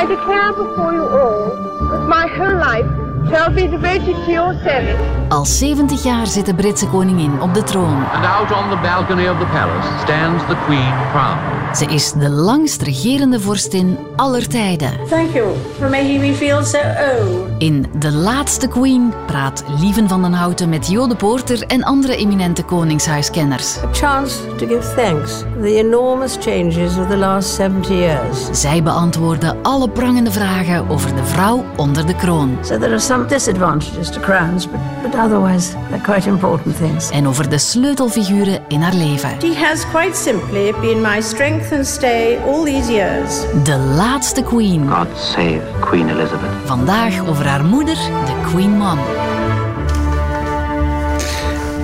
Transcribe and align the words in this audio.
I 0.00 0.06
declare 0.06 0.50
before 0.54 0.94
you 0.94 1.06
all 1.06 1.50
that 1.90 2.08
my 2.08 2.26
whole 2.26 2.56
life 2.56 2.99
shall 3.30 3.52
be 3.52 3.68
devoted 3.68 4.14
to 4.24 4.30
your 4.30 4.54
service. 4.64 4.98
Al 5.28 5.44
70 5.44 6.02
jaar 6.02 6.26
zit 6.26 6.46
de 6.46 6.54
Britse 6.54 6.86
koningin 6.86 7.40
op 7.40 7.54
de 7.54 7.62
troon. 7.62 8.04
And 8.12 8.24
out 8.24 8.62
on 8.62 8.70
the 8.70 8.78
balcony 8.82 9.28
of 9.28 9.38
the 9.38 9.46
palace 9.46 9.86
stands 10.02 10.46
the 10.46 10.56
Queen 10.66 10.92
crowned. 11.12 11.76
Ze 11.76 11.84
is 11.84 12.12
de 12.12 12.30
langst 12.30 12.82
regerende 12.82 13.40
vorstin 13.40 13.98
aller 14.16 14.48
tijden. 14.48 14.90
Thank 15.08 15.32
you 15.32 15.54
for 15.78 15.88
making 15.88 16.20
me 16.20 16.34
feel 16.34 16.64
so 16.64 16.78
old. 16.78 17.48
In 17.58 17.86
De 17.98 18.12
Laatste 18.12 18.68
Queen 18.68 19.12
praat 19.26 19.64
Lieven 19.80 20.08
van 20.08 20.22
den 20.22 20.32
Houten 20.32 20.68
met 20.68 20.88
Jode 20.88 21.16
Poorter 21.16 21.62
en 21.66 21.84
andere 21.84 22.16
eminente 22.16 22.62
koningshuiskenners. 22.62 23.76
A 23.84 23.88
chance 23.92 24.34
to 24.56 24.66
give 24.66 24.94
thanks 24.94 25.32
for 25.32 25.62
the 25.62 25.74
enormous 25.74 26.36
changes 26.40 26.98
of 26.98 27.08
the 27.08 27.16
last 27.16 27.54
70 27.54 27.88
years. 27.88 28.60
Zij 28.60 28.82
beantwoorden 28.82 29.56
alle 29.62 29.88
prangende 29.88 30.30
vragen 30.30 30.88
over 30.88 31.14
de 31.14 31.24
vrouw 31.24 31.64
onder 31.76 32.06
de 32.06 32.14
kroon. 32.14 32.58
So 32.62 32.78
there 32.78 32.90
are 32.90 32.98
some 32.98 33.19
disadvantages 33.28 34.10
to 34.10 34.20
crowns, 34.20 34.66
but, 34.66 34.80
but 35.02 35.14
otherwise 35.14 35.72
they're 35.88 36.02
quite 36.02 36.28
important 36.28 36.76
things. 36.76 37.10
En 37.10 37.26
over 37.26 37.48
de 37.48 37.58
sleutelfiguren 37.58 38.62
in 38.68 38.80
haar 38.80 38.94
leven. 38.94 39.30
She 39.40 39.54
has 39.54 39.84
quite 39.90 40.16
simply 40.16 40.72
been 40.80 41.00
my 41.00 41.22
strength 41.22 41.72
and 41.72 41.86
stay 41.86 42.38
all 42.46 42.64
these 42.64 42.90
years. 42.90 43.44
De 43.64 43.76
Laatste 43.76 44.42
Queen. 44.42 44.86
God 44.86 45.08
save 45.18 45.62
Queen 45.80 46.08
Elizabeth. 46.08 46.50
Vandaag 46.64 47.28
over 47.28 47.46
haar 47.46 47.64
moeder, 47.64 47.96
de 47.96 48.50
Queen 48.52 48.70
Mom. 48.70 48.98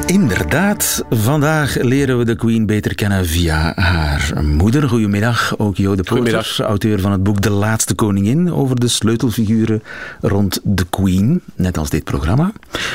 Inderdaad, 0.07 1.05
vandaag 1.11 1.83
leren 1.83 2.19
we 2.19 2.25
de 2.25 2.37
Queen 2.37 2.67
beter 2.67 2.95
kennen 2.95 3.27
via 3.27 3.73
haar 3.75 4.45
moeder. 4.45 4.89
Goedemiddag, 4.89 5.59
ook 5.59 5.77
Jode 5.77 6.03
Poorter, 6.03 6.57
auteur 6.59 7.01
van 7.01 7.13
het 7.13 7.23
boek 7.23 7.41
De 7.41 7.51
Laatste 7.51 7.95
Koningin 7.95 8.53
over 8.53 8.81
de 8.81 8.89
sleutelfiguren 8.89 9.83
rond 10.21 10.61
de 10.63 10.87
Queen, 10.91 11.41
net 11.55 11.79
als 11.79 11.91
dit 11.91 12.05
programma. 12.05 12.53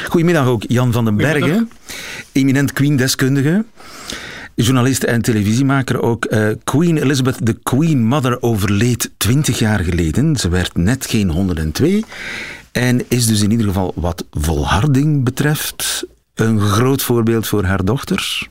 Goedemiddag 0.07 0.45
ook 0.45 0.63
Jan 0.67 0.91
van 0.91 1.05
den 1.05 1.15
Bergen, 1.15 1.69
eminent 2.31 2.73
Queen-deskundige. 2.73 3.65
Journalist 4.55 5.03
en 5.03 5.21
televisiemaker 5.21 6.01
ook. 6.01 6.25
Eh, 6.25 6.47
Queen 6.63 6.97
Elizabeth, 6.97 7.45
de 7.45 7.57
Queen 7.63 8.03
Mother, 8.05 8.41
overleed 8.41 9.11
20 9.17 9.59
jaar 9.59 9.79
geleden. 9.79 10.35
Ze 10.35 10.49
werd 10.49 10.77
net 10.77 11.05
geen 11.05 11.29
102. 11.29 12.03
En 12.71 13.01
is 13.07 13.25
dus 13.27 13.41
in 13.41 13.51
ieder 13.51 13.65
geval 13.65 13.93
wat 13.95 14.25
volharding 14.31 15.23
betreft 15.23 16.05
een 16.41 16.59
groot 16.59 17.01
voorbeeld 17.01 17.47
voor 17.47 17.63
haar 17.63 17.85
dochters. 17.85 18.49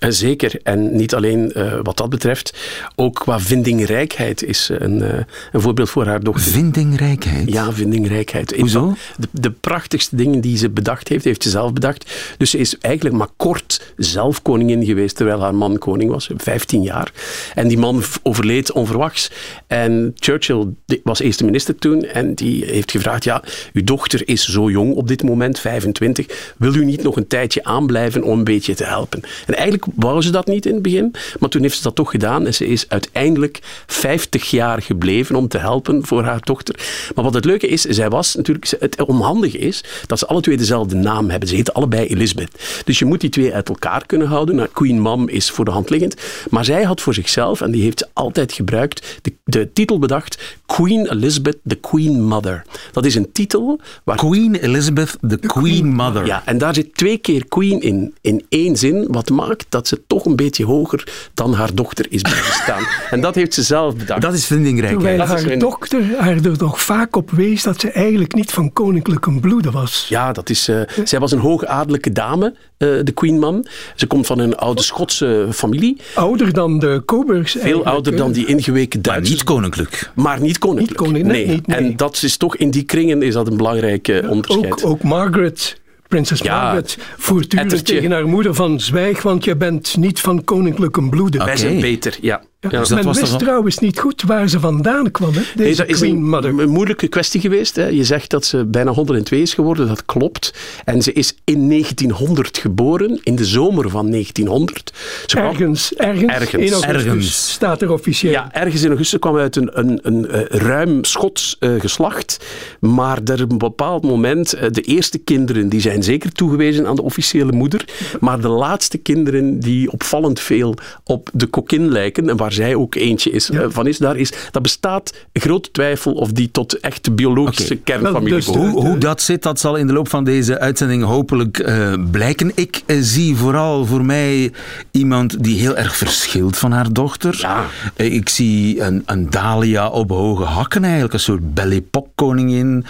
En 0.00 0.14
zeker. 0.14 0.60
En 0.62 0.96
niet 0.96 1.14
alleen 1.14 1.52
uh, 1.56 1.72
wat 1.82 1.96
dat 1.96 2.08
betreft, 2.08 2.54
ook 2.94 3.14
qua 3.14 3.40
vindingrijkheid 3.40 4.42
is 4.42 4.70
een, 4.72 5.02
uh, 5.02 5.08
een 5.52 5.60
voorbeeld 5.60 5.90
voor 5.90 6.06
haar 6.06 6.22
dochter. 6.22 6.52
Vindingrijkheid? 6.52 7.52
Ja, 7.52 7.72
vindingrijkheid. 7.72 8.56
Hoezo? 8.56 8.94
De, 9.16 9.28
de, 9.32 9.50
prachtigste 9.50 10.16
dingen 10.16 10.40
die 10.40 10.56
ze 10.56 10.70
bedacht 10.70 11.08
heeft, 11.08 11.24
heeft 11.24 11.42
ze 11.42 11.50
zelf 11.50 11.72
bedacht. 11.72 12.10
Dus 12.36 12.50
ze 12.50 12.58
is 12.58 12.78
eigenlijk 12.78 13.16
maar 13.16 13.28
kort 13.36 13.92
zelf 13.96 14.42
koningin 14.42 14.84
geweest, 14.84 15.16
terwijl 15.16 15.40
haar 15.40 15.54
man 15.54 15.78
koning 15.78 16.10
was, 16.10 16.30
15 16.36 16.82
jaar. 16.82 17.12
En 17.54 17.68
die 17.68 17.78
man 17.78 18.02
overleed 18.22 18.72
onverwachts. 18.72 19.30
En 19.66 20.12
Churchill 20.14 20.66
was 21.04 21.20
eerste 21.20 21.44
minister 21.44 21.74
toen 21.74 22.04
en 22.04 22.34
die 22.34 22.64
heeft 22.64 22.90
gevraagd, 22.90 23.24
ja, 23.24 23.42
uw 23.72 23.84
dochter 23.84 24.28
is 24.28 24.48
zo 24.48 24.70
jong 24.70 24.94
op 24.94 25.08
dit 25.08 25.22
moment, 25.22 25.58
25, 25.60 26.54
wil 26.56 26.74
u 26.74 26.84
niet 26.84 27.02
nog 27.02 27.16
een 27.16 27.26
tijdje 27.26 27.64
aanblijven 27.64 28.22
om 28.22 28.38
een 28.38 28.44
beetje 28.44 28.74
te 28.74 28.84
helpen? 28.84 29.20
En 29.46 29.54
eigenlijk 29.54 29.86
wou 29.94 30.22
ze 30.22 30.30
dat 30.30 30.46
niet 30.46 30.66
in 30.66 30.74
het 30.74 30.82
begin, 30.82 31.14
maar 31.38 31.48
toen 31.48 31.62
heeft 31.62 31.76
ze 31.76 31.82
dat 31.82 31.94
toch 31.94 32.10
gedaan 32.10 32.46
en 32.46 32.54
ze 32.54 32.66
is 32.66 32.84
uiteindelijk 32.88 33.58
50 33.86 34.50
jaar 34.50 34.82
gebleven 34.82 35.36
om 35.36 35.48
te 35.48 35.58
helpen 35.58 36.06
voor 36.06 36.24
haar 36.24 36.40
dochter. 36.40 36.74
Maar 37.14 37.24
wat 37.24 37.34
het 37.34 37.44
leuke 37.44 37.66
is, 37.66 37.82
zij 37.82 38.08
was 38.08 38.34
natuurlijk, 38.34 38.72
het 38.78 39.02
onhandige 39.02 39.58
is 39.58 39.84
dat 40.06 40.18
ze 40.18 40.26
alle 40.26 40.40
twee 40.40 40.56
dezelfde 40.56 40.94
naam 40.94 41.30
hebben. 41.30 41.48
Ze 41.48 41.54
heten 41.54 41.74
allebei 41.74 42.06
Elizabeth. 42.06 42.82
Dus 42.84 42.98
je 42.98 43.04
moet 43.04 43.20
die 43.20 43.30
twee 43.30 43.54
uit 43.54 43.68
elkaar 43.68 44.06
kunnen 44.06 44.28
houden. 44.28 44.54
Nou, 44.54 44.68
Queen 44.72 45.00
Mom 45.00 45.28
is 45.28 45.50
voor 45.50 45.64
de 45.64 45.70
hand 45.70 45.90
liggend, 45.90 46.14
maar 46.50 46.64
zij 46.64 46.82
had 46.82 47.00
voor 47.00 47.14
zichzelf, 47.14 47.60
en 47.60 47.70
die 47.70 47.82
heeft 47.82 47.98
ze 47.98 48.08
altijd 48.12 48.52
gebruikt, 48.52 49.18
de, 49.22 49.32
de 49.44 49.72
titel 49.72 49.98
bedacht, 49.98 50.56
Queen 50.66 51.12
Elizabeth, 51.12 51.58
the 51.66 51.74
Queen 51.74 52.24
Mother. 52.24 52.64
Dat 52.92 53.04
is 53.04 53.14
een 53.14 53.32
titel 53.32 53.80
waar... 54.04 54.16
Queen 54.16 54.54
Elizabeth, 54.54 55.16
the 55.28 55.38
Queen 55.38 55.94
Mother. 55.94 56.26
Ja, 56.26 56.42
en 56.44 56.58
daar 56.58 56.74
zit 56.74 56.94
twee 56.94 57.18
keer 57.18 57.46
Queen 57.48 57.80
in, 57.80 58.14
in 58.20 58.44
één 58.48 58.76
zin, 58.76 59.06
wat 59.08 59.30
maakt 59.30 59.66
dat 59.68 59.79
ze 59.88 60.02
toch 60.06 60.24
een 60.24 60.36
beetje 60.36 60.64
hoger 60.64 61.28
dan 61.34 61.54
haar 61.54 61.74
dochter 61.74 62.06
is 62.08 62.22
blijven 62.22 62.52
staan. 62.52 62.82
en 63.10 63.20
dat 63.20 63.34
heeft 63.34 63.54
ze 63.54 63.62
zelf 63.62 63.96
bedacht. 63.96 64.22
Dat 64.22 64.34
is 64.34 64.46
vindingrijk. 64.46 64.92
Terwijl 64.92 65.18
Dat 65.18 65.28
haar 65.28 65.58
dochter 65.58 66.02
haar 66.18 66.44
er 66.44 66.58
toch 66.58 66.82
vaak 66.82 67.16
op 67.16 67.30
wees 67.30 67.62
dat 67.62 67.80
ze 67.80 67.90
eigenlijk 67.90 68.34
niet 68.34 68.50
van 68.50 68.72
koninklijke 68.72 69.40
bloede 69.40 69.70
was. 69.70 70.06
Ja, 70.08 70.32
dat 70.32 70.50
is, 70.50 70.68
eh, 70.68 70.80
zij 71.04 71.18
was 71.18 71.32
een 71.32 71.38
hoogadellijke 71.38 72.12
dame, 72.12 72.54
eh, 72.76 72.88
de 73.02 73.12
Queen 73.14 73.38
Mom. 73.38 73.64
Ze 73.94 74.06
komt 74.06 74.26
van 74.26 74.38
een 74.38 74.56
oude 74.56 74.82
Schotse 74.82 75.48
familie. 75.52 76.00
Ouder 76.14 76.52
dan 76.52 76.78
de 76.78 77.02
Coburgs 77.06 77.56
Veel 77.58 77.84
ouder 77.84 78.16
dan 78.16 78.32
die 78.32 78.46
ingeweken 78.46 79.00
Maar 79.02 79.12
Duitsers. 79.12 79.36
niet 79.38 79.44
koninklijk. 79.44 80.10
Maar 80.14 80.40
niet 80.40 80.58
koninklijk. 80.58 81.00
Niet 81.00 81.08
koninklijk, 81.08 81.66
nee. 81.66 81.76
En 81.76 81.96
dat 81.96 82.22
is 82.22 82.36
toch 82.36 82.56
in 82.56 82.70
die 82.70 82.82
kringen 82.82 83.22
is 83.22 83.34
dat 83.34 83.46
een 83.46 83.56
belangrijk 83.56 84.22
onderscheid. 84.28 84.84
Ook, 84.84 84.90
ook 84.90 85.02
Margaret, 85.02 85.80
prinses 86.10 86.40
Ja, 86.40 86.60
Margaret, 86.62 86.98
voortdurend 87.16 87.72
ettertje. 87.72 87.94
tegen 87.94 88.10
haar 88.10 88.26
moeder 88.28 88.54
van 88.54 88.80
zwijg, 88.80 89.22
want 89.22 89.44
je 89.44 89.56
bent 89.56 89.96
niet 89.96 90.20
van 90.20 90.44
koninklijke 90.44 91.08
bloede. 91.08 91.44
Wij 91.44 91.56
zijn 91.56 91.80
beter, 91.80 92.18
ja. 92.20 92.42
Ja. 92.68 92.78
Dus 92.78 92.88
Men 92.88 93.12
wist 93.12 93.38
trouwens 93.38 93.78
niet 93.78 93.98
goed 93.98 94.22
waar 94.22 94.48
ze 94.48 94.60
vandaan 94.60 95.10
kwam, 95.10 95.32
hè? 95.32 95.40
Nee, 95.40 95.66
deze 95.66 95.76
dat 95.82 95.88
is 95.90 95.98
Queen 95.98 96.14
een, 96.16 96.28
Mother. 96.28 96.58
een 96.58 96.68
moeilijke 96.68 97.08
kwestie 97.08 97.40
geweest. 97.40 97.76
Hè. 97.76 97.86
Je 97.86 98.04
zegt 98.04 98.30
dat 98.30 98.44
ze 98.44 98.64
bijna 98.64 98.90
102 98.92 99.40
is 99.40 99.54
geworden, 99.54 99.86
dat 99.88 100.04
klopt. 100.04 100.54
En 100.84 101.02
ze 101.02 101.12
is 101.12 101.34
in 101.44 101.68
1900 101.68 102.58
geboren, 102.58 103.20
in 103.22 103.34
de 103.36 103.44
zomer 103.44 103.90
van 103.90 104.10
1900. 104.10 104.92
Ze 105.26 105.36
kwam- 105.36 105.46
Ergens, 105.48 105.94
ergens, 105.94 106.32
Ergens, 106.32 106.52
1 106.52 106.72
augustus 106.72 107.04
ergens. 107.04 107.52
staat 107.52 107.82
er 107.82 107.92
officieel. 107.92 108.32
Ja, 108.32 108.52
ergens 108.52 108.82
in 108.82 108.88
augustus 108.88 109.18
kwam 109.18 109.36
uit 109.36 109.56
een, 109.56 109.78
een, 109.78 109.98
een, 110.02 110.28
eh, 110.28 110.40
ruim 110.60 111.04
Schots 111.04 111.56
eh, 111.58 111.70
geslacht. 111.78 112.44
Maar 112.80 113.18
er 113.24 113.42
op 113.42 113.50
een 113.52 113.58
bepaald 113.58 114.02
moment, 114.02 114.52
eh, 114.52 114.70
de 114.70 114.80
eerste 114.82 115.18
kinderen 115.18 115.68
die 115.68 115.80
zijn 115.80 116.02
zeker 116.02 116.32
toegewezen 116.32 116.86
aan 116.86 116.96
de 116.96 117.02
officiële 117.02 117.52
moeder. 117.52 117.84
Maar 118.20 118.40
de 118.40 118.48
laatste 118.48 118.98
kinderen 118.98 119.60
die 119.60 119.90
opvallend 119.92 120.40
veel 120.40 120.74
op 121.04 121.28
de 121.32 121.46
kokkin 121.46 121.88
lijken, 121.92 122.28
en 122.28 122.36
waar 122.36 122.49
zij 122.52 122.74
ook 122.74 122.94
eentje 122.94 123.30
is, 123.30 123.50
eh, 123.50 123.64
van 123.68 123.86
is, 123.86 123.98
daar 123.98 124.16
is, 124.16 124.32
dat 124.50 124.62
bestaat 124.62 125.14
grote 125.32 125.70
twijfel 125.70 126.12
of 126.12 126.32
die 126.32 126.50
tot 126.50 126.80
echt 126.80 127.04
de 127.04 127.12
biologische 127.12 127.74
Oké. 127.74 127.82
kernfamilie 127.82 128.34
dus 128.34 128.46
behoort. 128.46 128.72
Hoe, 128.72 128.86
hoe 128.86 128.98
dat 128.98 129.22
zit, 129.22 129.42
dat 129.42 129.60
zal 129.60 129.76
in 129.76 129.86
de 129.86 129.92
loop 129.92 130.08
van 130.08 130.24
deze 130.24 130.58
uitzending 130.58 131.04
hopelijk 131.04 131.58
eh, 131.58 131.94
blijken. 132.10 132.52
Ik 132.54 132.82
eh, 132.86 132.96
zie 133.00 133.36
vooral 133.36 133.86
voor 133.86 134.04
mij 134.04 134.52
iemand 134.90 135.44
die 135.44 135.58
heel 135.60 135.76
erg 135.76 135.96
verschilt 135.96 136.58
van 136.58 136.72
haar 136.72 136.92
dochter. 136.92 137.36
Ja. 137.38 137.66
Ik 137.96 138.28
zie 138.28 138.80
een, 138.80 139.02
een 139.06 139.30
Dahlia 139.30 139.88
op 139.88 140.10
hoge 140.10 140.44
hakken 140.44 140.82
eigenlijk, 140.82 141.12
een 141.12 141.20
soort 141.20 141.54
belle 141.54 141.82
koningin. 142.14 142.84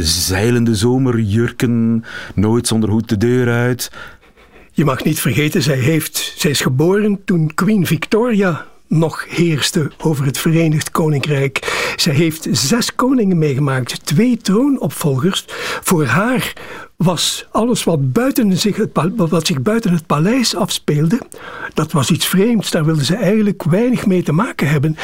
Zeilende 0.00 0.74
zomerjurken, 0.74 2.04
nooit 2.34 2.66
zonder 2.66 2.90
hoed 2.90 3.08
de 3.08 3.16
deur 3.16 3.48
uit. 3.48 3.90
Je 4.72 4.84
mag 4.84 5.04
niet 5.04 5.20
vergeten, 5.20 5.62
zij, 5.62 5.78
heeft, 5.78 6.34
zij 6.36 6.50
is 6.50 6.60
geboren 6.60 7.20
toen 7.24 7.54
Queen 7.54 7.86
Victoria 7.86 8.66
nog 8.92 9.24
heerste 9.28 9.90
over 9.98 10.24
het 10.24 10.38
Verenigd 10.38 10.90
Koninkrijk. 10.90 11.92
Zij 11.96 12.14
heeft 12.14 12.48
zes 12.50 12.94
koningen 12.94 13.38
meegemaakt, 13.38 14.06
twee 14.06 14.36
troonopvolgers. 14.36 15.44
Voor 15.82 16.04
haar 16.04 16.52
was 16.96 17.46
alles 17.50 17.84
wat, 17.84 18.12
buiten 18.12 18.58
zich, 18.58 18.76
het 18.76 18.90
wat 19.16 19.46
zich 19.46 19.62
buiten 19.62 19.92
het 19.92 20.06
paleis 20.06 20.56
afspeelde, 20.56 21.20
dat 21.74 21.92
was 21.92 22.10
iets 22.10 22.26
vreemds. 22.26 22.70
Daar 22.70 22.84
wilde 22.84 23.04
ze 23.04 23.16
eigenlijk 23.16 23.62
weinig 23.62 24.06
mee 24.06 24.22
te 24.22 24.32
maken 24.32 24.68
hebben. 24.68 24.96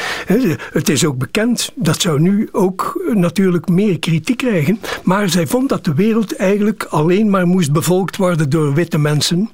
Het 0.71 0.89
is 0.89 1.05
ook 1.05 1.17
bekend, 1.17 1.71
dat 1.75 2.01
zou 2.01 2.19
nu 2.19 2.49
ook 2.51 3.01
eh, 3.07 3.15
natuurlijk 3.15 3.69
meer 3.69 3.99
kritiek 3.99 4.37
krijgen, 4.37 4.79
maar 5.03 5.29
zij 5.29 5.47
vond 5.47 5.69
dat 5.69 5.85
de 5.85 5.93
wereld 5.93 6.35
eigenlijk 6.35 6.83
alleen 6.83 7.29
maar 7.29 7.47
moest 7.47 7.71
bevolkt 7.71 8.17
worden 8.17 8.49
door 8.49 8.73
witte 8.73 8.97
mensen. 8.97 9.49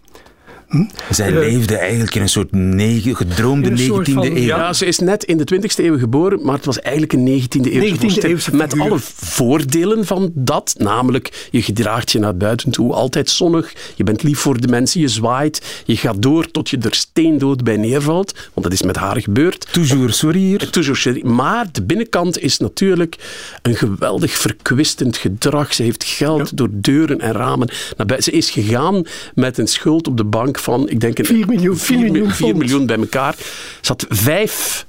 Zij 1.09 1.27
Eh, 1.27 1.33
leefde 1.39 1.77
eigenlijk 1.77 2.15
in 2.15 2.21
een 2.21 2.29
soort 2.29 2.51
negen, 2.51 3.15
gedroomde 3.15 3.65
in 3.65 3.71
een 3.71 3.77
soort 3.77 4.07
19e 4.07 4.13
van- 4.13 4.37
eeuw. 4.37 4.43
Ja, 4.43 4.73
ze 4.73 4.85
is 4.85 4.99
net 4.99 5.23
in 5.23 5.37
de 5.37 5.43
20e 5.43 5.83
eeuw 5.85 5.97
geboren, 5.97 6.39
maar 6.43 6.55
het 6.55 6.65
was 6.65 6.79
eigenlijk 6.79 7.13
een 7.13 7.23
19e 7.23 7.69
eeuwse 7.71 7.87
19e 7.87 7.99
vorstin. 7.99 8.29
eeuwse 8.29 8.55
Met 8.55 8.79
alle 8.79 8.97
voordelen 8.99 10.05
van 10.05 10.31
dat, 10.33 10.75
namelijk 10.77 11.47
je 11.51 11.61
gedraagt 11.61 12.11
je 12.11 12.19
naar 12.19 12.37
buiten 12.37 12.71
toe 12.71 12.93
altijd 12.93 13.29
zonnig, 13.29 13.73
je 13.95 14.03
bent 14.03 14.23
lief 14.23 14.39
voor 14.39 14.61
de 14.61 14.67
mensen, 14.67 15.01
je 15.01 15.07
zwaait, 15.07 15.83
je 15.85 15.97
gaat 15.97 16.21
door 16.21 16.51
tot 16.51 16.69
je 16.69 16.77
er 16.77 16.95
steendood 16.95 17.63
bij 17.63 17.77
neervalt, 17.77 18.33
want 18.53 18.63
dat 18.67 18.73
is 18.73 18.81
met 18.81 18.95
haar 18.95 19.21
gebeurd. 19.21 19.67
Toujours 19.71 20.17
sourire. 20.17 20.69
Toujours 20.69 21.01
chérie. 21.01 21.25
Maar 21.25 21.65
de 21.71 21.83
binnenkant 21.83 22.39
is 22.39 22.57
natuurlijk 22.59 23.15
een 23.61 23.75
geweldig 23.75 24.31
verkwistend 24.31 25.17
gedrag. 25.17 25.73
Ze 25.73 25.83
heeft 25.83 26.03
geld 26.03 26.57
door 26.57 26.69
deuren 26.71 27.19
en 27.19 27.31
ramen. 27.31 27.69
naar 27.97 28.07
buiten. 28.07 28.31
Ze 28.31 28.37
is 28.37 28.49
gegaan 28.49 29.03
met 29.33 29.57
een 29.57 29.67
schuld 29.67 30.07
op 30.07 30.17
de 30.17 30.23
bank 30.23 30.59
van, 30.65 30.89
ik 30.89 30.99
denk... 30.99 31.17
Een, 31.17 31.25
4 31.25 31.47
miljoen- 31.47 31.77
4 31.77 32.11
miljoen 32.11 32.57
miljoen 32.57 32.85
bij 32.85 32.97
elkaar. 32.97 33.35
Had 33.81 34.05
vijf 34.09 34.85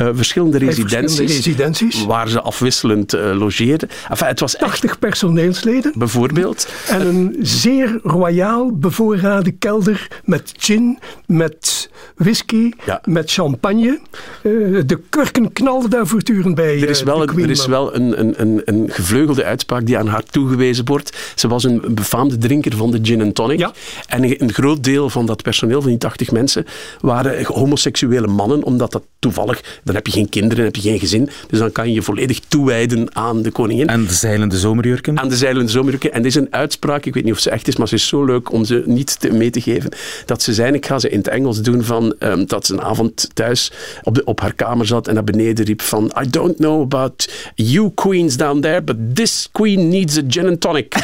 uh, 0.00 0.08
verschillende, 0.12 0.58
residenties, 0.58 1.16
verschillende 1.16 1.32
residenties. 1.32 2.04
Waar 2.04 2.28
ze 2.28 2.40
afwisselend 2.40 3.14
uh, 3.14 3.38
logeerden. 3.38 3.88
Enfin, 4.08 4.26
het 4.26 4.40
was 4.40 4.56
80 4.56 4.98
personeelsleden. 4.98 5.92
Bijvoorbeeld. 5.96 6.68
En 6.88 7.06
een 7.06 7.36
zeer 7.40 8.00
royaal 8.02 8.76
bevoorrade 8.76 9.50
kelder 9.50 10.08
met 10.24 10.52
gin, 10.56 10.98
met 11.26 11.90
whisky, 12.16 12.70
ja. 12.86 13.00
met 13.04 13.32
champagne. 13.32 13.98
Uh, 14.42 14.82
de 14.86 15.00
kurken 15.08 15.52
knalden 15.52 15.90
daar 15.90 16.06
voortdurend 16.06 16.54
bij. 16.54 16.82
Er 16.82 16.88
is 16.88 17.02
wel, 17.02 17.22
een, 17.22 17.42
er 17.42 17.50
is 17.50 17.66
wel 17.66 17.94
een, 17.94 18.20
een, 18.20 18.40
een, 18.40 18.62
een, 18.64 18.90
gevleugelde 18.90 19.44
uitspraak 19.44 19.86
die 19.86 19.98
aan 19.98 20.06
haar 20.06 20.24
toegewezen 20.24 20.84
wordt. 20.84 21.16
Ze 21.34 21.48
was 21.48 21.64
een 21.64 21.82
befaamde 21.88 22.38
drinker 22.38 22.76
van 22.76 22.90
de 22.90 22.98
gin 23.02 23.20
en 23.20 23.32
tonic. 23.32 23.58
Ja. 23.58 23.72
En 24.06 24.42
een 24.42 24.52
groot 24.52 24.84
deel 24.84 25.10
van 25.10 25.26
dat 25.26 25.42
personeel, 25.42 25.80
van 25.80 25.90
die 25.90 25.98
80 25.98 26.30
mensen, 26.30 26.66
waren 27.00 27.44
homoseksuele 27.44 28.26
mannen, 28.26 28.62
omdat 28.62 28.92
dat 28.92 29.02
toevallig, 29.18 29.80
dan 29.88 29.96
heb 29.96 30.06
je 30.06 30.12
geen 30.12 30.28
kinderen, 30.28 30.64
heb 30.64 30.76
je 30.76 30.82
geen 30.82 30.98
gezin, 30.98 31.28
dus 31.48 31.58
dan 31.58 31.72
kan 31.72 31.88
je 31.88 31.94
je 31.94 32.02
volledig 32.02 32.40
toewijden 32.48 33.16
aan 33.16 33.42
de 33.42 33.50
koningin. 33.50 33.90
Aan 33.90 34.04
de 34.04 34.12
zeilende 34.12 34.58
zomerjurken. 34.58 35.18
Aan 35.18 35.28
de 35.28 35.36
zeilende 35.36 35.72
zomerjurken. 35.72 36.12
En 36.12 36.22
dit 36.22 36.30
is 36.30 36.36
een 36.36 36.48
uitspraak, 36.50 37.04
ik 37.04 37.14
weet 37.14 37.24
niet 37.24 37.32
of 37.32 37.38
ze 37.38 37.50
echt 37.50 37.68
is, 37.68 37.76
maar 37.76 37.88
ze 37.88 37.94
is 37.94 38.06
zo 38.06 38.24
leuk 38.24 38.52
om 38.52 38.64
ze 38.64 38.82
niet 38.86 39.20
te, 39.20 39.32
mee 39.32 39.50
te 39.50 39.60
geven, 39.60 39.90
dat 40.26 40.42
ze 40.42 40.54
zei, 40.54 40.72
ik 40.72 40.86
ga 40.86 40.98
ze 40.98 41.08
in 41.08 41.18
het 41.18 41.28
Engels 41.28 41.62
doen, 41.62 41.84
van, 41.84 42.14
um, 42.18 42.46
dat 42.46 42.66
ze 42.66 42.72
een 42.72 42.80
avond 42.80 43.28
thuis 43.34 43.72
op, 44.02 44.14
de, 44.14 44.24
op 44.24 44.40
haar 44.40 44.54
kamer 44.54 44.86
zat 44.86 45.08
en 45.08 45.14
naar 45.14 45.24
beneden 45.24 45.64
riep 45.64 45.82
van 45.82 46.12
I 46.22 46.30
don't 46.30 46.56
know 46.56 46.82
about 46.82 47.32
you 47.54 47.90
queens 47.94 48.36
down 48.36 48.60
there, 48.60 48.82
but 48.82 48.96
this 49.14 49.48
queen 49.52 49.88
needs 49.88 50.18
a 50.18 50.22
gin 50.28 50.46
and 50.46 50.60
tonic. 50.60 50.94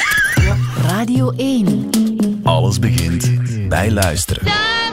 Radio 0.88 1.32
1. 1.36 1.90
Alles 2.42 2.78
begint 2.78 3.30
bij 3.68 3.90
luisteren. 3.90 4.83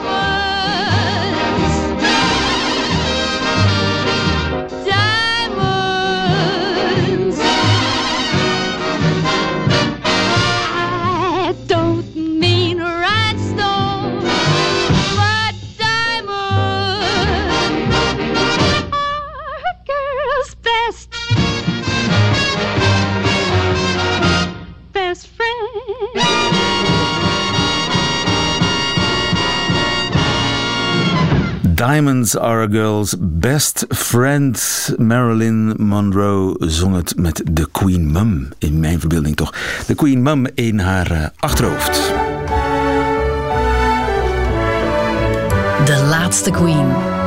Diamonds 31.74 32.36
are 32.36 32.62
a 32.62 32.68
girl's 32.68 33.14
best 33.18 33.84
friend. 33.88 34.56
Marilyn 34.98 35.74
Monroe 35.78 36.54
zong 36.58 36.94
het 36.94 37.16
met 37.16 37.42
de 37.50 37.68
Queen 37.70 38.12
Mum. 38.12 38.48
In 38.58 38.80
mijn 38.80 39.00
verbeelding 39.00 39.36
toch. 39.36 39.54
De 39.86 39.94
Queen 39.94 40.22
Mum 40.22 40.46
in 40.54 40.78
haar 40.78 41.12
uh, 41.12 41.26
achterhoofd. 41.38 42.12
De 45.84 46.06
laatste 46.08 46.50
Queen. 46.50 47.20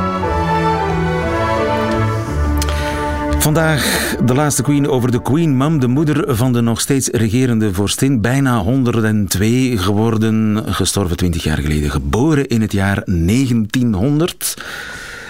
Vandaag 3.46 4.16
de 4.24 4.34
laatste 4.34 4.62
queen 4.62 4.88
over 4.88 5.10
de 5.10 5.22
Queen 5.22 5.56
Mum, 5.56 5.80
de 5.80 5.86
moeder 5.86 6.36
van 6.36 6.52
de 6.52 6.60
nog 6.60 6.80
steeds 6.80 7.08
regerende 7.08 7.74
vorstin. 7.74 8.20
Bijna 8.20 8.58
102 8.58 9.78
geworden, 9.78 10.62
gestorven 10.66 11.16
20 11.16 11.44
jaar 11.44 11.58
geleden. 11.58 11.90
Geboren 11.90 12.46
in 12.46 12.60
het 12.60 12.72
jaar 12.72 13.02
1900. 13.04 14.56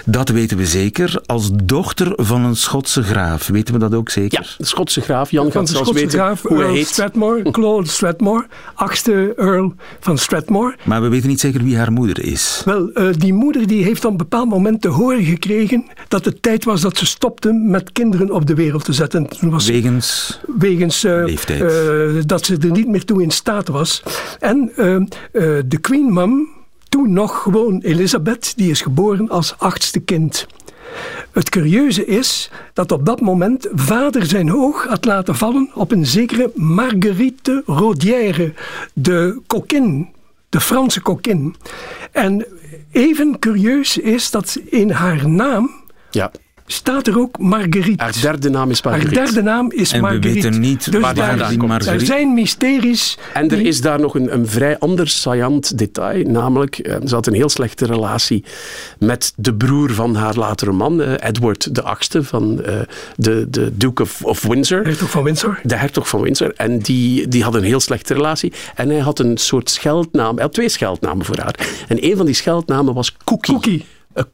Dat 0.09 0.29
weten 0.29 0.57
we 0.57 0.65
zeker. 0.65 1.21
Als 1.25 1.49
dochter 1.63 2.13
van 2.15 2.45
een 2.45 2.55
Schotse 2.55 3.03
graaf. 3.03 3.47
Weten 3.47 3.73
we 3.73 3.79
dat 3.79 3.93
ook 3.93 4.09
zeker? 4.09 4.41
Ja, 4.41 4.47
de 4.57 4.65
Schotse 4.65 5.01
graaf. 5.01 5.31
Jan 5.31 5.51
van 5.51 5.67
gaat 5.67 5.69
zelfs 5.69 5.91
weten 5.91 6.09
graaf, 6.09 6.41
hoe 6.41 6.57
Earl 6.57 6.73
heet. 6.73 6.87
Strathmore, 6.87 7.51
Claude 7.51 7.87
Strathmore. 7.87 8.47
Achtste 8.73 9.33
Earl 9.37 9.73
van 9.99 10.17
Strathmore. 10.17 10.75
Maar 10.83 11.01
we 11.01 11.07
weten 11.07 11.29
niet 11.29 11.39
zeker 11.39 11.63
wie 11.63 11.77
haar 11.77 11.91
moeder 11.91 12.23
is. 12.23 12.61
Wel, 12.65 12.89
uh, 12.93 13.13
die 13.17 13.33
moeder 13.33 13.67
die 13.67 13.83
heeft 13.83 14.05
op 14.05 14.11
een 14.11 14.17
bepaald 14.17 14.49
moment 14.49 14.81
te 14.81 14.87
horen 14.87 15.23
gekregen 15.23 15.85
dat 16.07 16.25
het 16.25 16.41
tijd 16.41 16.63
was 16.63 16.81
dat 16.81 16.97
ze 16.97 17.05
stopte 17.05 17.53
met 17.53 17.91
kinderen 17.91 18.31
op 18.31 18.45
de 18.45 18.55
wereld 18.55 18.85
te 18.85 18.93
zetten. 18.93 19.27
Was 19.41 19.67
wegens 19.67 20.39
wegens 20.57 21.03
uh, 21.03 21.23
leeftijd. 21.25 21.61
Uh, 21.61 22.21
dat 22.25 22.45
ze 22.45 22.57
er 22.57 22.71
niet 22.71 22.87
meer 22.87 23.05
toe 23.05 23.21
in 23.21 23.31
staat 23.31 23.67
was. 23.67 24.03
En 24.39 24.71
de 25.65 25.77
Queen 25.81 26.13
Mum 26.13 26.56
toen 26.97 27.13
nog 27.13 27.41
gewoon 27.41 27.79
Elisabeth, 27.81 28.53
die 28.55 28.69
is 28.69 28.81
geboren 28.81 29.29
als 29.29 29.55
achtste 29.57 29.99
kind. 29.99 30.47
Het 31.31 31.49
curieuze 31.49 32.05
is 32.05 32.51
dat 32.73 32.91
op 32.91 33.05
dat 33.05 33.21
moment 33.21 33.67
vader 33.71 34.25
zijn 34.25 34.53
oog 34.53 34.87
had 34.87 35.05
laten 35.05 35.35
vallen 35.35 35.69
op 35.73 35.91
een 35.91 36.05
zekere 36.05 36.51
Marguerite 36.55 37.63
Rodière, 37.65 38.53
de 38.93 39.41
kokkin, 39.47 40.09
de 40.49 40.59
Franse 40.59 41.01
kokkin. 41.01 41.55
En 42.11 42.45
even 42.91 43.39
curieus 43.39 43.97
is 43.97 44.31
dat 44.31 44.59
in 44.65 44.89
haar 44.91 45.29
naam 45.29 45.69
ja 46.11 46.31
staat 46.67 47.07
er 47.07 47.19
ook 47.19 47.37
Marguerite. 47.39 48.03
Haar 48.03 48.15
derde 48.21 48.49
naam 48.49 48.69
is 48.69 48.81
Marguerite. 48.81 49.15
Haar 49.15 49.25
derde 49.25 49.41
naam 49.41 49.71
is 49.71 49.91
en 49.91 50.01
Marguerite. 50.01 50.27
we 50.27 50.33
weten 50.33 50.59
niet 50.59 50.91
dus 50.91 51.01
waar 51.01 51.15
daar, 51.15 51.37
Marguerite... 51.37 51.89
er 51.89 52.05
zijn 52.05 52.33
mysteries. 52.33 53.17
En 53.33 53.49
er 53.51 53.65
is 53.65 53.81
daar 53.81 53.99
nog 53.99 54.15
een, 54.15 54.33
een 54.33 54.47
vrij 54.47 54.79
ander 54.79 55.07
saillant 55.07 55.77
detail. 55.77 56.23
Namelijk, 56.29 56.77
eh, 56.77 56.95
ze 57.05 57.15
had 57.15 57.27
een 57.27 57.33
heel 57.33 57.49
slechte 57.49 57.85
relatie 57.85 58.43
met 58.99 59.33
de 59.35 59.53
broer 59.53 59.91
van 59.91 60.15
haar 60.15 60.35
latere 60.35 60.71
man, 60.71 61.01
eh, 61.01 61.13
Edward 61.29 61.75
de 61.75 61.81
Achtste 61.81 62.23
van 62.23 62.61
uh, 62.65 62.79
de, 63.15 63.47
de 63.49 63.77
Duke 63.77 64.01
of, 64.01 64.23
of 64.23 64.43
Windsor. 64.43 64.83
De 64.83 64.89
hertog 64.89 65.09
van 65.09 65.23
Windsor. 65.23 65.59
De 65.63 65.75
hertog 65.75 66.09
van 66.09 66.21
Windsor. 66.21 66.53
En 66.55 66.79
die, 66.79 67.27
die 67.27 67.43
had 67.43 67.55
een 67.55 67.63
heel 67.63 67.79
slechte 67.79 68.13
relatie. 68.13 68.53
En 68.75 68.89
hij 68.89 68.99
had 68.99 69.19
een 69.19 69.37
soort 69.37 69.69
scheldnaam. 69.69 70.33
Hij 70.33 70.43
had 70.43 70.53
twee 70.53 70.69
scheldnamen 70.69 71.25
voor 71.25 71.37
haar. 71.37 71.55
En 71.87 72.05
een 72.05 72.17
van 72.17 72.25
die 72.25 72.35
scheldnamen 72.35 72.93
was 72.93 73.17
Cookie. 73.23 73.53
Cookie 73.53 73.85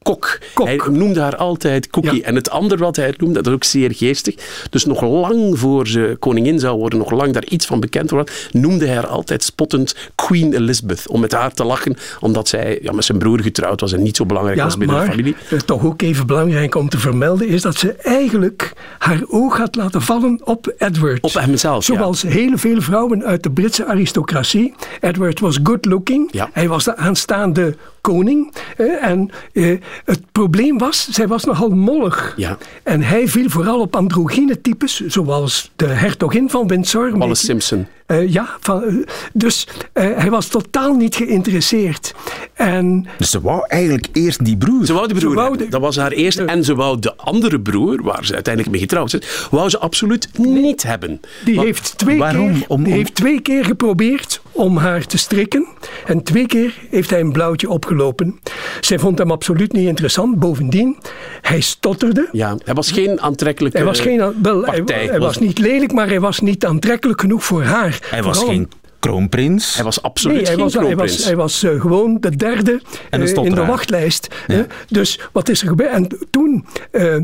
kok. 0.02 0.40
Hij 0.54 0.82
noemde 0.92 1.20
haar 1.20 1.36
altijd 1.36 1.90
Cookie. 1.90 2.24
En 2.24 2.36
het 2.36 2.50
andere 2.50 2.84
wat 2.84 2.96
hij 2.96 3.14
noemde, 3.18 3.34
dat 3.34 3.48
is 3.48 3.54
ook 3.54 3.64
zeer 3.64 3.94
geestig. 3.94 4.36
Dus 4.70 4.86
nog 4.86 5.02
lang 5.02 5.60
voor 5.60 5.88
ze 5.88 6.16
koningin 6.20 6.60
zou 6.60 6.78
worden, 6.78 7.00
nog 7.00 7.12
lang 7.12 7.34
daar 7.34 7.46
iets 7.46 7.66
van 7.66 7.80
bekend 7.80 8.10
wordt, 8.10 8.50
noemde 8.52 8.86
hij 8.86 8.96
haar 8.96 9.08
altijd 9.08 9.44
spottend 9.44 9.96
Queen 10.16 10.54
Elizabeth. 10.54 11.08
Om 11.08 11.20
met 11.20 11.32
haar 11.32 11.54
te 11.54 11.64
lachen, 11.64 11.96
omdat 12.20 12.48
zij 12.48 12.80
ja, 12.82 12.92
met 12.92 13.06
zijn 13.06 13.18
broer 13.18 13.42
getrouwd 13.42 13.82
was 13.82 13.94
en 13.94 14.04
niet 14.04 14.16
zo 14.16 14.26
belangrijk 14.26 14.62
was 14.62 14.78
binnen 14.78 14.96
maar, 14.96 15.06
de 15.06 15.12
familie. 15.12 15.36
Toch 15.66 15.86
ook 15.86 16.02
even 16.02 16.28
belangrijk 16.28 16.76
om 16.76 16.90
te 16.90 17.00
vermelden 17.00 17.48
is 17.48 17.62
dat 17.62 17.78
ze 17.78 17.92
eigenlijk 17.92 18.74
haar 18.98 19.22
oog 19.28 19.58
had 19.58 19.76
laten 19.76 20.02
vallen 20.02 20.42
op 20.44 20.74
Edward. 20.78 21.22
Op 21.22 21.34
hemzelf, 21.34 21.84
Zoals 21.84 22.22
hele 22.22 22.58
veel 22.58 22.82
vrouwen 22.82 23.24
uit 23.24 23.44
de 23.44 23.52
Britse 23.52 23.86
aristocratie. 23.86 24.74
Edward 25.00 25.40
was 25.40 25.60
good 25.64 25.86
looking. 25.86 26.32
Hij 26.54 26.68
was 26.68 26.84
de 26.84 26.96
aanstaande 26.96 27.76
koning. 28.02 28.54
En 29.02 29.30
eh, 29.74 29.80
het 30.06 30.22
probleem 30.32 30.78
was, 30.78 31.08
zij 31.10 31.28
was 31.28 31.44
nogal 31.44 31.70
mollig. 31.70 32.34
Ja. 32.36 32.58
En 32.84 33.02
hij 33.02 33.28
viel 33.28 33.50
vooral 33.50 33.80
op 33.80 33.96
androgyne 33.96 34.62
types, 34.62 35.06
zoals 35.08 35.72
de 35.76 35.86
hertogin 35.86 36.50
van 36.50 36.68
Windsor. 36.68 37.18
Wallace 37.18 37.46
Simpson. 37.46 37.88
Uh, 38.08 38.32
ja, 38.32 38.58
van, 38.60 38.84
uh, 38.84 39.06
dus 39.34 39.68
uh, 39.94 40.04
hij 40.16 40.30
was 40.30 40.48
totaal 40.48 40.94
niet 40.94 41.16
geïnteresseerd. 41.16 42.14
En, 42.54 43.08
dus 43.18 43.30
ze 43.30 43.42
wou 43.42 43.64
eigenlijk 43.68 44.08
eerst 44.14 44.46
die 44.46 44.58
broer. 44.58 44.86
Ze 44.86 44.94
wou 44.94 45.08
de 45.08 45.14
broer. 45.14 45.34
Wou 45.34 45.58
de, 45.58 45.68
dat 45.68 45.82
was 45.82 45.96
haar 45.96 46.12
eerste. 46.12 46.44
En 46.44 46.64
ze 46.64 46.76
wou 46.76 47.00
de 47.00 47.16
andere 47.16 47.60
broer, 47.60 48.04
waar 48.04 48.26
ze 48.26 48.34
uiteindelijk 48.34 48.74
mee 48.74 48.84
getrouwd 48.84 49.14
is, 49.14 49.48
wou 49.52 49.70
ze 49.70 49.80
absoluut 49.80 50.30
niet 50.38 50.84
hebben. 50.84 51.22
Die, 51.46 51.60
heeft 51.60 51.98
twee, 51.98 52.18
waarom? 52.18 52.54
Keer, 52.54 52.66
om, 52.68 52.78
om... 52.78 52.84
die 52.84 52.94
heeft 52.94 53.16
twee 53.16 53.42
keer 53.42 53.66
geprobeerd 53.66 54.42
om 54.52 54.78
haar 54.78 55.06
te 55.06 55.18
strikken. 55.18 55.68
En 56.06 56.24
twee 56.24 56.48
keer 56.48 56.74
heeft 56.90 57.10
hij 57.10 57.20
een 57.20 57.32
blauwtje 57.32 57.70
opgelopen. 57.70 58.40
Zij 58.82 59.00
vond 59.00 59.18
hem 59.18 59.32
absoluut 59.32 59.53
niet 59.58 59.88
interessant. 59.88 60.40
Bovendien, 60.40 60.98
hij 61.42 61.60
stotterde. 61.60 62.30
Ja, 62.32 62.58
hij 62.64 62.74
was 62.74 62.92
geen 62.92 63.22
aantrekkelijke 63.22 63.78
hij 63.78 63.86
was 63.86 64.00
geen, 64.00 64.18
wel, 64.42 64.62
partij. 64.62 64.98
Hij, 64.98 65.06
hij 65.06 65.20
was 65.20 65.38
niet 65.38 65.58
lelijk, 65.58 65.92
maar 65.92 66.08
hij 66.08 66.20
was 66.20 66.40
niet 66.40 66.66
aantrekkelijk 66.66 67.22
genoeg 67.22 67.44
voor 67.44 67.64
haar. 67.64 68.00
Hij 68.10 68.24
was 68.24 68.44
geen 68.44 68.70
kroonprins. 69.04 69.76
Hij 69.76 69.84
was 69.84 70.02
absoluut 70.02 70.36
nee, 70.36 70.46
hij 70.46 70.54
geen 70.54 70.64
was, 70.64 70.74
kroonprins. 70.74 71.26
Hij 71.26 71.36
was, 71.36 71.62
hij 71.62 71.70
was 71.72 71.76
uh, 71.76 71.82
gewoon 71.82 72.18
de 72.20 72.36
derde 72.36 72.82
uh, 73.12 73.46
in 73.46 73.56
de 73.56 73.66
wachtlijst. 73.66 74.28
Ja. 74.48 74.56
Uh, 74.56 74.64
dus 74.88 75.20
wat 75.32 75.50
is 75.50 75.62
er 75.62 75.68
gebeurd? 75.68 75.92
En 75.92 76.08
toen 76.30 76.66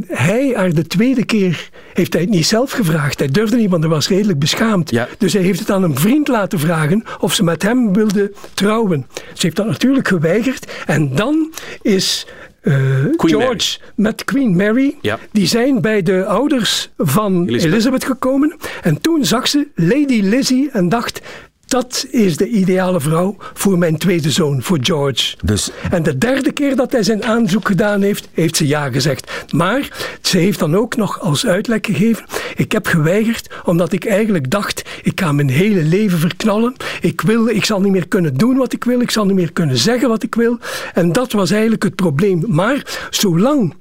hij 0.07 0.53
haar 0.55 0.73
de 0.73 0.87
tweede 0.87 1.25
keer 1.25 1.69
heeft 1.93 2.13
hij 2.13 2.21
het 2.21 2.31
niet 2.31 2.45
zelf 2.45 2.71
gevraagd. 2.71 3.19
Hij 3.19 3.27
durfde 3.27 3.55
niet, 3.55 3.69
want 3.69 3.83
hij 3.83 3.91
was 3.91 4.07
redelijk 4.07 4.39
beschaamd. 4.39 4.91
Ja. 4.91 5.07
Dus 5.17 5.33
hij 5.33 5.41
heeft 5.41 5.59
het 5.59 5.71
aan 5.71 5.83
een 5.83 5.97
vriend 5.97 6.27
laten 6.27 6.59
vragen 6.59 7.03
of 7.19 7.33
ze 7.33 7.43
met 7.43 7.63
hem 7.63 7.93
wilde 7.93 8.31
trouwen. 8.53 9.07
Ze 9.13 9.45
heeft 9.45 9.55
dat 9.55 9.65
natuurlijk 9.65 10.07
geweigerd. 10.07 10.71
En 10.85 11.15
dan 11.15 11.53
is 11.81 12.25
uh, 12.61 12.75
George 13.17 13.37
Mary. 13.37 13.59
met 13.95 14.23
Queen 14.23 14.55
Mary. 14.55 14.95
Ja. 15.01 15.19
Die 15.31 15.47
zijn 15.47 15.81
bij 15.81 16.01
de 16.01 16.25
ouders 16.25 16.89
van 16.97 17.33
Elizabeth. 17.33 17.71
Elizabeth 17.71 18.05
gekomen. 18.05 18.57
En 18.81 19.01
toen 19.01 19.25
zag 19.25 19.47
ze 19.47 19.67
Lady 19.75 20.21
Lizzie 20.21 20.69
en 20.71 20.89
dacht... 20.89 21.21
dat 21.69 22.05
is 22.11 22.37
de 22.37 22.47
ideale 22.47 22.99
vrouw 22.99 23.35
voor 23.53 23.77
mijn 23.77 23.97
tweede 23.97 24.31
zoon, 24.31 24.63
voor 24.63 24.77
George. 24.81 25.35
Dus... 25.43 25.71
En 25.91 26.03
de 26.03 26.17
derde 26.17 26.51
keer 26.51 26.75
dat 26.75 26.91
hij 26.91 27.03
zijn 27.03 27.23
aanzoek 27.23 27.67
gedaan 27.67 28.01
heeft, 28.01 28.29
heeft 28.33 28.55
ze 28.55 28.67
ja 28.67 28.91
gezegd. 28.91 29.31
Maar 29.51 29.89
ze 30.21 30.37
heeft 30.37 30.59
dan 30.59 30.75
ook 30.75 30.95
nog 30.95 31.19
als 31.19 31.45
uitleg 31.45 31.79
gegeven: 31.81 32.25
ik 32.55 32.71
heb 32.71 32.87
geweigerd 32.87 33.49
omdat 33.63 33.91
ik 33.91 34.05
eigenlijk 34.05 34.51
dacht, 34.51 34.89
ik 35.03 35.19
ga 35.19 35.31
mijn 35.31 35.49
hele 35.49 35.83
leven 35.83 36.19
verknallen. 36.19 36.75
Ik, 37.01 37.21
wil, 37.21 37.47
ik 37.47 37.65
zal 37.65 37.81
niet 37.81 37.91
meer 37.91 38.07
kunnen 38.07 38.33
doen 38.33 38.57
wat 38.57 38.73
ik 38.73 38.83
wil, 38.83 39.01
ik 39.01 39.11
zal 39.11 39.25
niet 39.25 39.35
meer 39.35 39.53
kunnen 39.53 39.77
zeggen 39.77 40.09
wat 40.09 40.23
ik 40.23 40.35
wil. 40.35 40.57
En 40.93 41.11
dat 41.11 41.31
was 41.31 41.51
eigenlijk 41.51 41.83
het 41.83 41.95
probleem. 41.95 42.43
Maar 42.47 43.07
zolang 43.09 43.75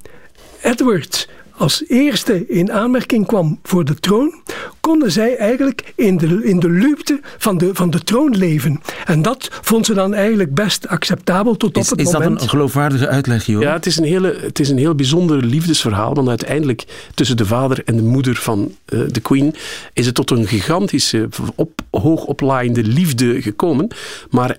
Edward 0.61 1.29
als 1.59 1.83
eerste 1.87 2.47
in 2.47 2.71
aanmerking 2.71 3.25
kwam 3.25 3.59
voor 3.63 3.85
de 3.85 3.95
troon, 3.95 4.33
konden 4.79 5.11
zij 5.11 5.37
eigenlijk 5.37 5.93
in 5.95 6.17
de, 6.17 6.43
in 6.43 6.59
de 6.59 6.69
luwte 6.69 7.19
van 7.37 7.57
de, 7.57 7.69
van 7.73 7.89
de 7.89 8.03
troon 8.03 8.37
leven. 8.37 8.81
En 9.05 9.21
dat 9.21 9.49
vond 9.61 9.85
ze 9.85 9.93
dan 9.93 10.13
eigenlijk 10.13 10.53
best 10.53 10.87
acceptabel 10.87 11.57
tot 11.57 11.69
op 11.69 11.75
het 11.75 11.99
is 11.99 12.05
moment. 12.05 12.23
Is 12.23 12.33
dat 12.33 12.41
een 12.41 12.49
geloofwaardige 12.49 13.07
uitleg, 13.07 13.45
joh? 13.45 13.61
Ja, 13.61 13.73
het 13.73 13.85
is, 13.85 13.97
een 13.97 14.03
hele, 14.03 14.37
het 14.41 14.59
is 14.59 14.69
een 14.69 14.77
heel 14.77 14.95
bijzonder 14.95 15.43
liefdesverhaal, 15.43 16.13
want 16.13 16.27
uiteindelijk 16.27 16.85
tussen 17.13 17.37
de 17.37 17.45
vader 17.45 17.81
en 17.85 17.95
de 17.95 18.03
moeder 18.03 18.35
van 18.35 18.71
uh, 18.89 19.01
de 19.07 19.19
queen 19.19 19.55
is 19.93 20.05
het 20.05 20.15
tot 20.15 20.31
een 20.31 20.47
gigantische, 20.47 21.29
op, 21.55 21.81
hoogoplaaiende 21.91 22.83
liefde 22.83 23.41
gekomen. 23.41 23.87
Maar 24.29 24.57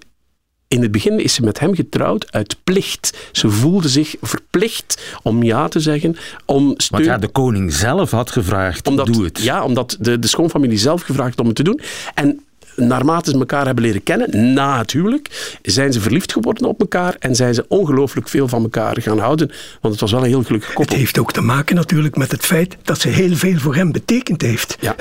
in 0.71 0.83
het 0.83 0.91
begin 0.91 1.19
is 1.19 1.35
ze 1.35 1.43
met 1.43 1.61
hem 1.61 1.75
getrouwd 1.75 2.33
uit 2.33 2.57
plicht. 2.65 3.19
Ze 3.33 3.51
voelde 3.51 3.89
zich 3.89 4.15
verplicht 4.23 5.03
om 5.23 5.43
ja 5.43 5.69
te 5.69 5.81
zeggen, 5.81 6.17
om 6.45 6.75
steun... 6.77 6.91
Want 6.91 7.05
ja, 7.05 7.19
de 7.19 7.29
koning 7.29 7.73
zelf 7.73 8.11
had 8.11 8.31
gevraagd, 8.31 8.89
omdat, 8.89 9.07
doe 9.07 9.25
het. 9.25 9.43
Ja, 9.43 9.65
omdat 9.65 9.97
de, 10.01 10.19
de 10.19 10.27
schoonfamilie 10.27 10.79
zelf 10.79 11.03
gevraagd 11.03 11.41
om 11.41 11.47
het 11.47 11.57
te 11.57 11.63
doen. 11.63 11.81
En 12.15 12.41
naarmate 12.77 13.31
ze 13.31 13.39
elkaar 13.39 13.67
hebben 13.67 13.85
leren 13.85 14.03
kennen, 14.03 14.53
na 14.53 14.79
het 14.79 14.91
huwelijk, 14.91 15.59
zijn 15.63 15.93
ze 15.93 16.01
verliefd 16.01 16.33
geworden 16.33 16.69
op 16.69 16.81
elkaar 16.81 17.17
en 17.19 17.37
zijn 17.37 17.55
ze 17.55 17.65
ongelooflijk 17.69 18.29
veel 18.29 18.49
van 18.49 18.63
elkaar 18.63 19.03
gaan 19.03 19.19
houden. 19.19 19.51
Want 19.81 19.93
het 19.95 20.01
was 20.01 20.13
wel 20.13 20.21
een 20.21 20.29
heel 20.29 20.43
gelukkig 20.43 20.73
koppel. 20.73 20.95
Het 20.95 21.05
heeft 21.05 21.19
ook 21.19 21.33
te 21.33 21.41
maken 21.41 21.77
natuurlijk 21.77 22.17
met 22.17 22.31
het 22.31 22.47
feit 22.47 22.77
dat 22.83 23.01
ze 23.01 23.09
heel 23.09 23.37
veel 23.37 23.59
voor 23.59 23.75
hem 23.75 23.93
betekend 23.93 24.43
heeft. 24.43 24.77
Ja. 24.81 24.95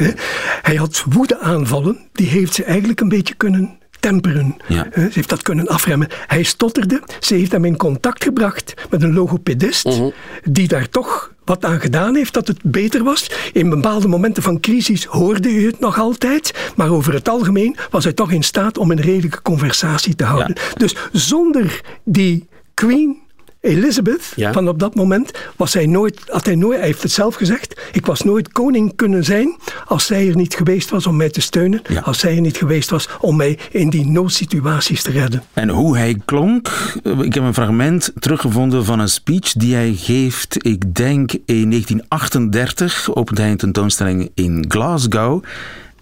Hij 0.62 0.76
had 0.76 1.04
woedeaanvallen, 1.10 2.00
die 2.12 2.28
heeft 2.28 2.54
ze 2.54 2.64
eigenlijk 2.64 3.00
een 3.00 3.10
beetje 3.10 3.34
kunnen 3.34 3.79
temperen. 4.00 4.56
Ja. 4.68 4.88
Ze 4.94 5.10
heeft 5.14 5.30
dat 5.30 5.42
kunnen 5.42 5.68
afremmen. 5.68 6.08
Hij 6.28 6.44
stotterde. 6.44 7.02
Ze 7.20 7.36
heeft 7.36 7.52
hem 7.52 7.66
in 7.66 7.78
contact 7.78 8.24
gebracht 8.24 8.74
met 8.90 9.02
een 9.04 9.14
logopedist, 9.14 9.86
Mhm. 9.86 10.10
die 10.44 10.68
daar 10.68 10.90
toch 10.90 11.32
wat 11.46 11.66
aan 11.66 11.80
gedaan 11.80 12.16
heeft 12.16 12.34
dat 12.34 12.48
het 12.48 12.60
beter 12.64 13.04
was. 13.04 13.32
In 13.54 13.70
bepaalde 13.70 14.08
momenten 14.08 14.44
van 14.44 14.60
crisis 14.60 15.06
hoorde 15.06 15.50
u 15.50 15.66
het 15.66 15.80
nog 15.80 16.00
altijd, 16.00 16.72
maar 16.76 16.90
over 16.92 17.14
het 17.14 17.30
algemeen 17.30 17.76
was 17.90 18.04
hij 18.04 18.14
toch 18.14 18.32
in 18.32 18.44
staat 18.44 18.78
om 18.78 18.92
een 18.92 19.02
redelijke 19.02 19.42
conversatie 19.42 20.16
te 20.16 20.24
houden. 20.24 20.56
Dus 20.78 20.96
zonder 21.12 21.82
die 22.04 22.48
Queen 22.74 23.18
Elizabeth, 23.62 24.32
Ja. 24.36 24.52
van 24.54 24.68
op 24.68 24.80
dat 24.80 24.96
moment, 24.96 25.32
was 25.56 25.74
hij 25.74 25.86
nooit, 25.86 26.22
had 26.28 26.46
hij 26.46 26.56
nooit, 26.56 26.78
hij 26.78 26.88
heeft 26.88 27.02
het 27.04 27.12
zelf 27.12 27.36
gezegd, 27.36 27.82
ik 27.92 28.06
was 28.06 28.22
nooit 28.22 28.52
koning 28.52 28.96
kunnen 28.96 29.24
zijn 29.24 29.58
als 29.86 30.06
zij 30.06 30.28
er 30.30 30.36
niet 30.36 30.54
geweest 30.56 30.90
was 30.90 31.08
om 31.08 31.16
mij 31.16 31.30
te 31.30 31.42
steunen, 31.42 31.82
Ja. 31.88 32.00
als 32.02 32.20
zij 32.20 32.36
er 32.36 32.42
niet 32.42 32.58
geweest 32.58 32.90
was 32.90 33.08
om 33.20 33.36
mij 33.36 33.58
in 33.72 33.90
die 33.90 34.06
noodsituaties 34.08 35.02
te 35.04 35.12
redden. 35.12 35.44
En 35.54 35.70
hoe 35.70 35.98
hij 35.98 36.22
klonk, 36.26 36.68
eh, 37.04 37.20
ik 37.20 37.34
heb 37.34 37.44
een 37.44 37.54
fragment 37.54 38.12
teruggevonden 38.20 38.86
van 38.86 39.00
een 39.00 39.10
speech 39.10 39.52
die 39.54 39.76
hij 39.76 39.94
geeft, 39.94 40.66
ik 40.66 40.96
denk 40.96 41.32
in 41.46 41.70
1938, 41.70 43.16
opent 43.16 43.38
hij 43.38 43.50
een 43.52 43.58
tentoonstelling 43.58 44.32
in 44.34 44.66
Glasgow. 44.68 45.44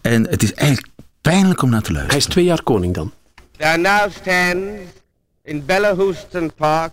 En 0.02 0.28
het 0.30 0.44
is 0.44 0.54
eigenlijk 0.54 0.88
pijnlijk 1.22 1.62
om 1.62 1.70
naar 1.70 1.82
te 1.82 1.86
Hij 1.92 1.96
luisteren. 1.96 2.28
is 2.28 2.34
twee 2.34 2.46
jaar 2.46 2.64
koning 2.64 2.94
dan. 2.94 3.12
There 3.58 3.78
now 3.78 4.12
stands 4.22 4.68
in 5.44 5.64
Bellahouston 5.66 6.52
Park, 6.58 6.92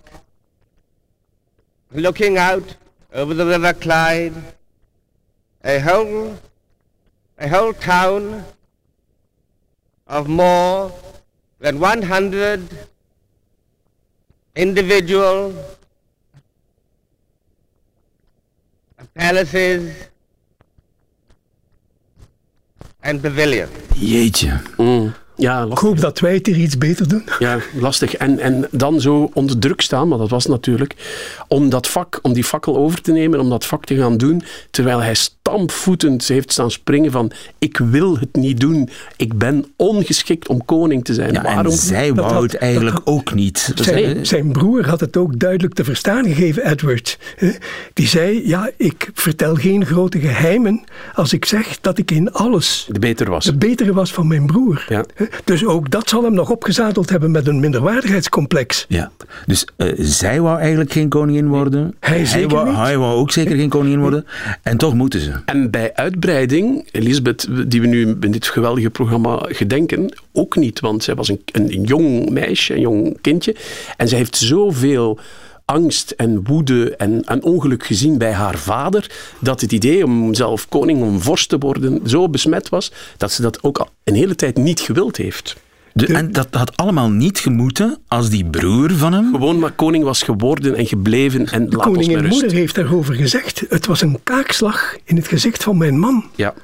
looking 1.95 2.37
out 2.37 2.77
over 3.13 3.33
the 3.33 3.47
River 3.47 3.73
Clyde, 3.73 4.35
a 5.65 5.79
whole, 5.79 6.37
a 7.39 7.49
whole 7.49 7.73
town 7.73 8.45
of 10.07 10.29
more 10.29 10.93
than 11.61 11.79
100 11.79 12.69
individual 14.57 15.55
palaces 19.15 20.09
and 23.03 23.23
pavilions. 23.23 23.71
Jeetje. 23.95 24.59
Mm. 24.77 25.15
Ja, 25.37 25.67
Ik 25.71 25.79
hoop 25.79 26.01
dat 26.01 26.21
wij 26.21 26.35
het 26.35 26.47
hier 26.47 26.57
iets 26.57 26.79
beter 26.79 27.09
doen. 27.09 27.25
Ja, 27.39 27.59
lastig. 27.81 28.15
En, 28.15 28.39
en 28.39 28.69
dan 28.71 29.01
zo 29.01 29.31
onder 29.33 29.59
druk 29.59 29.81
staan, 29.81 30.09
maar 30.09 30.19
dat 30.19 30.31
was 30.31 30.47
natuurlijk, 30.47 30.95
om 31.49 31.69
dat 31.69 31.87
vak, 31.87 32.19
om 32.23 32.33
die 32.33 32.45
fakkel 32.45 32.77
over 32.77 33.03
te 33.03 33.13
nemen, 33.13 33.41
om 33.41 33.51
dat 33.51 33.67
vak 33.67 33.85
te 33.85 33.97
gaan 33.97 34.17
doen, 34.17 34.43
terwijl 34.71 35.03
hij 35.03 35.15
stampvoetend 35.59 36.29
heeft 36.29 36.53
staan 36.53 36.71
springen 36.71 37.11
van 37.11 37.33
ik 37.59 37.79
wil 37.79 38.19
het 38.19 38.29
niet 38.37 38.61
doen, 38.61 38.89
ik 39.17 39.39
ben 39.39 39.65
ongeschikt 39.77 40.49
om 40.49 40.65
koning 40.65 41.05
te 41.05 41.15
zijn. 41.15 41.33
Ja, 41.33 41.45
en 41.45 41.55
Waarom? 41.55 41.73
zij 41.73 42.07
Dat 42.07 42.17
wou 42.17 42.33
had- 42.33 42.43
het 42.43 42.57
eigenlijk 42.57 42.97
dat 42.97 43.07
ook 43.07 43.35
niet. 43.35 43.73
Zijn, 43.75 44.27
zijn 44.27 44.53
broer 44.53 44.87
had 44.89 45.01
het 45.01 45.17
ook 45.17 45.39
duidelijk 45.39 45.75
te 45.75 45.85
verstaan 45.85 46.25
gegeven, 46.25 46.67
Edward. 46.71 47.19
Die 47.93 48.07
zei, 48.07 48.49
ja, 48.49 48.71
ik 48.77 49.11
vertel 49.15 49.55
geen 49.55 49.87
grote 49.87 50.19
geheimen 50.21 50.85
als 51.15 51.33
ik 51.33 51.45
zeg 51.45 51.81
dat 51.81 51.99
ik 51.99 52.11
in 52.11 52.33
alles 52.33 52.87
De 52.93 52.99
beter 52.99 53.31
was. 53.31 53.45
de 53.45 53.57
betere 53.57 53.93
was 53.93 54.13
van 54.13 54.27
mijn 54.27 54.47
broer. 54.47 54.85
Ja. 54.89 55.05
Dus 55.45 55.65
ook 55.65 55.91
dat 55.91 56.09
zal 56.09 56.23
hem 56.25 56.35
nog 56.35 56.51
opgezadeld 56.51 57.11
hebben 57.11 57.31
met 57.31 57.47
een 57.47 57.61
minderwaardigheidscomplex. 57.61 58.85
Ja, 58.89 59.11
dus 59.47 59.67
eh, 59.77 59.93
zij 59.99 60.41
wou 60.41 60.59
eigenlijk 60.59 60.93
geen 60.93 61.09
koningin 61.09 61.49
worden. 61.49 61.95
Hij 62.01 62.27
zeker 62.27 62.49
wou, 62.49 62.69
niet. 62.69 62.77
hij 62.77 62.99
wou 62.99 63.15
ook 63.17 63.31
zeker 63.31 63.57
geen 63.57 63.69
koningin 63.69 64.01
worden. 64.01 64.27
En 64.63 64.77
toch 64.77 64.95
moeten 64.95 65.21
ze. 65.21 65.33
En 65.45 65.71
bij 65.71 65.95
uitbreiding, 65.95 66.89
Elisabeth, 66.91 67.49
die 67.67 67.81
we 67.81 67.87
nu 67.87 68.17
in 68.21 68.31
dit 68.31 68.47
geweldige 68.47 68.91
programma 68.91 69.47
gedenken, 69.49 70.15
ook 70.33 70.57
niet. 70.57 70.81
Want 70.81 71.03
zij 71.05 71.15
was 71.15 71.29
een, 71.29 71.41
een, 71.53 71.83
jong 71.83 72.31
meisje, 72.31 72.75
een 72.75 72.81
jong 72.81 73.19
kindje. 73.21 73.57
En 73.97 74.09
zij 74.09 74.19
heeft 74.19 74.37
zoveel 74.37 75.19
angst 75.65 76.11
en 76.11 76.45
woede 76.45 76.97
en, 76.97 77.25
en 77.25 77.43
ongeluk 77.43 77.87
gezien 77.87 78.19
bij 78.19 78.33
haar 78.33 78.59
vader, 78.59 79.11
dat 79.41 79.61
het 79.61 79.73
idee 79.73 80.05
om 80.05 80.35
zelf 80.35 80.69
koning, 80.69 81.03
om 81.03 81.21
vorst 81.21 81.49
te 81.49 81.59
worden, 81.59 82.01
zo 82.09 82.29
besmet 82.29 82.69
was, 82.69 82.93
dat 83.17 83.33
ze 83.33 83.43
dat 83.43 83.63
ook 83.63 83.79
al 83.79 83.89
een 84.05 84.15
hele 84.15 84.35
tijd 84.35 84.57
niet 84.57 84.81
gewild 84.81 85.17
heeft. 85.17 85.57
De, 85.97 86.07
en 86.07 86.33
dat 86.33 86.49
had 86.51 86.77
allemaal 86.77 87.11
niet 87.11 87.39
gemoeten 87.39 87.99
als 88.09 88.31
die 88.31 88.45
broer 88.45 88.93
van 88.93 89.13
hem. 89.13 89.31
Gewoon 89.33 89.59
maar 89.59 89.73
koning 89.73 90.05
was 90.05 90.23
geworden 90.23 90.75
en 90.77 90.87
gebleven 90.87 91.47
en 91.47 91.69
De 91.71 91.77
laat 91.77 91.87
ons 91.87 91.97
koningin 91.97 92.19
rust. 92.19 92.31
moeder 92.33 92.53
heeft 92.53 92.75
daarover 92.75 93.15
gezegd. 93.15 93.63
Het 93.69 93.87
was 93.87 94.01
een 94.01 94.19
kaakslag 94.23 94.97
in 95.05 95.17
het 95.17 95.29
gezicht 95.29 95.63
van 95.63 95.79
mijn 95.79 95.99
man. 95.99 96.25
Ja. 96.35 96.55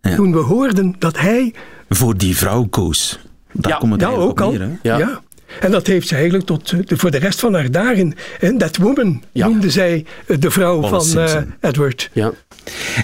Ja. 0.00 0.14
Toen 0.14 0.32
we 0.32 0.38
hoorden 0.38 0.94
dat 0.98 1.18
hij... 1.18 1.54
Voor 1.88 2.16
die 2.16 2.36
vrouw 2.36 2.64
koos. 2.64 3.18
Daar 3.52 3.72
Ja, 3.72 3.78
komt 3.78 3.92
het 3.92 4.00
Ja, 4.00 4.08
ook 4.08 4.30
op 4.30 4.40
al. 4.40 4.50
neer? 4.52 4.78
Ja. 4.82 4.98
Ja. 4.98 5.20
En 5.60 5.70
dat 5.70 5.86
heeft 5.86 6.08
ze 6.08 6.14
eigenlijk 6.14 6.44
tot, 6.46 6.72
eh, 6.72 6.78
de, 6.84 6.96
voor 6.96 7.10
de 7.10 7.18
rest 7.18 7.40
van 7.40 7.54
haar 7.54 7.70
dagen... 7.70 8.14
hè, 8.38 8.56
That 8.56 8.76
woman 8.76 9.22
Ja. 9.32 9.46
noemde 9.48 9.70
zij 9.70 10.04
eh, 10.26 10.36
de 10.40 10.50
vrouw 10.50 10.80
Wallace 10.80 11.10
van 11.12 11.22
eh. 11.60 11.68
Edward. 11.70 12.10
ja. 12.12 12.32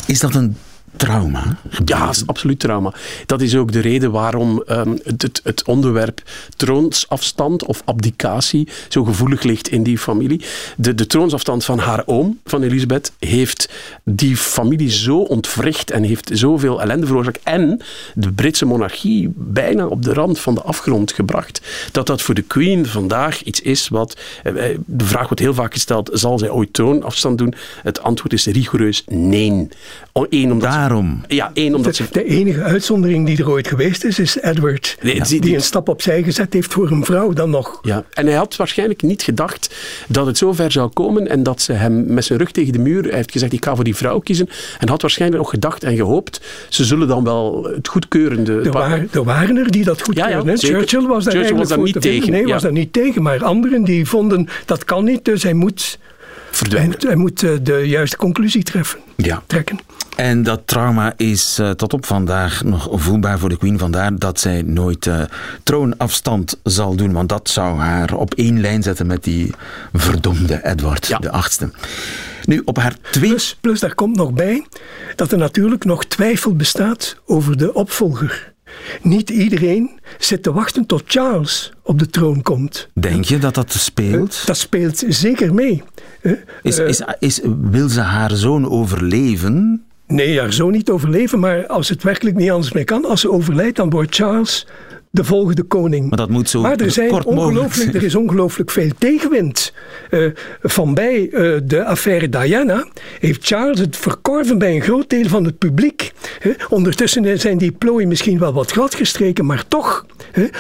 Is 0.07 0.21
dat 0.21 0.35
een 0.35 0.57
trauma? 0.97 1.57
Ja, 1.85 2.11
absoluut 2.27 2.59
trauma. 2.59 2.93
Dat 3.27 3.41
is 3.41 3.57
ook 3.57 3.73
de 3.73 3.81
reden 3.81 4.11
waarom 4.11 4.63
ehm, 4.67 4.97
het, 5.03 5.23
het, 5.23 5.41
het 5.45 5.65
onderwerp 5.65 6.23
troonsafstand 6.57 7.65
of 7.65 7.83
abdicatie 7.85 8.69
zo 8.89 9.05
gevoelig 9.05 9.43
ligt 9.43 9.69
in 9.69 9.83
die 9.83 9.99
familie. 9.99 10.41
De, 10.77 10.95
de 10.95 11.07
troonsafstand 11.07 11.65
van 11.65 11.79
haar 11.79 12.03
oom, 12.07 12.39
van 12.45 12.63
Elisabeth, 12.63 13.13
heeft 13.19 13.69
die 14.05 14.37
familie 14.37 14.91
zo 14.91 15.19
ontwricht 15.19 15.91
en 15.91 16.03
heeft 16.03 16.31
zoveel 16.33 16.81
ellende 16.83 17.07
veroorzaakt 17.07 17.41
en 17.43 17.81
de 18.15 18.33
Britse 18.33 18.65
monarchie 18.65 19.33
bijna 19.35 19.87
op 19.87 20.03
de 20.03 20.13
rand 20.13 20.39
van 20.39 20.55
de 20.55 20.63
afgrond 20.63 21.13
gebracht, 21.13 21.61
dat 21.93 22.07
dat 22.07 22.23
voor 22.23 22.35
de 22.35 22.43
Queen 22.43 22.87
vandaag 22.87 23.43
iets 23.43 23.61
is 23.61 23.89
wat... 23.89 24.17
eh, 24.43 24.71
eh, 24.71 24.79
De 24.87 25.05
vraag 25.05 25.25
wordt 25.25 25.41
heel 25.41 25.55
vaak 25.55 25.73
gesteld, 25.73 26.11
zal 26.13 26.39
zij 26.39 26.51
ooit 26.51 26.73
troonafstand 26.73 27.39
doen? 27.39 27.55
Het 27.83 28.03
antwoord 28.03 28.33
is 28.33 28.47
rigoureus 28.47 29.03
nee. 29.07 29.69
Eén, 30.15 30.53
omdat 30.53 30.73
ze- 30.73 30.79
Daarom. 30.79 31.21
ja, 31.29 31.51
één, 31.55 31.75
omdat 31.75 31.97
ze... 31.97 32.03
De, 32.03 32.09
de 32.13 32.25
enige 32.25 32.63
uitzondering 32.63 33.27
die 33.27 33.39
er 33.39 33.51
ooit 33.51 33.69
geweest 33.69 34.05
is, 34.05 34.19
is 34.19 34.37
Edward. 34.41 34.97
Nee, 35.03 35.15
die- 35.15 35.23
die, 35.23 35.41
die- 35.41 35.55
een 35.55 35.61
stap 35.63 35.89
opzij 35.89 36.23
gezet 36.23 36.53
heeft 36.53 36.73
voor 36.73 36.91
een 36.91 37.05
vrouw 37.05 37.33
dan 37.33 37.51
nog. 37.51 37.79
Ja, 37.83 38.05
en 38.13 38.27
hij 38.27 38.35
had 38.35 38.57
waarschijnlijk 38.57 39.03
niet 39.03 39.23
gedacht 39.23 39.75
dat 40.09 40.27
het 40.27 40.39
zo 40.39 40.53
ver 40.53 40.73
zou 40.73 40.89
komen 40.89 41.29
en 41.29 41.43
dat 41.43 41.63
ze 41.63 41.73
hem 41.73 42.05
met 42.15 42.25
zijn 42.25 42.39
rug 42.39 42.51
tegen 42.51 42.73
de 42.73 42.79
muur, 42.79 43.03
hij 43.03 43.15
heeft 43.15 43.33
gezegd 43.33 43.53
ik 43.53 43.65
ga 43.65 43.75
voor 43.75 43.85
die 43.85 43.97
vrouw 43.97 44.19
kiezen, 44.19 44.49
en 44.79 44.89
had 44.89 45.03
waarschijnlijk 45.03 45.43
nog 45.43 45.51
gedacht 45.51 45.85
en 45.85 45.97
gehoopt, 45.97 46.41
ze 46.69 46.85
zullen 46.85 47.09
dan 47.09 47.25
wel 47.25 47.65
het 47.75 47.89
goedkeurende... 47.89 48.61
Er, 48.61 48.73
waren, 48.73 49.09
er 49.13 49.25
waren 49.25 49.57
er 49.57 49.71
die 49.71 49.85
dat 49.85 50.03
goed 50.03 50.17
Ja, 50.17 50.25
ja, 50.29 50.33
keurden, 50.33 50.53
hè. 50.53 50.57
zeker. 50.59 50.77
Churchill 50.79 51.07
was 51.07 51.25
daar 51.25 51.33
Churchill 51.35 51.57
was 51.57 51.69
eigenlijk 51.69 51.69
daar 51.69 51.77
voor 51.79 52.11
niet 52.11 52.21
tegen, 52.23 52.31
Nee, 52.33 52.47
ja. 52.47 52.53
was 52.53 52.63
daar 52.63 52.73
niet 52.73 52.93
tegen. 52.93 53.23
Maar 53.23 53.45
anderen 53.45 53.85
die 53.85 54.07
vonden 54.07 54.49
dat 54.65 54.85
kan 54.85 55.05
niet, 55.05 55.25
dus 55.25 55.43
hij 55.43 55.55
moet 55.55 55.99
verdwijnen. 56.51 56.95
Hij 56.99 57.17
moet, 57.17 57.41
hij 57.41 57.51
moet 57.51 57.67
de 57.67 57.83
juiste 57.89 58.17
conclusie 58.17 58.63
treffen, 58.63 58.99
ja. 59.17 59.43
trekken. 59.47 59.79
En 60.15 60.43
dat 60.43 60.63
trauma 60.65 61.13
is 61.17 61.59
uh, 61.61 61.71
tot 61.71 61.93
op 61.93 62.07
vandaag 62.07 62.65
nog 62.65 62.89
voelbaar 62.93 63.39
voor 63.39 63.49
de 63.49 63.57
Queen. 63.57 63.79
Vandaar 63.79 64.19
dat 64.19 64.41
zij 64.41 64.63
nooit 64.63 65.07
uh, 65.07 65.21
troonafstand 65.63 66.61
zal 66.63 66.95
doen. 66.97 67.13
Want 67.13 67.29
dat 67.29 67.49
zou 67.49 67.79
haar 67.79 68.15
op 68.15 68.35
één 68.35 68.61
lijn 68.61 68.83
zetten 68.83 69.07
met 69.07 69.25
die 69.25 69.55
verdomde 69.93 70.61
Edward 70.65 71.07
ja. 71.07 71.19
de 71.19 71.31
achtste. 71.31 71.71
Nu, 72.45 72.63
op 72.65 72.77
haar 72.79 72.97
twee... 73.11 73.29
Plus, 73.29 73.57
plus, 73.61 73.81
daar 73.81 73.95
komt 73.95 74.17
nog 74.17 74.33
bij 74.33 74.67
dat 75.17 75.33
er 75.33 75.39
natuurlijk 75.39 75.85
nog 75.85 76.05
twijfel 76.05 76.55
bestaat 76.55 77.17
over 77.27 77.57
de 77.57 77.75
opvolger. 77.75 78.53
Niet 79.03 79.31
iedereen 79.31 80.01
zit 80.19 80.43
te 80.43 80.53
wachten 80.53 80.87
tot 80.87 81.03
Charles 81.07 81.73
op 81.83 81.99
de 81.99 82.07
troon 82.07 82.43
komt. 82.43 82.89
Denk 82.95 83.25
je 83.25 83.39
dat 83.39 83.55
dat 83.55 83.73
speelt? 83.73 84.47
Dat 84.47 84.57
speelt 84.57 85.05
zeker 85.09 85.55
mee. 85.55 85.83
Is, 86.63 86.79
is, 86.79 87.03
is, 87.19 87.41
wil 87.61 87.89
ze 87.89 88.01
haar 88.01 88.31
zoon 88.31 88.71
overleven? 88.71 89.85
Nee, 90.15 90.41
haar 90.41 90.53
zoon 90.53 90.73
niet 90.73 90.91
overleven, 90.91 91.39
maar 91.39 91.67
als 91.67 91.89
het 91.89 92.03
werkelijk 92.03 92.37
niet 92.37 92.51
anders 92.51 92.73
meer 92.73 92.85
kan, 92.85 93.05
als 93.05 93.21
ze 93.21 93.31
overlijdt, 93.31 93.77
dan 93.77 93.91
wordt 93.91 94.15
Charles 94.15 94.67
de 95.11 95.25
volgende 95.25 95.63
koning. 95.63 96.09
Maar 96.09 96.19
dat 96.19 96.29
moet 96.29 96.49
zo 96.49 96.61
maar 96.61 96.77
er, 96.77 96.91
zijn 96.91 97.25
ongelooflijk, 97.25 97.95
er 97.95 98.03
is 98.03 98.15
ongelooflijk 98.15 98.71
veel 98.71 98.91
tegenwind. 98.99 99.73
Uh, 100.11 100.31
van 100.63 100.95
bij 100.95 101.29
uh, 101.31 101.59
de 101.65 101.85
affaire 101.85 102.29
Diana 102.29 102.87
heeft 103.21 103.47
Charles 103.47 103.79
het 103.79 103.97
verkorven 103.97 104.59
bij 104.59 104.75
een 104.75 104.83
groot 104.83 105.11
deel 105.11 105.29
van 105.29 105.45
het 105.45 105.59
publiek. 105.59 106.13
Ondertussen 106.69 107.41
zijn 107.41 107.59
die 107.59 107.73
plooien 107.73 108.09
misschien 108.09 108.39
wel 108.39 108.53
wat 108.53 108.71
gladgestreken, 108.71 109.47
maar 109.47 109.69
toch. 109.69 110.07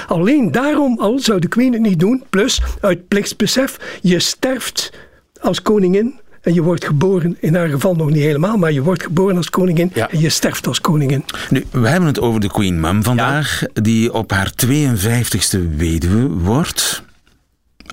alleen 0.07 0.53
daarom 0.53 0.99
al 0.99 1.19
zou 1.19 1.39
de 1.39 1.49
queen 1.49 1.73
het 1.73 1.83
niet 1.83 2.01
doen. 2.01 2.23
Plus, 2.31 2.63
uit 2.81 3.09
plichtsbesef, 3.09 3.99
je 4.01 4.19
sterft 4.19 4.93
als 5.41 5.63
koningin 5.63 6.15
en 6.45 6.55
je 6.55 6.63
wordt 6.63 6.85
geboren, 6.85 7.37
in 7.41 7.55
haar 7.55 7.69
geval 7.69 7.95
nog 7.95 8.11
niet 8.11 8.23
helemaal, 8.23 8.57
maar 8.57 8.73
je 8.73 8.83
wordt 8.83 9.03
geboren 9.03 9.37
als 9.37 9.51
koningin 9.51 9.91
ja. 9.95 10.11
en 10.11 10.21
je 10.21 10.29
sterft 10.29 10.67
als 10.67 10.81
koningin. 10.81 11.25
Nu, 11.51 11.65
we 11.71 11.89
hebben 11.89 12.09
het 12.09 12.21
over 12.21 12.41
de 12.41 12.49
Queen 12.49 12.81
Mum 12.81 13.03
vandaag, 13.03 13.61
ja. 13.61 13.83
die 13.83 14.13
op 14.13 14.31
haar 14.31 14.53
52ste 14.67 15.77
weduwe 15.77 16.29
wordt. 16.29 17.04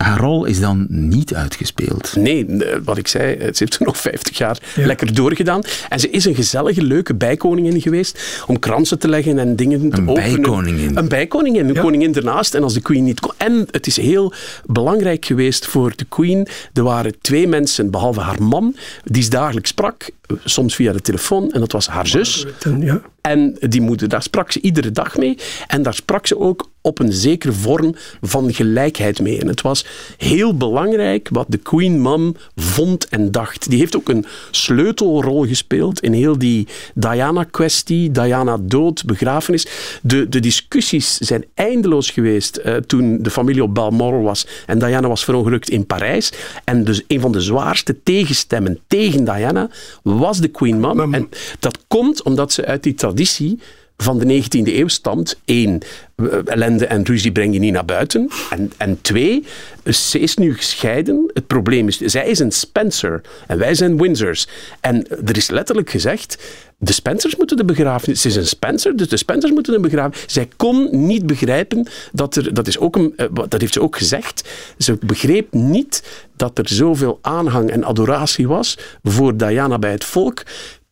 Haar 0.02 0.20
rol 0.20 0.46
is 0.46 0.60
dan 0.60 0.86
niet 0.90 1.36
uitgespeeld. 1.36 2.16
Nee, 2.16 2.46
wat 2.84 2.98
ik 2.98 3.08
zei, 3.08 3.36
ze 3.40 3.44
heeft 3.44 3.76
er 3.76 3.86
nog 3.92 3.98
50 3.98 4.38
jaar 4.38 4.58
ja. 4.76 4.86
lekker 4.86 5.14
doorgedaan. 5.14 5.62
En 5.90 6.00
ze 6.00 6.10
is 6.10 6.26
een 6.26 6.36
gezellige, 6.36 6.84
leuke 6.84 7.16
bijkoningin 7.16 7.82
geweest 7.82 8.44
om 8.48 8.60
kransen 8.60 9.00
te 9.00 9.08
leggen 9.08 9.40
en 9.40 9.56
dingen 9.56 9.90
te 9.90 9.98
een 9.98 10.10
openen. 10.10 10.42
Bijkoningin. 10.42 10.98
Een 10.98 11.08
bijkoningin. 11.08 11.68
Een 11.68 11.74
ja. 11.74 11.82
koningin 11.82 12.16
ernaast. 12.16 12.54
En 12.54 12.64
als 12.64 12.74
de 12.74 12.82
queen 12.82 13.04
niet 13.04 13.20
kon. 13.20 13.32
En 13.38 13.68
het 13.72 13.88
is 13.88 13.98
heel 13.98 14.34
belangrijk 14.66 15.26
geweest 15.26 15.66
voor 15.66 15.94
de 15.96 16.06
queen. 16.10 16.48
Er 16.74 16.84
waren 16.84 17.14
twee 17.22 17.48
mensen, 17.48 17.92
behalve 17.92 18.20
haar 18.20 18.44
man, 18.44 18.76
die 19.04 19.24
ze 19.24 19.30
dagelijks 19.30 19.70
sprak. 19.70 20.10
Soms 20.44 20.76
via 20.76 20.94
de 20.94 21.02
telefoon. 21.02 21.52
En 21.52 21.60
dat 21.60 21.72
was 21.72 21.88
haar 21.88 22.08
zus. 22.08 22.46
Ja. 22.80 23.02
En 23.22 23.58
die 23.60 23.82
moeder, 23.82 24.10
daar 24.10 24.24
sprak 24.24 24.52
ze 24.52 24.62
iedere 24.62 24.92
dag 24.92 25.18
mee. 25.18 25.38
En 25.68 25.82
daar 25.84 25.94
sprak 25.94 26.28
ze 26.28 26.40
ook 26.40 26.70
op 26.82 27.00
een 27.00 27.14
zekere 27.14 27.54
vorm 27.54 27.96
van 28.22 28.54
gelijkheid 28.54 29.20
mee. 29.20 29.40
En 29.40 29.48
het 29.48 29.62
was 29.62 29.86
heel 30.18 30.58
belangrijk 30.58 31.30
wat 31.32 31.46
de 31.50 31.58
Queen 31.58 32.02
Mum 32.02 32.36
vond 32.56 33.08
en 33.08 33.32
dacht. 33.32 33.70
Die 33.70 33.80
heeft 33.80 33.96
ook 33.96 34.10
een 34.10 34.26
sleutelrol 34.52 35.46
gespeeld 35.46 36.00
in 36.00 36.14
heel 36.14 36.38
die 36.38 36.68
Diana-kwestie, 36.94 38.12
Diana 38.12 38.58
dood, 38.62 39.06
begrafenis. 39.06 39.68
De, 40.02 40.30
de 40.30 40.40
discussies 40.40 41.18
zijn 41.18 41.46
eindeloos 41.54 42.10
geweest 42.10 42.60
uh, 42.66 42.76
toen 42.76 43.18
de 43.22 43.30
familie 43.30 43.64
op 43.64 43.76
Balmoral 43.76 44.22
was 44.22 44.48
en 44.66 44.80
Diana 44.80 45.08
was 45.08 45.24
verongelukt 45.24 45.70
in 45.70 45.86
Parijs. 45.86 46.32
En 46.64 46.84
dus 46.84 47.02
een 47.08 47.20
van 47.20 47.32
de 47.32 47.42
zwaarste 47.42 48.04
tegenstemmen 48.04 48.80
tegen 48.88 49.24
Diana 49.24 49.70
was 50.22 50.40
de 50.40 50.48
Queen. 50.48 50.80
Mum. 50.80 51.14
En 51.14 51.30
dat 51.60 51.78
komt 51.88 52.24
omdat 52.24 52.54
ze 52.54 52.66
uit 52.66 52.84
die 52.84 52.94
traditie 52.94 53.60
van 54.02 54.20
de 54.20 54.44
19e 54.44 54.74
eeuw 54.74 54.88
stamt. 54.88 55.40
Eén, 55.46 55.82
ellende 56.46 56.86
en 56.86 57.06
ruzie 57.06 57.32
breng 57.32 57.54
je 57.54 57.60
niet 57.60 57.74
naar 57.74 57.86
buiten. 57.86 58.30
En, 58.50 58.72
en 58.78 59.02
twee, 59.02 59.46
ze 59.86 60.20
is 60.20 60.36
nu 60.36 60.56
gescheiden. 60.56 61.32
Het 61.34 61.48
probleem 61.48 61.88
is, 61.88 61.98
zij 61.98 62.28
is 62.28 62.40
een 62.40 62.52
Spencer 62.52 63.22
en 63.48 63.58
wij 63.58 63.76
zijn 63.76 63.98
Windsors. 63.98 64.48
En 64.80 65.08
er 65.26 65.38
is 65.38 65.50
letterlijk 65.50 65.90
gezegd, 65.90 66.38
de 66.78 66.94
Spencers 66.94 67.36
moeten 67.36 67.58
de 67.58 67.66
begrafenis... 67.66 68.22
Ze 68.22 68.28
is 68.28 68.36
een 68.36 68.48
Spencer, 68.48 68.96
dus 68.96 69.10
de 69.10 69.18
Spencers 69.18 69.52
moeten 69.52 69.74
de 69.74 69.80
begrafenis... 69.80 70.24
Zij 70.34 70.48
kon 70.56 71.08
niet 71.08 71.26
begrijpen 71.26 71.88
dat 72.12 72.36
er... 72.36 72.54
Dat, 72.54 72.68
is 72.68 72.78
ook 72.78 72.96
een, 72.96 73.14
dat 73.34 73.62
heeft 73.62 73.74
ze 73.74 73.82
ook 73.82 73.98
gezegd. 73.98 74.50
Ze 74.78 74.98
begreep 75.06 75.54
niet 75.54 76.04
dat 76.36 76.58
er 76.58 76.70
zoveel 76.70 77.20
aanhang 77.22 77.70
en 77.70 77.84
adoratie 77.84 78.48
was 78.48 78.78
voor 79.04 79.38
Diana 79.38 79.80
bij 79.80 79.92
het 79.92 80.04
volk 80.04 80.44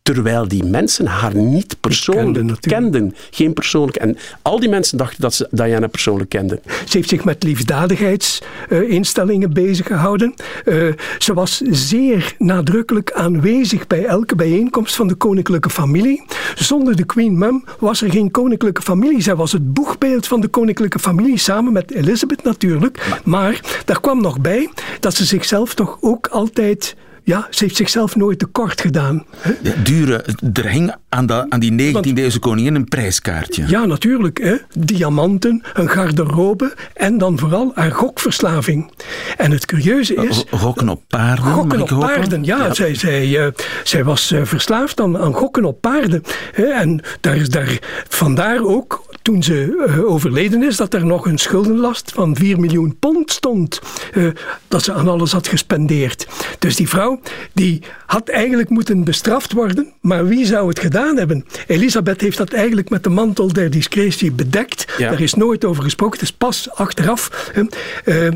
terwijl 0.02 0.48
die 0.48 0.64
mensen 0.64 1.06
haar 1.06 1.34
niet 1.34 1.76
persoonlijk 1.80 2.34
kenden, 2.34 2.60
kenden. 2.60 3.14
Geen 3.30 3.52
persoonlijk. 3.52 3.96
En 3.96 4.16
al 4.42 4.60
die 4.60 4.68
mensen 4.68 4.98
dachten 4.98 5.20
dat 5.20 5.34
ze 5.34 5.48
Diana 5.50 5.86
persoonlijk 5.86 6.30
kenden. 6.30 6.60
Ze 6.66 6.96
heeft 6.96 7.08
zich 7.08 7.24
met 7.24 7.42
liefdadigheidsinstellingen 7.42 9.48
uh, 9.48 9.54
bezig 9.54 9.86
gehouden. 9.86 10.34
Uh, 10.64 10.92
ze 11.18 11.34
was 11.34 11.60
zeer 11.70 12.34
nadrukkelijk 12.38 13.12
aanwezig 13.12 13.86
bij 13.86 14.04
elke 14.04 14.34
bijeenkomst 14.34 14.96
van 14.96 15.08
de 15.08 15.14
koninklijke 15.14 15.70
familie. 15.70 16.24
Zonder 16.54 16.96
de 16.96 17.04
Queen 17.04 17.38
Mum 17.38 17.64
was 17.78 18.02
er 18.02 18.10
geen 18.10 18.30
koninklijke 18.30 18.82
familie. 18.82 19.22
Zij 19.22 19.36
was 19.36 19.52
het 19.52 19.72
boegbeeld 19.72 20.26
van 20.26 20.40
de 20.40 20.48
koninklijke 20.48 20.98
familie, 20.98 21.38
samen 21.38 21.72
met 21.72 21.90
Elizabeth 21.90 22.42
natuurlijk. 22.42 23.06
Maar, 23.08 23.20
maar 23.24 23.82
daar 23.84 24.00
kwam 24.00 24.20
nog 24.20 24.40
bij 24.40 24.70
dat 25.00 25.14
ze 25.14 25.24
zichzelf 25.24 25.74
toch 25.74 25.98
ook 26.00 26.26
altijd 26.26 26.96
ja, 27.24 27.46
ze 27.50 27.64
heeft 27.64 27.76
zichzelf 27.76 28.16
nooit 28.16 28.38
tekort 28.38 28.80
gedaan. 28.80 29.24
Ja, 29.62 29.72
dure, 29.82 30.24
er 30.52 30.68
hing 30.68 30.94
aan, 31.08 31.26
de, 31.26 31.46
aan 31.48 31.60
die 31.60 31.94
19e-eeuwse 31.94 32.38
koningin 32.40 32.74
een 32.74 32.88
prijskaartje. 32.88 33.64
Ja, 33.66 33.84
natuurlijk. 33.84 34.38
Hè. 34.38 34.56
Diamanten, 34.78 35.62
een 35.74 35.88
garderobe 35.88 36.74
en 36.94 37.18
dan 37.18 37.38
vooral 37.38 37.72
haar 37.74 37.92
gokverslaving. 37.92 38.92
En 39.36 39.50
het 39.50 39.66
curieuze 39.66 40.14
is... 40.14 40.44
Gokken 40.50 40.88
op 40.88 41.02
paarden? 41.08 41.44
Gokken 41.44 41.82
op 41.82 41.88
paarden, 41.88 42.44
ja. 42.44 42.56
ja. 42.56 42.74
Zij, 42.74 42.94
zij, 42.94 43.26
uh, 43.26 43.46
zij 43.84 44.04
was 44.04 44.32
uh, 44.32 44.44
verslaafd 44.44 45.00
aan, 45.00 45.18
aan 45.18 45.34
gokken 45.34 45.64
op 45.64 45.80
paarden. 45.80 46.22
Hè. 46.52 46.64
En 46.64 47.00
daar, 47.20 47.48
daar, 47.48 47.78
vandaar 48.08 48.64
ook, 48.64 49.04
toen 49.30 49.42
ze 49.42 49.86
uh, 49.88 50.10
overleden 50.10 50.62
is, 50.62 50.76
dat 50.76 50.94
er 50.94 51.06
nog 51.06 51.26
een 51.26 51.38
schuldenlast 51.38 52.12
van 52.14 52.36
4 52.36 52.60
miljoen 52.60 52.96
pond 52.98 53.30
stond. 53.30 53.80
dat 54.68 54.82
ze 54.82 54.92
aan 54.92 55.08
alles 55.08 55.32
had 55.32 55.48
gespendeerd. 55.48 56.26
Dus 56.58 56.76
die 56.76 56.88
vrouw 56.88 57.20
die 57.52 57.82
had 58.06 58.28
eigenlijk 58.28 58.68
moeten 58.68 59.04
bestraft 59.04 59.52
worden, 59.52 59.92
maar 60.00 60.26
wie 60.26 60.46
zou 60.46 60.68
het 60.68 60.78
gedaan 60.78 61.16
hebben? 61.16 61.44
Elisabeth 61.66 62.20
heeft 62.20 62.36
dat 62.36 62.52
eigenlijk 62.52 62.90
met 62.90 63.02
de 63.02 63.08
mantel 63.08 63.52
der 63.52 63.70
discretie 63.70 64.32
bedekt. 64.32 64.94
Ja. 64.98 65.10
Daar 65.10 65.20
is 65.20 65.34
nooit 65.34 65.64
over 65.64 65.82
gesproken. 65.82 66.18
Het 66.18 66.28
is 66.28 66.36
pas 66.36 66.70
achteraf. 66.70 67.50
Uh, 68.04 68.28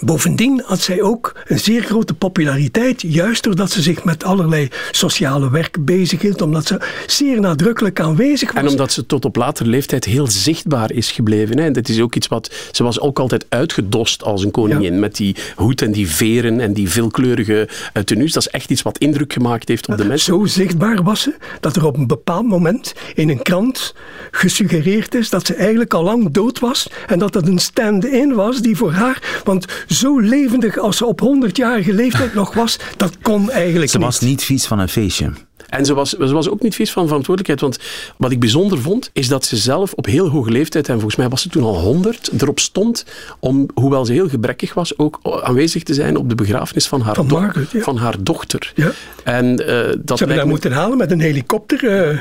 Bovendien 0.00 0.62
had 0.64 0.80
zij 0.80 1.02
ook 1.02 1.36
een 1.46 1.58
zeer 1.58 1.82
grote 1.82 2.14
populariteit, 2.14 3.02
juist 3.02 3.42
doordat 3.42 3.70
ze 3.70 3.82
zich 3.82 4.04
met 4.04 4.24
allerlei 4.24 4.68
sociale 4.90 5.50
werk 5.50 5.84
bezighield, 5.84 6.42
omdat 6.42 6.66
ze 6.66 6.80
zeer 7.06 7.40
nadrukkelijk 7.40 8.00
aanwezig 8.00 8.52
was. 8.52 8.62
En 8.62 8.68
omdat 8.68 8.92
ze 8.92 9.06
tot 9.06 9.24
op 9.24 9.36
latere 9.36 9.68
leeftijd 9.68 10.04
heel 10.04 10.26
zichtbaar 10.26 10.92
is 10.92 11.10
gebleven. 11.10 11.58
Hè. 11.58 11.70
Dat 11.70 11.88
is 11.88 12.00
ook 12.00 12.14
iets 12.14 12.28
wat. 12.28 12.54
Ze 12.72 12.82
was 12.82 13.00
ook 13.00 13.18
altijd 13.18 13.46
uitgedost 13.48 14.22
als 14.22 14.44
een 14.44 14.50
koningin, 14.50 14.92
ja. 14.92 14.98
met 15.00 15.16
die 15.16 15.36
hoed 15.56 15.82
en 15.82 15.92
die 15.92 16.08
veren 16.08 16.60
en 16.60 16.72
die 16.72 16.90
veelkleurige 16.90 17.68
uh, 17.94 18.02
tenues. 18.02 18.32
Dat 18.32 18.42
is 18.42 18.52
echt 18.52 18.70
iets 18.70 18.82
wat 18.82 18.98
indruk 18.98 19.32
gemaakt 19.32 19.68
heeft 19.68 19.88
op 19.88 19.96
de 19.96 20.04
mensen. 20.04 20.34
Zo 20.34 20.44
zichtbaar 20.44 21.02
was 21.02 21.20
ze 21.20 21.34
dat 21.60 21.76
er 21.76 21.86
op 21.86 21.96
een 21.96 22.06
bepaald 22.06 22.46
moment 22.46 22.94
in 23.14 23.28
een 23.28 23.42
krant 23.42 23.94
gesuggereerd 24.30 25.14
is 25.14 25.30
dat 25.30 25.46
ze 25.46 25.54
eigenlijk 25.54 25.94
al 25.94 26.02
lang 26.02 26.30
dood 26.30 26.58
was 26.58 26.90
en 27.06 27.18
dat 27.18 27.34
het 27.34 27.48
een 27.48 27.58
stand-in 27.58 28.34
was 28.34 28.60
die 28.60 28.76
voor 28.76 28.92
haar. 28.92 29.40
Want 29.44 29.66
zo 29.86 30.18
levendig 30.18 30.78
als 30.78 30.96
ze 30.96 31.06
op 31.06 31.20
100-jarige 31.20 31.92
leeftijd 31.92 32.34
nog 32.34 32.54
was, 32.54 32.78
dat 32.96 33.18
kon 33.22 33.50
eigenlijk 33.50 33.90
Ze 33.90 33.96
niet. 33.96 34.06
was 34.06 34.20
niet 34.20 34.44
vies 34.44 34.66
van 34.66 34.78
een 34.78 34.88
feestje. 34.88 35.30
En 35.68 35.84
ze 35.86 35.94
was, 35.94 36.10
ze 36.10 36.32
was 36.32 36.48
ook 36.48 36.62
niet 36.62 36.74
vies 36.74 36.92
van 36.92 37.06
verantwoordelijkheid. 37.06 37.60
Want 37.60 37.88
wat 38.16 38.30
ik 38.30 38.40
bijzonder 38.40 38.78
vond, 38.78 39.10
is 39.12 39.28
dat 39.28 39.44
ze 39.44 39.56
zelf 39.56 39.92
op 39.92 40.06
heel 40.06 40.28
hoge 40.28 40.50
leeftijd, 40.50 40.88
en 40.88 40.94
volgens 40.94 41.16
mij 41.16 41.28
was 41.28 41.42
ze 41.42 41.48
toen 41.48 41.62
al 41.62 41.80
100, 41.80 42.30
erop 42.38 42.58
stond 42.60 43.04
om, 43.38 43.66
hoewel 43.74 44.04
ze 44.04 44.12
heel 44.12 44.28
gebrekkig 44.28 44.74
was, 44.74 44.98
ook 44.98 45.20
aanwezig 45.42 45.82
te 45.82 45.94
zijn 45.94 46.16
op 46.16 46.28
de 46.28 46.34
begrafenis 46.34 46.86
van 46.88 47.00
haar, 47.00 47.14
van 47.14 47.28
do 47.28 47.40
Margaret, 47.40 47.70
ja. 47.70 47.80
van 47.80 47.96
haar 47.96 48.14
dochter. 48.20 48.72
Ja. 48.74 48.90
En, 49.24 49.44
uh, 49.44 49.56
dat 49.98 50.18
ze 50.18 50.24
hebben 50.24 50.36
haar 50.36 50.46
moeten 50.46 50.72
halen 50.72 50.98
met 50.98 51.10
een 51.10 51.20
helikopter. 51.20 52.10
Uh, 52.10 52.18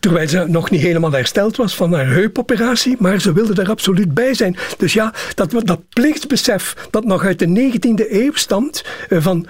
terwijl 0.00 0.28
ze 0.28 0.44
nog 0.48 0.70
niet 0.70 0.80
helemaal 0.80 1.12
hersteld 1.12 1.56
was 1.56 1.74
van 1.74 1.92
haar 1.92 2.06
heupoperatie, 2.06 2.96
maar 2.98 3.20
ze 3.20 3.32
wilde 3.32 3.62
er 3.62 3.70
absoluut 3.70 4.14
bij 4.14 4.34
zijn. 4.34 4.56
Dus 4.78 4.92
ja, 4.92 5.12
dat, 5.34 5.50
dat 5.64 5.80
plichtsbesef 5.88 6.74
dat 6.90 7.04
nog 7.04 7.24
uit 7.24 7.38
de 7.38 7.72
19e 7.72 8.12
eeuw 8.12 8.34
stamt, 8.34 8.84
uh, 9.08 9.22
van 9.22 9.46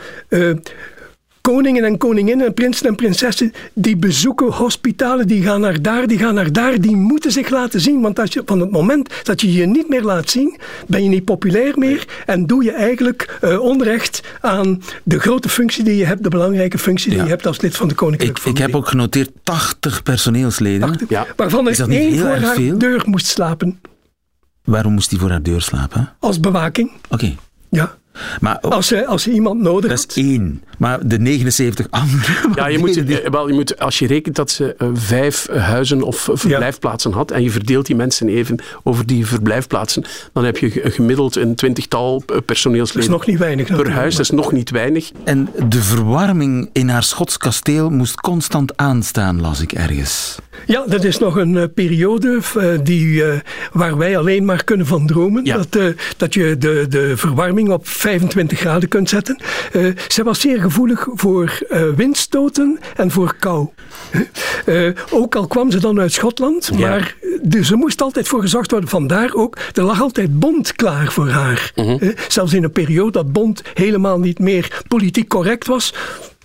koningen 1.53 1.85
en 1.85 1.99
koninginnen 1.99 2.47
en 2.47 2.55
prinsen 2.55 2.87
en 2.87 2.95
prinsessen 2.95 3.53
die 3.75 3.97
bezoeken 3.97 4.53
hospitalen, 4.53 5.27
die 5.27 5.43
gaan 5.43 5.61
naar 5.61 5.83
daar, 5.83 6.07
die 6.07 6.19
gaan 6.19 6.35
naar 6.35 6.53
daar, 6.53 6.81
die 6.81 6.97
moeten 6.97 7.33
zich 7.33 7.49
laten 7.49 7.81
zien. 7.81 8.01
Want 8.01 8.19
als 8.19 8.33
je, 8.33 8.43
van 8.47 8.61
het 8.61 8.71
moment 8.71 9.15
dat 9.23 9.41
je 9.41 9.53
je 9.53 9.67
niet 9.67 9.89
meer 9.89 10.03
laat 10.03 10.31
zien, 10.31 10.57
ben 10.87 11.03
je 11.03 11.09
niet 11.09 11.25
populair 11.25 11.79
meer 11.79 12.05
en 12.27 12.47
doe 12.47 12.65
je 12.65 12.73
eigenlijk 12.73 13.39
uh, 13.45 13.61
onrecht 13.61 14.21
aan 14.41 14.83
de 15.03 15.19
grote 15.19 15.49
functie 15.49 15.85
die 15.85 15.97
je 15.97 16.05
hebt, 16.05 16.23
de 16.23 16.29
belangrijke 16.29 16.79
functie 16.79 17.11
die 17.11 17.23
je 17.23 17.29
hebt 17.29 17.47
als 17.47 17.61
lid 17.61 17.77
van 17.77 17.89
de 17.89 17.95
koninklijke 17.95 18.37
ik, 18.37 18.43
familie. 18.43 18.63
Ik 18.63 18.67
heb 18.67 18.81
ook 18.81 18.89
genoteerd 18.89 19.31
80 19.43 20.03
personeelsleden. 20.03 20.89
80, 20.89 21.09
ja. 21.09 21.27
Waarvan 21.37 21.69
er 21.69 21.91
één 21.91 22.19
voor 22.19 22.29
haar 22.29 22.55
veel? 22.55 22.79
deur 22.79 23.03
moest 23.07 23.27
slapen. 23.27 23.81
Waarom 24.65 24.93
moest 24.93 25.11
hij 25.11 25.19
voor 25.19 25.31
haar 25.31 25.43
deur 25.43 25.63
slapen? 25.63 26.13
Als 26.19 26.41
bewaking. 26.41 26.91
Oké. 27.09 27.35
Ja. 27.69 27.97
Maar, 28.41 28.61
als, 28.61 28.87
ze, 28.87 29.07
als 29.07 29.29
iemand 29.29 29.61
nodig 29.61 29.91
Dat 29.91 30.07
is 30.09 30.17
één. 30.17 30.63
Maar 30.79 31.07
de 31.09 31.19
79 31.19 31.87
andere. 31.91 32.35
Ja, 32.55 32.67
je 32.67 32.79
moet, 32.79 32.97
eh, 32.97 33.31
wel, 33.31 33.49
je 33.49 33.55
moet, 33.55 33.79
als 33.79 33.99
je 33.99 34.07
rekent 34.07 34.37
dat 34.37 34.51
ze 34.51 34.75
uh, 34.79 34.89
vijf 34.95 35.49
huizen 35.51 36.03
of 36.03 36.29
verblijfplaatsen 36.33 37.13
had. 37.13 37.31
en 37.31 37.43
je 37.43 37.51
verdeelt 37.51 37.87
die 37.87 37.97
mensen 37.97 38.29
even 38.29 38.59
over 38.83 39.07
die 39.07 39.27
verblijfplaatsen. 39.27 40.05
dan 40.33 40.45
heb 40.45 40.57
je 40.57 40.71
gemiddeld 40.71 41.37
een 41.37 41.55
twintigtal 41.55 42.23
eh, 42.27 42.37
personeelsleden. 42.47 43.11
Dat 43.11 43.21
is 43.21 43.27
nog 43.27 43.27
niet 43.27 43.39
weinig. 43.39 43.77
Per 43.77 43.91
huis, 43.91 44.17
dat 44.17 44.25
is 44.25 44.31
nog 44.31 44.53
niet 44.53 44.71
weinig. 44.71 45.11
En 45.25 45.49
de 45.69 45.83
verwarming 45.83 46.71
in 46.73 46.89
haar 46.89 47.03
Schots 47.03 47.37
kasteel 47.37 47.91
moest 47.91 48.21
constant 48.21 48.77
aanstaan, 48.77 49.41
las 49.41 49.61
ik 49.61 49.73
ergens. 49.73 50.39
Ja, 50.67 50.85
dat 50.87 51.05
is 51.05 51.19
nog 51.19 51.37
een 51.37 51.73
periode 51.75 52.41
die, 52.83 53.23
waar 53.73 53.97
wij 53.97 54.19
alleen 54.19 54.45
maar 54.45 54.65
kunnen 54.65 54.87
van 54.87 55.07
dromen. 55.07 55.45
Dat, 55.45 55.79
dat 56.17 56.35
je 56.35 56.57
de, 56.59 56.87
de 56.89 57.17
verwarming 57.17 57.71
op 57.71 57.89
25 57.89 58.59
graden 58.59 58.89
kunt 58.89 59.09
zetten. 59.09 59.39
Zij 60.09 60.25
was 60.25 60.41
zeer 60.41 60.61
gevoelig 60.61 61.09
voor 61.15 61.59
windstoten 61.97 62.79
en 62.97 63.11
voor 63.11 63.35
kou. 63.39 63.69
Ook 65.11 65.35
al 65.35 65.47
kwam 65.47 65.71
ze 65.71 65.81
dan 65.81 66.01
uit 66.01 66.13
Schotland, 66.13 66.79
maar 66.79 67.17
dus 67.43 67.71
er 67.71 67.77
moest 67.77 68.03
altijd 68.03 68.29
voor 68.29 68.41
gezorgd 68.41 68.71
worden. 68.71 68.89
Vandaar 68.89 69.35
ook, 69.35 69.59
er 69.73 69.83
lag 69.83 70.01
altijd 70.01 70.39
bond 70.39 70.73
klaar 70.73 71.13
voor 71.13 71.29
haar. 71.29 71.73
Mhm. 71.75 72.13
zelfs 72.29 72.53
in 72.53 72.65
een 72.65 72.73
periode 72.73 73.11
dat 73.11 73.33
bond 73.33 73.63
helemaal 73.75 74.19
niet 74.19 74.39
meer 74.39 74.83
politiek 74.89 75.29
correct 75.29 75.67
was, 75.67 75.95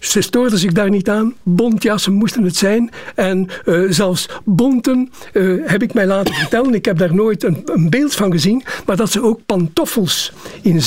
ze 0.01 0.21
stoorden 0.21 0.59
zich 0.59 0.71
daar 0.71 0.89
niet 0.89 1.09
aan. 1.09 1.33
Bontjassen 1.43 2.13
moesten 2.13 2.43
het 2.43 2.55
zijn. 2.55 2.91
En 3.15 3.47
uh, 3.65 3.89
zelfs 3.89 4.29
bonten 4.43 5.11
uh, 5.33 5.67
heb 5.67 5.81
ik 5.81 5.93
mij 5.93 6.05
laten 6.05 6.33
vertellen. 6.33 6.73
Ik 6.73 6.85
heb 6.85 6.97
daar 6.97 7.15
nooit 7.15 7.43
een, 7.43 7.61
een, 7.65 7.89
beeld 7.89 8.13
van 8.13 8.31
gezien. 8.31 8.63
Maar 8.85 8.95
dat 8.95 9.11
ze 9.11 9.23
ook 9.23 9.39
pantoffels 9.45 10.33
in 10.61 10.81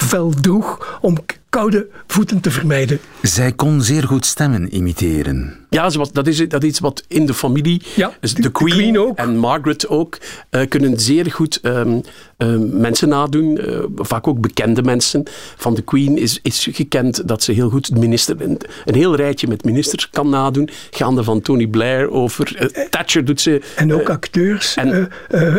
zeehondenvel 0.00 0.40
droeg 0.40 0.98
om 1.00 1.16
koude 1.50 1.88
voeten 2.06 2.40
te 2.40 2.50
vermijden. 2.50 2.98
Zij 3.22 3.52
kon 3.52 3.82
zeer 3.82 4.02
goed 4.02 4.26
stemmen 4.26 4.74
imiteren. 4.74 5.56
Ja, 5.70 5.88
dat 6.12 6.26
is, 6.26 6.48
dat 6.48 6.62
is 6.62 6.68
iets 6.68 6.78
wat 6.78 7.04
in 7.08 7.26
de 7.26 7.34
familie, 7.34 7.82
ja, 7.96 8.12
dus 8.20 8.34
de, 8.34 8.50
Queen, 8.50 8.98
ook. 8.98 9.18
en 9.18 9.36
Margaret 9.36 9.88
ook, 9.88 10.18
uh, 10.50 10.68
kunnen 10.68 11.00
zeer 11.00 11.30
goed 11.30 11.60
um, 11.62 12.00
uh, 12.38 12.56
mensen 12.58 13.08
nadoen. 13.08 13.60
Uh, 13.68 13.78
vaak 13.96 14.26
ook 14.26 14.40
bekende 14.40 14.82
mensen. 14.82 15.22
Van 15.56 15.74
de 15.74 15.82
Queen 15.82 16.18
is, 16.18 16.38
is 16.42 16.68
gekend 16.72 17.28
dat 17.28 17.42
ze 17.42 17.52
heel 17.52 17.70
goed 17.70 17.90
minister, 17.90 18.40
een, 18.40 18.60
een 18.84 18.94
heel 18.94 19.16
rijtje 19.16 19.48
met 19.48 19.64
ministers 19.64 20.10
kan 20.10 20.28
nadoen. 20.28 20.68
Gaande 20.90 21.24
van 21.24 21.40
Tony 21.40 21.66
Blair 21.66 22.10
over. 22.10 22.56
Eh, 22.56 22.84
Thatcher 22.88 23.24
doet 23.24 23.40
ze. 23.40 23.62
En 23.76 23.94
ook 23.94 24.10
acteurs 24.10 24.74
en, 24.74 25.10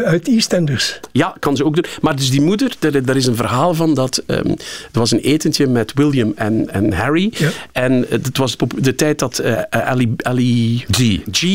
uit 0.05 0.27
EastEnders. 0.27 0.99
Ja, 1.11 1.35
kan 1.39 1.55
ze 1.55 1.65
ook 1.65 1.75
doen. 1.75 1.85
Maar 2.01 2.15
dus 2.15 2.29
die 2.29 2.41
moeder, 2.41 2.75
daar, 2.79 3.03
daar 3.03 3.15
is 3.15 3.25
een 3.25 3.35
verhaal 3.35 3.73
van 3.73 3.93
dat. 3.93 4.23
Um, 4.31 4.49
er 4.91 4.99
was 4.99 5.11
een 5.11 5.19
etentje 5.19 5.67
met 5.67 5.91
William 5.93 6.31
en, 6.35 6.69
en 6.69 6.93
Harry. 6.93 7.33
Ja. 7.37 7.49
En 7.71 8.05
het 8.09 8.37
was 8.37 8.55
de 8.75 8.95
tijd 8.95 9.19
dat 9.19 9.43
Ali, 9.69 10.13
Ali 10.17 10.85
G. 10.91 11.19
G. 11.31 11.45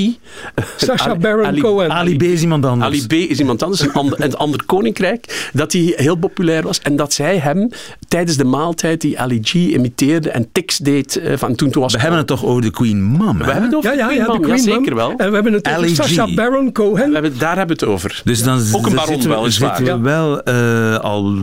Sacha 0.77 1.17
Baron 1.17 1.47
Ali, 1.47 1.61
Cohen. 1.61 1.91
Ali 1.91 2.17
B 2.17 2.23
is 2.23 2.43
iemand 2.43 2.65
anders. 2.65 2.89
Ali 2.89 3.07
B 3.07 3.12
is 3.31 3.39
iemand 3.39 3.62
anders, 3.62 3.81
een 3.81 3.93
ander, 3.93 4.25
een 4.25 4.37
ander 4.37 4.65
koninkrijk. 4.67 5.51
Dat 5.53 5.73
hij 5.73 5.93
heel 5.97 6.17
populair 6.17 6.62
was. 6.62 6.81
En 6.81 6.97
dat 6.97 7.12
zij 7.12 7.39
hem 7.39 7.69
tijdens 8.09 8.37
de 8.37 8.45
maaltijd 8.45 9.01
die 9.01 9.21
Ali 9.21 9.39
G 9.43 9.55
imiteerde 9.55 10.31
en 10.31 10.49
tics 10.53 10.79
deed. 10.79 11.21
Uh, 11.23 11.37
van 11.37 11.55
toen, 11.55 11.71
toen 11.71 11.83
was 11.83 11.93
we 11.93 12.01
hebben 12.01 12.19
het 12.19 12.27
toch 12.27 12.45
over 12.45 12.62
de 12.62 12.71
Queen 12.71 13.03
Mom, 13.03 13.39
We 13.39 13.45
hebben 13.45 13.62
het 13.62 13.75
over 13.75 13.91
ja, 13.91 13.97
de 13.97 14.05
Queen 14.05 14.19
ja, 14.19 14.27
Mom, 14.27 14.41
Queen 14.41 14.57
ja, 14.57 14.62
zeker 14.62 14.95
wel. 14.95 15.11
En 15.11 15.29
we 15.29 15.35
hebben 15.35 15.53
het 15.53 15.69
over 15.69 15.89
Sacha 15.89 16.35
Baron 16.35 16.73
Cohen. 16.73 17.09
We 17.09 17.12
hebben, 17.12 17.39
daar 17.39 17.57
hebben 17.57 17.79
we 17.79 17.85
het 17.85 17.95
over. 17.95 18.21
Dus 18.25 18.43
dan 18.43 18.62
Ook 18.73 18.87
een 18.87 18.95
baron 18.95 19.12
zitten 19.12 19.43
we, 19.43 19.51
zitten 19.51 19.85
we 19.85 19.99
wel 19.99 20.41
uh, 20.49 20.99
al... 20.99 21.35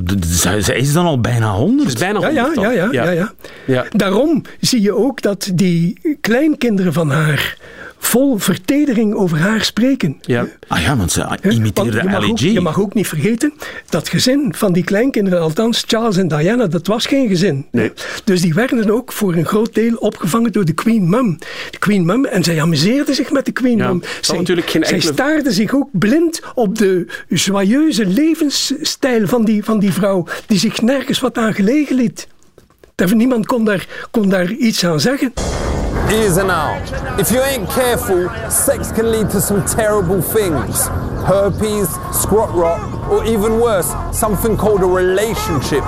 Zij 0.60 0.78
is 0.78 0.94
dan 0.94 1.06
al 1.06 1.22
bijna 1.24 1.52
100. 1.52 1.88
Is 1.88 1.94
bijna 1.94 2.20
100 2.20 2.34
ja, 2.34 2.52
ja, 2.54 2.72
ja, 2.72 2.92
ja, 2.92 3.12
ja, 3.12 3.34
ja. 3.66 3.86
Daarom 3.90 4.42
zie 4.60 4.82
je 4.82 4.96
ook 4.96 5.22
dat 5.22 5.52
die 5.54 6.18
kleinkinderen 6.22 6.94
van 6.94 7.12
haar 7.12 7.58
vol 8.06 8.38
vertedering 8.38 9.14
over 9.14 9.38
haar 9.38 9.64
spreken. 9.64 10.18
Ja. 10.22 10.48
Ah 10.68 10.82
ja, 10.82 10.98
want 10.98 11.12
ze 11.12 11.38
imiteerde 11.50 12.10
want 12.10 12.40
je 12.40 12.62
mag 12.62 12.80
ook 12.80 12.94
niet 12.94 13.08
vergeten, 13.08 13.54
dat 13.90 14.10
gezin 14.10 14.54
van 14.58 14.74
die 14.74 14.84
kleinkinderen, 14.84 15.42
althans 15.42 15.84
Charles 15.88 16.18
en 16.18 16.28
Diana, 16.28 16.68
dat 16.68 16.88
was 16.88 17.06
geen 17.06 17.28
gezin. 17.28 17.66
Nee. 17.72 17.92
Dus 18.24 18.42
die 18.42 18.54
werden 18.54 18.90
ook 18.90 19.12
voor 19.12 19.34
een 19.34 19.46
groot 19.46 19.74
deel 19.74 19.96
opgevangen 19.96 20.52
door 20.52 20.66
de 20.66 20.74
Queen 20.74 21.10
Mum. 21.10 21.38
De 21.72 21.78
Queen 21.80 22.06
Mum, 22.06 22.26
en 22.26 22.44
zij 22.44 22.62
amuseerden 22.62 23.16
zich 23.16 23.32
met 23.32 23.46
de 23.46 23.52
Queen 23.52 23.78
ja, 23.78 23.88
Mum. 23.88 24.02
Zij, 24.22 24.38
natuurlijk 24.38 24.70
geen 24.70 24.84
enkele... 24.84 25.02
zij 25.02 25.14
staarden 25.14 25.54
zich 25.54 25.74
ook 25.76 25.90
blind 25.92 26.42
op 26.56 26.78
de 26.78 27.08
joyeuze 27.28 28.06
levensstijl 28.06 29.28
van 29.28 29.46
die, 29.46 29.64
van 29.64 29.80
die 29.80 29.92
vrouw, 29.92 30.28
die 30.48 30.60
zich 30.60 30.82
nergens 30.82 31.20
wat 31.20 31.38
aan 31.38 31.54
gelegen 31.54 31.96
liet. 31.96 32.28
Niemand 32.96 33.46
kon 33.46 33.66
daar, 33.66 33.88
kon 34.12 34.30
daar 34.30 34.52
iets 34.52 34.86
aan 34.86 35.00
zeggen. 35.00 35.34
Ears 36.10 36.38
and 36.38 36.50
out. 36.50 36.94
If 37.18 37.30
you 37.30 37.42
ain't 37.42 37.70
careful, 37.70 38.30
sex 38.50 38.92
can 38.92 39.10
lead 39.10 39.30
to 39.30 39.40
some 39.40 39.64
terrible 39.64 40.22
things. 40.22 40.90
Herpes, 41.26 41.88
squat 42.12 42.50
rot, 42.54 42.80
or 43.10 43.24
even 43.24 43.60
worse, 43.60 43.90
something 44.12 44.58
called 44.58 44.82
a 44.82 44.88
relationship. 44.88 45.84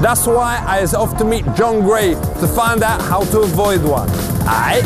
That's 0.00 0.26
why 0.26 0.58
I 0.66 0.84
often 0.96 1.28
meet 1.28 1.44
John 1.56 1.82
Gray 1.82 2.14
to 2.14 2.46
find 2.46 2.82
out 2.82 3.00
how 3.00 3.24
to 3.30 3.40
avoid 3.40 3.82
one. 3.82 4.08
Aight? 4.46 4.84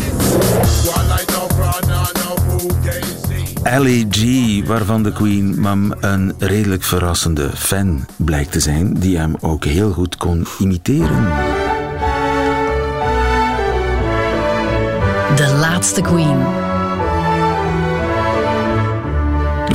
Ellie 3.63 4.07
G, 4.11 4.67
waarvan 4.67 5.03
de 5.03 5.13
Queen 5.13 5.61
Mum 5.61 5.93
een 6.01 6.35
redelijk 6.39 6.83
verrassende 6.83 7.51
fan 7.55 8.07
blijkt 8.17 8.53
te 8.53 8.61
zijn, 8.61 8.95
die 8.95 9.19
hem 9.19 9.35
ook 9.41 9.65
heel 9.65 9.93
goed 9.93 10.17
kon 10.17 10.47
imiteren. 10.59 11.54
Laatste 15.85 16.03
Queen. 16.03 16.39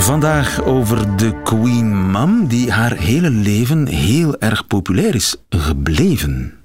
Vandaag 0.02 0.64
over 0.64 1.18
de 1.18 1.42
Queen 1.44 2.12
Mum, 2.12 2.48
die 2.48 2.72
haar 2.72 2.98
hele 2.98 3.30
leven 3.30 3.88
heel 3.88 4.38
erg 4.40 4.68
populair 4.68 5.16
is 5.16 5.36
gebleven 5.50 6.59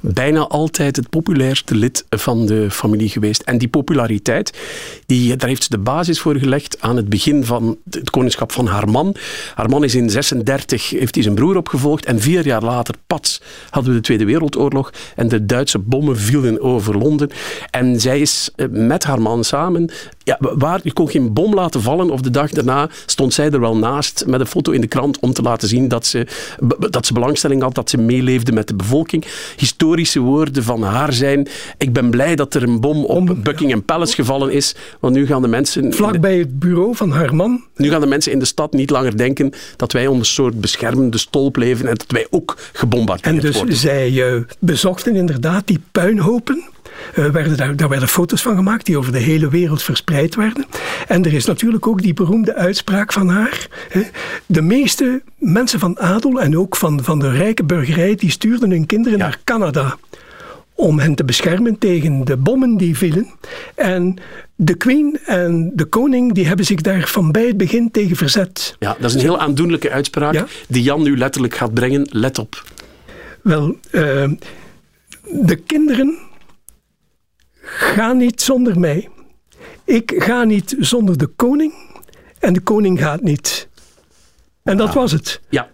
bijna 0.00 0.40
altijd 0.40 0.96
het 0.96 1.08
populairste 1.08 1.74
lid 1.74 2.04
van 2.08 2.46
de 2.46 2.70
familie 2.70 3.08
geweest. 3.08 3.42
En 3.42 3.58
die 3.58 3.68
populariteit, 3.68 4.58
die, 5.06 5.36
daar 5.36 5.48
heeft 5.48 5.62
ze 5.62 5.70
de 5.70 5.78
basis 5.78 6.20
voor 6.20 6.36
gelegd 6.36 6.80
aan 6.80 6.96
het 6.96 7.08
begin 7.08 7.44
van 7.44 7.78
het 7.90 8.10
koningschap 8.10 8.52
van 8.52 8.66
haar 8.66 8.88
man. 8.88 9.14
Haar 9.54 9.68
man 9.68 9.84
is 9.84 9.94
in 9.94 10.10
36, 10.10 10.90
heeft 10.90 11.14
hij 11.14 11.22
zijn 11.22 11.34
broer 11.34 11.56
opgevolgd 11.56 12.04
en 12.04 12.20
vier 12.20 12.46
jaar 12.46 12.62
later, 12.62 12.94
pats, 13.06 13.40
hadden 13.70 13.92
we 13.92 13.98
de 13.98 14.04
Tweede 14.04 14.24
Wereldoorlog 14.24 14.92
en 15.16 15.28
de 15.28 15.46
Duitse 15.46 15.78
bommen 15.78 16.18
vielen 16.18 16.60
over 16.60 16.98
Londen. 16.98 17.30
En 17.70 18.00
zij 18.00 18.20
is 18.20 18.50
eh, 18.56 18.66
met 18.70 19.04
haar 19.04 19.22
man 19.22 19.44
samen 19.44 19.90
ja, 20.24 20.36
waar, 20.40 20.80
je 20.82 20.92
kon 20.92 21.08
geen 21.08 21.32
bom 21.32 21.54
laten 21.54 21.82
vallen 21.82 22.10
of 22.10 22.20
de 22.20 22.30
dag 22.30 22.50
daarna 22.50 22.88
stond 23.06 23.34
zij 23.34 23.50
er 23.50 23.60
wel 23.60 23.76
naast 23.76 24.24
met 24.26 24.40
een 24.40 24.46
foto 24.46 24.72
in 24.72 24.80
de 24.80 24.86
krant 24.86 25.18
om 25.18 25.32
te 25.32 25.42
laten 25.42 25.68
zien 25.68 25.88
dat 25.88 26.06
ze, 26.06 26.26
dat 26.90 27.06
ze 27.06 27.12
belangstelling 27.12 27.62
had, 27.62 27.74
dat 27.74 27.90
ze 27.90 27.98
meeleefde 27.98 28.52
met 28.52 28.68
de 28.68 28.74
bevolking. 28.74 29.24
Historische 29.90 30.30
woorden 30.30 30.62
van 30.62 30.82
haar 30.82 31.12
zijn, 31.12 31.48
ik 31.78 31.92
ben 31.92 32.10
blij 32.10 32.36
dat 32.36 32.54
er 32.54 32.62
een 32.62 32.80
bom 32.80 33.04
op 33.04 33.36
Buckingham 33.42 33.84
Palace 33.84 34.14
gevallen 34.14 34.52
is, 34.52 34.74
want 35.00 35.14
nu 35.14 35.26
gaan 35.26 35.42
de 35.42 35.48
mensen... 35.48 35.94
Vlak 35.94 36.20
bij 36.20 36.38
het 36.38 36.58
bureau 36.58 36.96
van 36.96 37.10
haar 37.10 37.34
man? 37.34 37.64
Nu 37.76 37.88
gaan 37.88 38.00
de 38.00 38.06
mensen 38.06 38.32
in 38.32 38.38
de 38.38 38.44
stad 38.44 38.72
niet 38.72 38.90
langer 38.90 39.16
denken 39.16 39.52
dat 39.76 39.92
wij 39.92 40.06
onder 40.06 40.18
een 40.20 40.26
soort 40.26 40.60
beschermende 40.60 41.18
stolp 41.18 41.56
leven 41.56 41.88
en 41.88 41.94
dat 41.94 42.10
wij 42.10 42.26
ook 42.30 42.56
gebombardeerd 42.72 43.42
worden. 43.42 43.60
En 43.60 43.66
dus 43.66 43.80
zij 43.80 44.10
uh, 44.10 44.42
bezochten 44.58 45.16
inderdaad 45.16 45.66
die 45.66 45.80
puinhopen 45.92 46.64
werden 47.14 47.56
daar, 47.56 47.76
daar 47.76 47.88
werden 47.88 48.08
foto's 48.08 48.42
van 48.42 48.56
gemaakt 48.56 48.86
die 48.86 48.98
over 48.98 49.12
de 49.12 49.18
hele 49.18 49.48
wereld 49.48 49.82
verspreid 49.82 50.34
werden. 50.34 50.66
En 51.08 51.24
er 51.24 51.32
is 51.32 51.44
natuurlijk 51.44 51.86
ook 51.86 52.02
die 52.02 52.14
beroemde 52.14 52.54
uitspraak 52.54 53.12
van 53.12 53.28
haar. 53.28 53.68
Hè. 53.88 54.02
De 54.46 54.62
meeste 54.62 55.22
mensen 55.38 55.78
van 55.78 55.98
adel 55.98 56.40
en 56.40 56.58
ook 56.58 56.76
van, 56.76 57.04
van 57.04 57.18
de 57.18 57.30
rijke 57.30 57.64
burgerij, 57.64 58.14
die 58.14 58.30
stuurden 58.30 58.70
hun 58.70 58.86
kinderen 58.86 59.18
naar 59.18 59.38
Canada 59.44 59.96
om 60.74 60.98
hen 60.98 61.14
te 61.14 61.24
beschermen 61.24 61.78
tegen 61.78 62.24
de 62.24 62.36
bommen 62.36 62.76
die 62.76 62.96
vielen. 62.96 63.30
En 63.74 64.16
de 64.54 64.74
queen 64.74 65.18
en 65.26 65.72
de 65.74 65.84
koning 65.84 66.32
die 66.32 66.46
hebben 66.46 66.66
zich 66.66 66.80
daar 66.80 67.08
van 67.08 67.32
bij 67.32 67.46
het 67.46 67.56
begin 67.56 67.90
tegen 67.90 68.16
verzet. 68.16 68.76
Ja, 68.78 68.96
dat 69.00 69.10
is 69.10 69.14
een 69.14 69.20
heel 69.20 69.38
aandoenlijke 69.38 69.90
uitspraak 69.90 70.44
die 70.68 70.82
Jan 70.82 71.02
nu 71.02 71.16
letterlijk 71.16 71.54
gaat 71.54 71.74
brengen. 71.74 72.08
Let 72.10 72.38
op. 72.38 72.64
Wel, 73.42 73.76
uh, 73.90 74.28
de 75.22 75.56
kinderen 75.66 76.18
ga 77.78 78.12
niet 78.12 78.42
zonder 78.42 78.80
mij. 78.80 79.08
Ik 79.84 80.14
ga 80.16 80.44
niet 80.44 80.76
zonder 80.78 81.18
de 81.18 81.26
koning. 81.26 81.72
En 82.38 82.52
de 82.52 82.60
koning 82.60 83.00
gaat 83.00 83.22
niet. 83.22 83.68
En 84.62 84.76
dat 84.76 84.94
was 84.94 85.12
het. 85.12 85.40
Ja. 85.48 85.68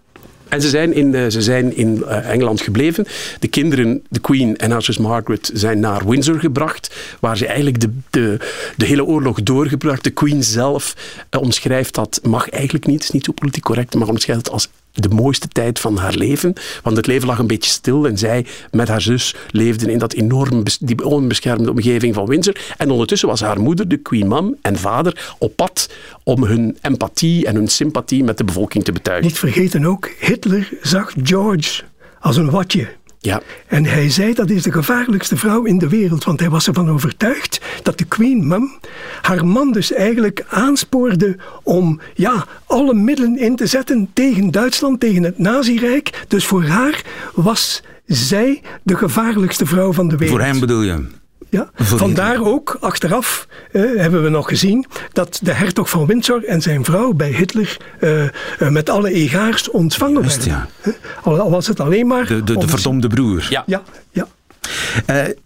En 0.49 0.61
ze 0.61 0.69
zijn 0.69 0.93
in, 0.93 1.15
eh, 1.15 1.27
ze 1.27 1.41
zijn 1.41 1.75
in 1.75 2.03
eh, 2.03 2.29
Engeland 2.29 2.61
gebleven. 2.61 3.05
De 3.39 3.47
kinderen, 3.47 4.03
de 4.09 4.19
Queen 4.19 4.57
en 4.57 4.71
haar 4.71 4.81
zus 4.81 4.97
Margaret, 4.97 5.51
zijn 5.53 5.79
naar 5.79 6.07
Windsor 6.07 6.39
gebracht, 6.39 6.95
waar 7.19 7.37
ze 7.37 7.45
eigenlijk 7.45 7.79
de, 7.79 7.89
de, 8.09 8.37
de 8.75 8.85
hele 8.85 9.05
oorlog 9.05 9.43
doorgebracht. 9.43 10.03
De 10.03 10.09
Queen 10.09 10.43
zelf 10.43 10.95
uh, 11.31 11.41
omschrijft 11.41 11.95
dat, 11.95 12.19
mag 12.23 12.49
eigenlijk 12.49 12.85
niet, 12.85 13.03
is 13.03 13.11
niet 13.11 13.25
zo 13.25 13.31
politiek 13.31 13.63
correct, 13.63 13.95
maar 13.95 14.07
omschrijft 14.07 14.45
het 14.45 14.53
als 14.53 14.69
de 15.01 15.09
mooiste 15.09 15.47
tijd 15.47 15.79
van 15.79 15.97
haar 15.97 16.13
leven. 16.13 16.53
Want 16.83 16.97
het 16.97 17.07
leven 17.07 17.27
lag 17.27 17.39
een 17.39 17.47
beetje 17.47 17.71
stil 17.71 18.07
en 18.07 18.17
zij 18.17 18.45
met 18.71 18.87
haar 18.87 19.01
zus 19.01 19.35
leefden 19.51 19.89
in 19.89 19.97
dat 19.97 20.13
enorm, 20.13 20.63
die 20.79 21.05
onbeschermde 21.05 21.71
omgeving 21.71 22.13
van 22.13 22.25
Windsor. 22.25 22.55
En 22.77 22.91
ondertussen 22.91 23.27
was 23.27 23.41
haar 23.41 23.59
moeder, 23.59 23.87
de 23.87 23.97
Queen 23.97 24.27
Mum 24.27 24.55
en 24.61 24.77
vader, 24.77 25.35
op 25.37 25.55
pad 25.55 25.89
om 26.23 26.43
hun 26.43 26.77
empathie 26.81 27.45
en 27.45 27.55
hun 27.55 27.67
sympathie 27.67 28.23
met 28.23 28.37
de 28.37 28.43
bevolking 28.43 28.83
te 28.83 28.91
betuigen. 28.91 29.27
Niet 29.27 29.39
vergeten 29.39 29.85
ook, 29.85 30.09
Hitler 30.19 30.69
zag 30.81 31.13
George 31.23 31.83
als 32.19 32.37
een 32.37 32.49
watje. 32.49 32.87
Ja. 33.27 33.41
En 33.67 33.85
hij 33.85 34.09
zei 34.09 34.33
dat 34.33 34.49
is 34.49 34.63
de 34.63 34.71
gevaarlijkste 34.71 35.37
vrouw 35.37 35.63
in 35.63 35.77
de 35.77 35.89
wereld, 35.89 36.23
want 36.23 36.39
hij 36.39 36.49
was 36.49 36.67
ervan 36.67 36.89
overtuigd 36.89 37.61
dat 37.83 37.97
de 37.97 38.05
Queen 38.05 38.47
Mum 38.47 38.79
haar 39.21 39.45
man 39.45 39.71
dus 39.71 39.93
eigenlijk 39.93 40.45
aanspoorde 40.49 41.37
om 41.63 41.99
ja, 42.13 42.45
alle 42.65 42.93
middelen 42.93 43.37
in 43.37 43.55
te 43.55 43.65
zetten 43.65 44.09
tegen 44.13 44.51
Duitsland, 44.51 44.99
tegen 44.99 45.23
het 45.23 45.37
Nazirijk. 45.37 46.25
Dus 46.27 46.45
voor 46.45 46.63
haar 46.63 47.03
was 47.33 47.83
zij 48.05 48.61
de 48.83 48.95
gevaarlijkste 48.95 49.65
vrouw 49.65 49.93
van 49.93 50.07
de 50.07 50.17
wereld. 50.17 50.37
Voor 50.37 50.47
hem 50.47 50.59
bedoel 50.59 50.81
je? 50.81 51.05
Ja, 51.49 51.69
vandaar 51.75 52.45
ook, 52.45 52.77
achteraf 52.79 53.47
eh, 53.71 53.81
hebben 53.81 54.23
we 54.23 54.29
nog 54.29 54.47
gezien 54.47 54.85
dat 55.13 55.39
de 55.41 55.53
hertog 55.53 55.89
van 55.89 56.05
Windsor 56.05 56.45
en 56.45 56.61
zijn 56.61 56.85
vrouw 56.85 57.13
bij 57.13 57.31
Hitler 57.31 57.77
eh, 57.99 58.23
eh, 58.23 58.31
met 58.69 58.89
alle 58.89 59.11
egaars 59.11 59.69
ontvangen 59.69 60.23
Just, 60.23 60.45
werden. 60.45 60.67
Ja. 60.83 60.91
Al 61.23 61.49
was 61.49 61.67
het 61.67 61.79
alleen 61.79 62.07
maar... 62.07 62.27
De, 62.27 62.43
de, 62.43 62.57
de 62.57 62.67
verdomde 62.67 63.07
broer. 63.07 63.47
Ja. 63.49 63.63
ja, 63.65 63.83
ja. 64.11 64.27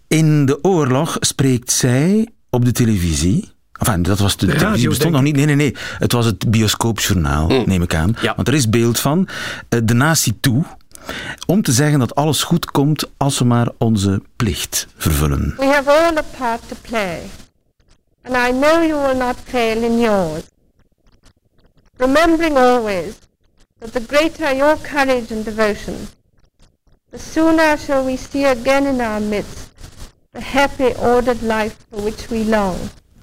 in 0.08 0.46
de 0.46 0.64
oorlog 0.64 1.16
spreekt 1.20 1.72
zij 1.72 2.28
op 2.50 2.64
de 2.64 2.72
televisie... 2.72 3.50
Enfin, 3.72 4.02
dat 4.02 4.18
was 4.18 4.36
de, 4.36 4.46
de 4.46 4.54
televisie 4.54 4.88
bestond 4.88 5.12
nog 5.12 5.22
niet. 5.22 5.36
Nee, 5.36 5.44
nee, 5.44 5.56
nee. 5.56 5.74
Het 5.98 6.12
was 6.12 6.26
het 6.26 6.50
bioscoopjournaal, 6.50 7.48
mm. 7.48 7.62
neem 7.66 7.82
ik 7.82 7.94
aan. 7.94 8.16
Ja. 8.20 8.32
Want 8.36 8.48
er 8.48 8.54
is 8.54 8.68
beeld 8.68 9.00
van 9.00 9.28
de 9.68 9.94
natie 9.94 10.36
toe 10.40 10.64
om 11.46 11.62
te 11.62 11.72
zeggen 11.72 11.98
dat 11.98 12.14
alles 12.14 12.42
goed 12.42 12.70
komt 12.70 13.10
als 13.16 13.38
we 13.38 13.44
maar 13.44 13.68
onze 13.78 14.22
plicht 14.36 14.86
vervullen. 14.96 15.54
We 15.56 15.66
have 15.66 15.90
all 15.90 16.16
a 16.16 16.24
part 16.38 16.68
to 16.68 16.76
play. 16.80 17.20
And 18.22 18.36
I 18.36 18.50
know 18.60 18.82
you 18.82 19.06
will 19.06 19.16
not 19.16 19.36
fail 19.44 19.82
in 19.82 20.00
yours. 20.00 20.42
Remembering 21.96 22.56
always 22.56 23.14
that 23.78 23.92
the 23.92 24.04
greater 24.06 24.56
your 24.56 24.76
courage 24.80 25.34
and 25.34 25.44
devotion, 25.44 25.96
the 27.10 27.18
sooner 27.18 27.78
shall 27.78 28.04
we 28.04 28.16
see 28.16 28.44
again 28.44 28.86
in 28.86 29.00
our 29.00 29.20
midst 29.20 29.70
the 30.32 30.40
happy 30.40 30.94
ordered 30.94 31.42
life 31.42 31.76
for 31.90 32.00
which 32.00 32.30
we 32.30 32.44
long. 32.44 32.78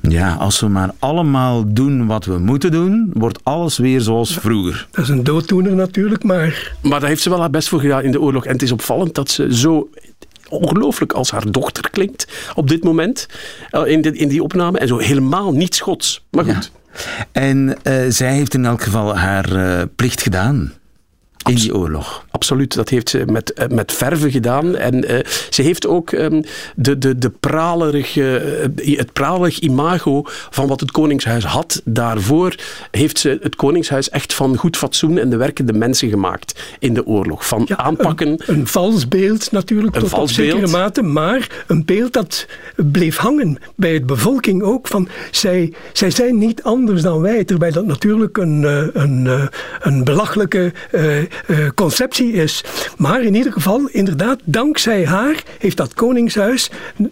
Ja, 0.10 0.34
als 0.34 0.60
we 0.60 0.68
maar 0.68 0.92
allemaal 1.00 1.74
doen 1.74 2.08
wat 2.08 2.26
we 2.26 2.38
moeten 2.38 2.72
doen, 2.72 3.10
wordt 3.14 3.40
alles 3.44 3.78
weer 3.78 4.02
zoals 4.02 4.34
vroeger. 4.34 4.88
Dat 4.92 5.04
is 5.04 5.10
een 5.10 5.24
dooddoener 5.24 5.76
natuurlijk, 5.76 6.24
maar... 6.24 6.74
Maar 6.82 7.00
daar 7.00 7.10
heeft 7.10 7.22
ze 7.22 7.30
wel 7.30 7.40
haar 7.40 7.50
best 7.50 7.68
voor 7.68 7.80
gedaan 7.80 8.04
in 8.04 8.12
de 8.12 8.22
oorlog. 8.22 8.46
En 8.46 8.52
het 8.52 8.62
is 8.62 8.72
opvallend 8.72 9.16
dat 9.16 9.30
ze 9.30 9.56
zo 9.56 9.90
ongelooflijk 10.50 11.14
als 11.14 11.32
haar 11.32 11.52
dochter 11.52 11.90
klinkt 11.90 12.28
op 12.56 12.68
dit 12.68 12.84
moment 12.84 13.28
in, 13.86 14.02
in 14.02 14.28
die 14.28 14.44
opname. 14.44 14.80
En 14.80 14.88
zo 14.88 14.98
helemaal 14.98 15.54
niet 15.54 15.76
Schots. 15.76 16.26
Maar 16.32 16.46
goed. 16.46 16.72
Ja. 16.74 17.28
En 17.32 17.78
uh, 17.84 17.94
zij 18.10 18.34
heeft 18.34 18.54
in 18.54 18.66
elk 18.66 18.82
geval 18.82 19.18
haar 19.18 19.52
uh, 19.52 19.82
plicht 19.96 20.22
gedaan 20.22 20.74
in 21.48 21.56
die 21.56 21.76
oorlog. 21.76 22.26
Absoluut, 22.32 22.76
dat 22.76 22.90
heeft 22.90 23.10
ze 23.10 23.24
met, 23.26 23.68
met 23.72 23.92
verve 23.92 24.32
gedaan. 24.32 24.76
En 24.76 25.12
uh, 25.12 25.20
ze 25.50 25.62
heeft 25.62 25.88
ook 25.88 26.12
um, 26.12 26.44
de, 26.76 26.98
de, 26.98 27.18
de 27.18 27.30
pralerige, 27.30 28.72
uh, 28.86 28.98
het 28.98 29.14
pralerig 29.14 29.60
imago 29.60 30.22
van 30.26 30.68
wat 30.68 30.80
het 30.80 30.92
Koningshuis 30.92 31.44
had. 31.44 31.82
Daarvoor 31.86 32.56
heeft 32.92 33.20
ze 33.20 33.40
het 33.42 33.56
Koningshuis 33.56 34.10
echt 34.10 34.34
van 34.34 34.58
goed 34.58 34.78
fatsoen 34.78 35.18
en 35.18 35.30
de 35.30 35.38
werkende 35.38 35.74
mensen 35.74 36.10
gemaakt 36.10 36.60
in 36.80 36.94
de 36.94 37.06
oorlog. 37.06 37.48
Van 37.48 37.64
ja, 37.66 37.78
aanpakken. 37.78 38.28
Een, 38.28 38.40
een, 38.46 38.68
vals 38.68 39.08
beeld 39.08 39.52
natuurlijk, 39.52 39.96
een 39.96 40.02
tot 40.02 40.10
vals 40.10 40.30
op 40.30 40.36
zekere 40.36 40.60
beeld. 40.60 40.72
mate, 40.72 41.02
maar 41.02 41.64
een 41.68 41.86
beeld 41.86 42.14
dat 42.14 42.46
bleef 42.76 43.18
hangen 43.18 43.58
bij 43.76 44.00
de 44.00 44.06
bevolking 44.06 44.64
ook. 44.64 44.88
Van 44.88 45.08
zij, 45.32 45.74
zij 45.94 46.12
zijn 46.12 46.38
niet 46.38 46.64
anders 46.64 47.02
dan 47.02 47.22
wij, 47.22 47.44
terwijl 47.44 47.74
dat 47.74 47.86
natuurlijk 47.86 48.38
een, 48.38 48.64
een, 48.94 49.50
een 49.80 50.04
belachelijke 50.04 50.74
uh, 50.92 51.18
conceptie 51.76 52.32
is. 52.34 52.64
Maar 52.98 53.24
in 53.24 53.36
ieder 53.36 53.52
geval, 53.52 53.90
inderdaad, 53.92 54.40
dankzij 54.44 55.06
haar 55.06 55.44
heeft 55.60 55.78
dat 55.78 55.94
koningshuis 55.94 56.70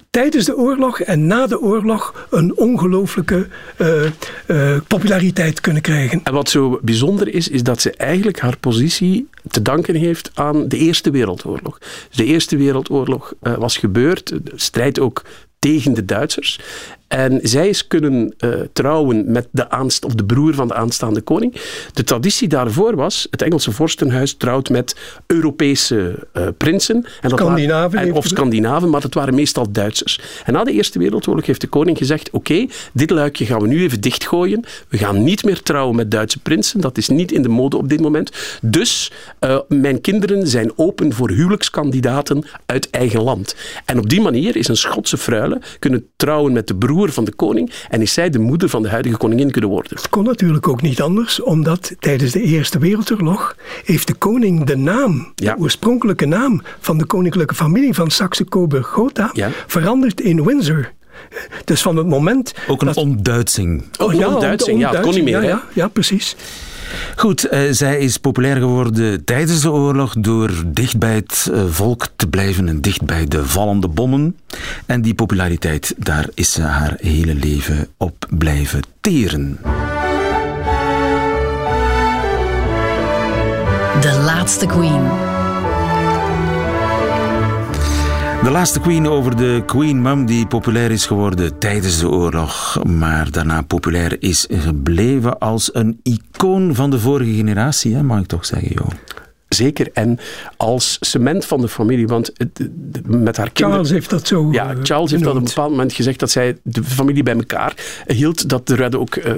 tijdens 0.10 0.46
de 0.46 0.58
oorlog 0.58 1.00
en 1.00 1.28
na 1.28 1.48
de 1.48 1.60
oorlog 1.62 2.28
een 2.30 2.58
ongelooflijke 2.58 3.48
uh, 3.78 4.04
uh, 4.48 4.78
populariteit 4.88 5.62
kunnen 5.62 5.82
krijgen. 5.82 6.22
En 6.24 6.34
wat 6.34 6.50
zo 6.50 6.80
bijzonder 6.82 7.34
is, 7.34 7.48
is 7.48 7.64
dat 7.64 7.82
ze 7.82 7.92
eigenlijk 7.92 8.40
haar 8.40 8.58
positie 8.58 9.30
te 9.50 9.62
danken 9.62 9.96
heeft 9.96 10.32
aan 10.34 10.68
de 10.68 10.78
Eerste 10.78 11.12
Wereldoorlog. 11.12 11.80
De 12.12 12.26
Eerste 12.26 12.58
Wereldoorlog 12.58 13.34
was 13.40 13.78
gebeurd, 13.78 14.28
de 14.28 14.52
strijd 14.56 15.00
ook 15.00 15.24
tegen 15.60 15.94
de 15.94 16.06
Duitsers. 16.06 16.60
En 17.08 17.40
zij 17.44 17.70
is 17.70 17.88
kunnen 17.88 18.36
uh, 18.40 18.54
trouwen 18.74 19.32
met 19.32 19.48
de, 19.52 19.70
aanst 19.70 20.06
of 20.06 20.16
de 20.16 20.26
broer 20.26 20.54
van 20.54 20.68
de 20.68 20.74
aanstaande 20.74 21.22
koning. 21.22 21.62
De 21.94 22.04
traditie 22.04 22.48
daarvoor 22.48 22.96
was, 22.96 23.28
het 23.32 23.42
Engelse 23.42 23.72
vorstenhuis 23.72 24.34
trouwt 24.34 24.70
met 24.70 24.96
Europese 25.28 26.28
uh, 26.34 26.48
prinsen. 26.58 26.96
En 26.96 27.30
dat 27.30 27.40
Scandinaven. 27.40 27.92
Waren, 27.92 28.10
en, 28.10 28.16
of 28.16 28.26
Scandinaven, 28.26 28.90
maar 28.90 29.02
dat 29.02 29.14
waren 29.14 29.36
meestal 29.36 29.72
Duitsers. 29.72 30.22
En 30.46 30.54
na 30.54 30.64
de 30.64 30.72
Eerste 30.72 31.00
Wereldoorlog 31.00 31.46
heeft 31.46 31.62
de 31.62 31.68
koning 31.68 31.98
gezegd, 31.98 32.28
oké, 32.28 32.52
okay, 32.52 32.70
dit 32.94 33.10
luikje 33.10 33.46
gaan 33.46 33.62
we 33.62 33.68
nu 33.68 33.82
even 33.82 34.02
dichtgooien. 34.02 34.64
We 34.90 34.98
gaan 34.98 35.24
niet 35.24 35.44
meer 35.44 35.62
trouwen 35.62 35.96
met 35.96 36.12
Duitse 36.12 36.40
prinsen. 36.40 36.82
Dat 36.82 36.98
is 36.98 37.10
niet 37.10 37.32
in 37.32 37.42
de 37.42 37.50
mode 37.50 37.78
op 37.78 37.90
dit 37.90 38.02
moment. 38.02 38.32
Dus 38.62 39.12
uh, 39.40 39.60
mijn 39.68 40.02
kinderen 40.02 40.48
zijn 40.48 40.72
open 40.76 41.14
voor 41.14 41.30
huwelijkskandidaten 41.30 42.46
uit 42.66 42.90
eigen 42.90 43.22
land. 43.22 43.56
En 43.86 43.98
op 43.98 44.10
die 44.10 44.22
manier 44.22 44.56
is 44.56 44.68
een 44.68 44.78
Schotse 44.78 45.18
fruile 45.18 45.62
kunnen 45.80 46.08
trouwen 46.16 46.54
met 46.54 46.68
de 46.68 46.76
broer 46.76 46.97
van 47.06 47.24
de 47.24 47.34
koning 47.34 47.72
en 47.90 48.02
is 48.02 48.14
zij 48.14 48.30
de 48.30 48.40
moeder 48.40 48.70
van 48.70 48.82
de 48.82 48.90
huidige 48.90 49.18
koningin 49.18 49.52
kunnen 49.52 49.70
worden. 49.70 49.96
Het 49.96 50.10
kon 50.10 50.24
natuurlijk 50.24 50.68
ook 50.68 50.82
niet 50.82 51.02
anders, 51.02 51.42
omdat 51.42 51.96
tijdens 52.00 52.32
de 52.32 52.42
Eerste 52.42 52.80
Wereldoorlog 52.80 53.56
heeft 53.86 54.08
de 54.08 54.14
koning 54.14 54.64
de 54.64 54.78
naam, 54.78 55.32
ja. 55.36 55.54
de 55.54 55.62
oorspronkelijke 55.62 56.26
naam 56.26 56.62
van 56.80 56.98
de 56.98 57.06
koninklijke 57.06 57.56
familie 57.56 57.94
van 57.94 58.12
Saxe-Coburg-Gotha 58.12 59.30
ja. 59.34 59.50
veranderd 59.68 60.22
in 60.22 60.44
Windsor. 60.44 60.92
Dus 61.64 61.82
van 61.82 61.96
het 61.96 62.08
moment... 62.08 62.54
Ook 62.68 62.82
een 62.82 62.88
dat... 62.88 62.98
ontduitsing. 62.98 63.84
Oh, 64.00 64.14
een 64.14 64.20
ja, 64.20 64.28
ontduitsing, 64.28 64.80
ja, 64.80 64.92
het 64.92 65.00
kon 65.00 65.14
niet 65.14 65.24
meer. 65.24 65.42
Ja, 65.42 65.48
ja, 65.48 65.64
ja, 65.74 65.88
precies. 65.88 66.36
Goed, 67.16 67.54
uh, 67.54 67.60
zij 67.72 68.00
is 68.00 68.18
populair 68.18 68.56
geworden 68.56 69.24
tijdens 69.24 69.62
de 69.62 69.72
oorlog 69.72 70.16
door 70.20 70.52
dicht 70.66 70.98
bij 70.98 71.16
het 71.16 71.50
uh, 71.52 71.64
volk 71.70 72.08
te 72.16 72.28
blijven 72.28 72.68
en 72.68 72.82
dicht 72.82 73.06
bij 73.06 73.26
de 73.26 73.46
vallende 73.46 73.88
bommen. 73.88 74.38
En 74.86 75.02
die 75.02 75.14
populariteit, 75.14 75.94
daar 75.98 76.28
is 76.34 76.52
ze 76.52 76.62
haar 76.62 76.96
hele 77.00 77.36
leven 77.36 77.88
op 77.98 78.26
blijven 78.30 78.82
teren. 79.02 79.60
De 84.02 84.22
laatste 84.26 84.66
Queen. 84.66 85.37
De 88.44 88.50
laatste 88.52 88.80
Queen 88.80 89.08
over 89.08 89.36
de 89.36 89.64
Queen 89.66 90.02
Mum 90.02 90.26
die 90.26 90.48
populair 90.48 90.92
is 90.92 91.06
geworden 91.06 91.60
tijdens 91.60 92.00
de 92.00 92.10
oorlog, 92.10 92.84
maar 92.84 93.32
daarna 93.32 93.62
populair 93.62 94.22
is 94.22 94.48
gebleven 94.52 95.40
als 95.40 95.70
een 95.76 96.00
icoon 96.04 96.76
van 96.76 96.90
de 96.90 97.00
vorige 97.00 97.34
generatie, 97.34 97.96
hè, 97.96 98.04
mag 98.04 98.20
ik 98.20 98.26
toch 98.26 98.46
zeggen, 98.46 98.72
joh. 98.74 98.90
Zeker. 99.50 99.90
En 99.94 100.20
als 100.58 100.98
cement 101.00 101.46
van 101.46 101.62
de 101.62 101.68
familie, 101.68 102.08
want 102.08 102.32
met 103.06 103.38
haar 103.38 103.52
kinderen... 103.52 103.72
Charles 103.72 103.90
heeft 103.90 104.10
dat 104.10 104.28
zo 104.28 104.52
Ja, 104.52 104.76
Charles 104.84 105.12
heeft 105.12 105.24
dat 105.24 105.34
op 105.34 105.40
een 105.40 105.48
bepaald 105.48 105.70
moment 105.70 105.94
gezegd 105.94 106.20
dat 106.20 106.32
zij 106.32 106.58
de 106.64 106.84
familie 106.84 107.24
bij 107.24 107.36
elkaar 107.36 107.74
hield. 108.06 108.50
Dat 108.50 108.70
er 108.70 108.78
werden 108.78 109.00
ook 109.00 109.16
uh, 109.16 109.34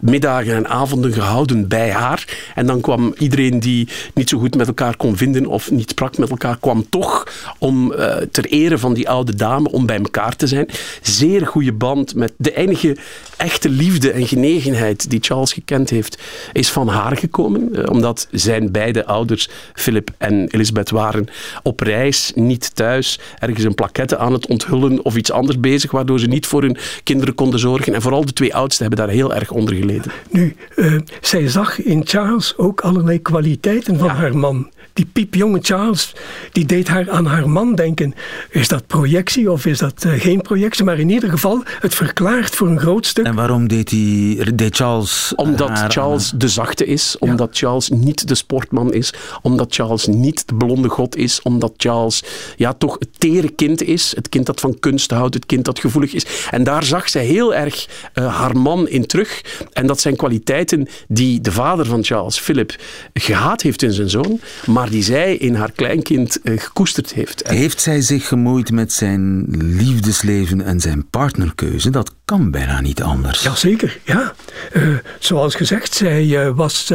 middagen 0.00 0.54
en 0.54 0.68
avonden 0.68 1.12
gehouden 1.12 1.68
bij 1.68 1.90
haar. 1.90 2.50
En 2.54 2.66
dan 2.66 2.80
kwam 2.80 3.14
iedereen 3.18 3.60
die 3.60 3.88
niet 4.14 4.28
zo 4.28 4.38
goed 4.38 4.56
met 4.56 4.66
elkaar 4.66 4.96
kon 4.96 5.16
vinden 5.16 5.46
of 5.46 5.70
niet 5.70 5.90
sprak 5.90 6.18
met 6.18 6.30
elkaar, 6.30 6.56
kwam 6.60 6.88
toch 6.88 7.26
om 7.58 7.92
uh, 7.92 8.16
ter 8.16 8.44
ere 8.44 8.78
van 8.78 8.94
die 8.94 9.08
oude 9.08 9.34
dame 9.34 9.70
om 9.70 9.86
bij 9.86 9.98
elkaar 9.98 10.36
te 10.36 10.46
zijn. 10.46 10.68
Zeer 11.02 11.46
goede 11.46 11.72
band 11.72 12.14
met 12.14 12.32
de 12.36 12.54
enige 12.54 12.96
echte 13.36 13.68
liefde 13.68 14.10
en 14.10 14.26
genegenheid 14.26 15.10
die 15.10 15.20
Charles 15.22 15.52
gekend 15.52 15.90
heeft, 15.90 16.22
is 16.52 16.70
van 16.70 16.88
haar 16.88 17.16
gekomen. 17.16 17.90
omdat 17.90 18.28
zijn 18.30 18.70
beide 18.70 19.06
ouders 19.06 19.41
grootmoeders, 19.42 19.72
Philip 19.74 20.10
en 20.18 20.48
Elisabeth, 20.50 20.90
waren 20.90 21.26
op 21.62 21.80
reis, 21.80 22.32
niet 22.34 22.74
thuis, 22.74 23.18
ergens 23.38 23.64
een 23.64 23.74
plaquette 23.74 24.18
aan 24.18 24.32
het 24.32 24.46
onthullen 24.46 25.04
of 25.04 25.16
iets 25.16 25.32
anders 25.32 25.60
bezig, 25.60 25.90
waardoor 25.90 26.20
ze 26.20 26.26
niet 26.26 26.46
voor 26.46 26.62
hun 26.62 26.76
kinderen 27.04 27.34
konden 27.34 27.60
zorgen. 27.60 27.94
En 27.94 28.02
vooral 28.02 28.24
de 28.24 28.32
twee 28.32 28.54
oudsten 28.54 28.86
hebben 28.86 29.06
daar 29.06 29.14
heel 29.14 29.34
erg 29.34 29.50
onder 29.50 29.74
geleden. 29.74 30.12
Nu, 30.30 30.56
uh, 30.76 31.00
zij 31.20 31.48
zag 31.48 31.82
in 31.82 32.02
Charles 32.04 32.56
ook 32.56 32.80
allerlei 32.80 33.22
kwaliteiten 33.22 33.98
van 33.98 34.08
haar 34.08 34.36
man 34.36 34.70
die 34.92 35.06
piepjonge 35.12 35.58
Charles, 35.62 36.12
die 36.52 36.66
deed 36.66 36.88
haar 36.88 37.10
aan 37.10 37.26
haar 37.26 37.48
man 37.48 37.74
denken. 37.74 38.14
Is 38.50 38.68
dat 38.68 38.86
projectie 38.86 39.50
of 39.50 39.66
is 39.66 39.78
dat 39.78 40.04
uh, 40.04 40.12
geen 40.12 40.40
projectie? 40.40 40.84
Maar 40.84 40.98
in 40.98 41.10
ieder 41.10 41.30
geval, 41.30 41.62
het 41.80 41.94
verklaart 41.94 42.54
voor 42.54 42.68
een 42.68 42.78
groot 42.78 43.06
stuk. 43.06 43.26
En 43.26 43.34
waarom 43.34 43.68
deed, 43.68 43.90
hij, 43.90 44.52
deed 44.54 44.76
Charles 44.76 45.32
Omdat 45.36 45.84
Charles 45.88 46.32
de 46.36 46.48
zachte 46.48 46.86
is, 46.86 47.16
omdat 47.18 47.50
Charles 47.52 47.88
niet 47.88 48.28
de 48.28 48.34
sportman 48.34 48.92
is, 48.92 49.12
omdat 49.42 49.74
Charles 49.74 50.06
niet 50.06 50.48
de 50.48 50.54
blonde 50.54 50.88
god 50.88 51.16
is, 51.16 51.42
omdat 51.42 51.72
Charles 51.76 52.22
ja, 52.56 52.72
toch 52.72 52.96
het 52.98 53.08
tere 53.18 53.50
kind 53.50 53.82
is, 53.82 54.12
het 54.16 54.28
kind 54.28 54.46
dat 54.46 54.60
van 54.60 54.78
kunst 54.78 55.10
houdt, 55.10 55.34
het 55.34 55.46
kind 55.46 55.64
dat 55.64 55.78
gevoelig 55.78 56.12
is. 56.12 56.26
En 56.50 56.64
daar 56.64 56.84
zag 56.84 57.08
zij 57.08 57.24
heel 57.24 57.54
erg 57.54 57.88
uh, 58.14 58.36
haar 58.38 58.56
man 58.56 58.88
in 58.88 59.06
terug. 59.06 59.44
En 59.72 59.86
dat 59.86 60.00
zijn 60.00 60.16
kwaliteiten 60.16 60.88
die 61.08 61.40
de 61.40 61.52
vader 61.52 61.86
van 61.86 62.04
Charles, 62.04 62.38
Philip, 62.38 62.76
gehaat 63.14 63.62
heeft 63.62 63.82
in 63.82 63.92
zijn 63.92 64.10
zoon, 64.10 64.40
maar 64.66 64.81
maar 64.82 64.90
die 64.90 65.02
zij 65.02 65.36
in 65.36 65.54
haar 65.54 65.72
kleinkind 65.72 66.38
uh, 66.42 66.60
gekoesterd 66.60 67.12
heeft. 67.12 67.48
Heeft 67.48 67.80
zij 67.80 68.00
zich 68.00 68.28
gemoeid 68.28 68.70
met 68.70 68.92
zijn 68.92 69.44
liefdesleven 69.58 70.60
en 70.60 70.80
zijn 70.80 71.08
partnerkeuze? 71.08 71.90
Dat 71.90 72.14
kan 72.24 72.50
bijna 72.50 72.80
niet 72.80 73.02
anders. 73.02 73.42
Jazeker, 73.42 73.98
ja. 74.04 74.34
Uh, 74.72 74.96
zoals 75.18 75.54
gezegd, 75.54 75.94
zij 75.94 76.24
uh, 76.24 76.48
was 76.54 76.92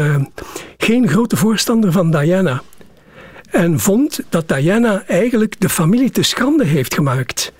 geen 0.78 1.08
grote 1.08 1.36
voorstander 1.36 1.92
van 1.92 2.12
Diana. 2.12 2.62
En 3.50 3.80
vond 3.80 4.20
dat 4.30 4.48
Diana 4.48 5.04
eigenlijk 5.08 5.60
de 5.60 5.70
familie 5.70 6.10
te 6.12 6.24
schande 6.24 6.66
heeft 6.66 6.94
gemaakt 6.94 7.52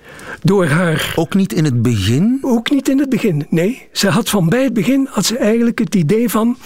door 0.42 0.66
haar. 0.66 1.12
Ook 1.16 1.34
niet 1.34 1.52
in 1.52 1.64
het 1.64 1.82
begin? 1.82 2.38
Ook 2.42 2.70
niet 2.70 2.88
in 2.88 2.98
het 2.98 3.08
begin, 3.08 3.46
nee. 3.50 3.88
Ze 3.92 4.08
had 4.08 4.28
van 4.28 4.48
bij 4.48 4.62
het 4.62 4.72
begin 4.72 5.08
had 5.10 5.24
ze 5.24 5.38
eigenlijk 5.38 5.78
het 5.78 5.94
idee 5.94 6.28
van 6.28 6.56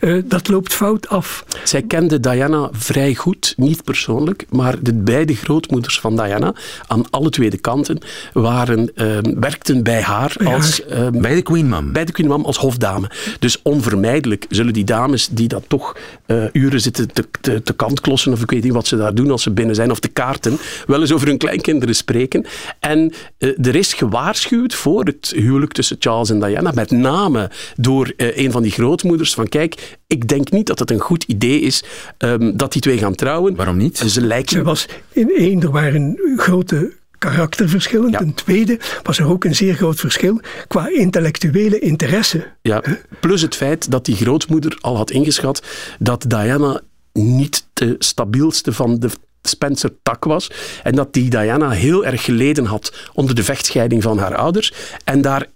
uh, 0.00 0.22
dat 0.24 0.48
loopt 0.48 0.72
fout 0.72 1.08
af. 1.08 1.44
Zij 1.64 1.82
kende 1.82 2.20
Diana 2.20 2.68
vrij 2.72 3.14
goed, 3.14 3.54
niet 3.56 3.84
persoonlijk, 3.84 4.46
maar 4.50 4.82
de 4.82 4.94
beide 4.94 5.34
grootmoeders 5.34 6.00
van 6.00 6.16
Diana 6.16 6.54
aan 6.86 7.10
alle 7.10 7.30
twee 7.30 7.50
de 7.50 7.58
kanten 7.58 7.98
waren, 8.32 8.90
uh, 8.94 9.18
werkten 9.34 9.82
bij 9.82 10.02
haar 10.02 10.34
bij 10.38 10.54
als. 10.54 10.80
Uh, 10.90 11.08
bij 11.08 11.34
de 11.34 11.42
Queen 11.42 11.68
Mom. 11.68 11.92
Bij 11.92 12.04
de 12.04 12.12
Queen 12.12 12.28
Mom 12.28 12.44
als 12.44 12.56
hofdame. 12.56 13.10
Dus 13.38 13.62
onvermijdelijk 13.62 14.46
zullen 14.48 14.72
die 14.72 14.84
dames 14.84 15.28
die 15.28 15.48
dat 15.48 15.64
toch 15.66 15.96
eh, 16.26 16.44
uren 16.52 16.80
zitten 16.80 17.12
te, 17.12 17.24
te, 17.40 17.62
te 17.62 17.72
kantklossen, 17.72 18.32
of 18.32 18.42
ik 18.42 18.50
weet 18.50 18.62
niet 18.62 18.72
wat 18.72 18.86
ze 18.86 18.96
daar 18.96 19.14
doen 19.14 19.30
als 19.30 19.42
ze 19.42 19.50
binnen 19.50 19.74
zijn, 19.74 19.90
of 19.90 20.00
te 20.00 20.08
kaarten, 20.08 20.58
wel 20.86 21.00
eens 21.00 21.12
over 21.12 21.26
hun 21.26 21.38
kleinkinderen 21.38 21.94
spreken. 21.94 22.46
En 22.80 23.09
uh, 23.38 23.66
er 23.66 23.74
is 23.74 23.94
gewaarschuwd 23.94 24.74
voor 24.74 25.04
het 25.04 25.32
huwelijk 25.36 25.72
tussen 25.72 25.96
Charles 25.98 26.30
en 26.30 26.40
Diana, 26.40 26.72
met 26.74 26.90
name 26.90 27.50
door 27.76 28.12
uh, 28.16 28.36
een 28.36 28.50
van 28.50 28.62
die 28.62 28.72
grootmoeders, 28.72 29.34
van 29.34 29.48
kijk, 29.48 29.98
ik 30.06 30.28
denk 30.28 30.50
niet 30.50 30.66
dat 30.66 30.78
het 30.78 30.90
een 30.90 30.98
goed 30.98 31.24
idee 31.24 31.60
is 31.60 31.84
um, 32.18 32.56
dat 32.56 32.72
die 32.72 32.82
twee 32.82 32.98
gaan 32.98 33.14
trouwen. 33.14 33.54
Waarom 33.54 33.76
niet? 33.76 33.98
Ze 33.98 34.20
lijken... 34.20 34.56
Er 34.56 34.64
was 34.64 34.86
in 35.12 35.30
één, 35.36 35.62
er 35.62 35.70
waren 35.70 36.18
grote 36.36 36.92
karakterverschillen. 37.18 38.10
Ja. 38.10 38.18
Ten 38.18 38.34
tweede 38.34 38.78
was 39.02 39.18
er 39.18 39.26
ook 39.26 39.44
een 39.44 39.54
zeer 39.54 39.74
groot 39.74 40.00
verschil 40.00 40.40
qua 40.66 40.88
intellectuele 40.88 41.78
interesse. 41.78 42.46
Ja, 42.62 42.82
plus 43.20 43.42
het 43.42 43.56
feit 43.56 43.90
dat 43.90 44.04
die 44.04 44.16
grootmoeder 44.16 44.78
al 44.80 44.96
had 44.96 45.10
ingeschat 45.10 45.62
dat 45.98 46.24
Diana 46.28 46.80
niet 47.12 47.66
de 47.72 47.94
stabielste 47.98 48.72
van 48.72 48.98
de 48.98 49.10
Spencer 49.42 49.90
Tak 50.02 50.24
was. 50.24 50.50
En 50.82 50.94
dat 50.94 51.12
die 51.12 51.30
Diana 51.30 51.70
heel 51.70 52.04
erg 52.04 52.24
geleden 52.24 52.64
had 52.64 52.92
onder 53.14 53.34
de 53.34 53.44
vechtscheiding 53.44 54.02
van 54.02 54.18
haar 54.18 54.36
ouders. 54.36 54.72
En 55.04 55.20
daar 55.20 55.46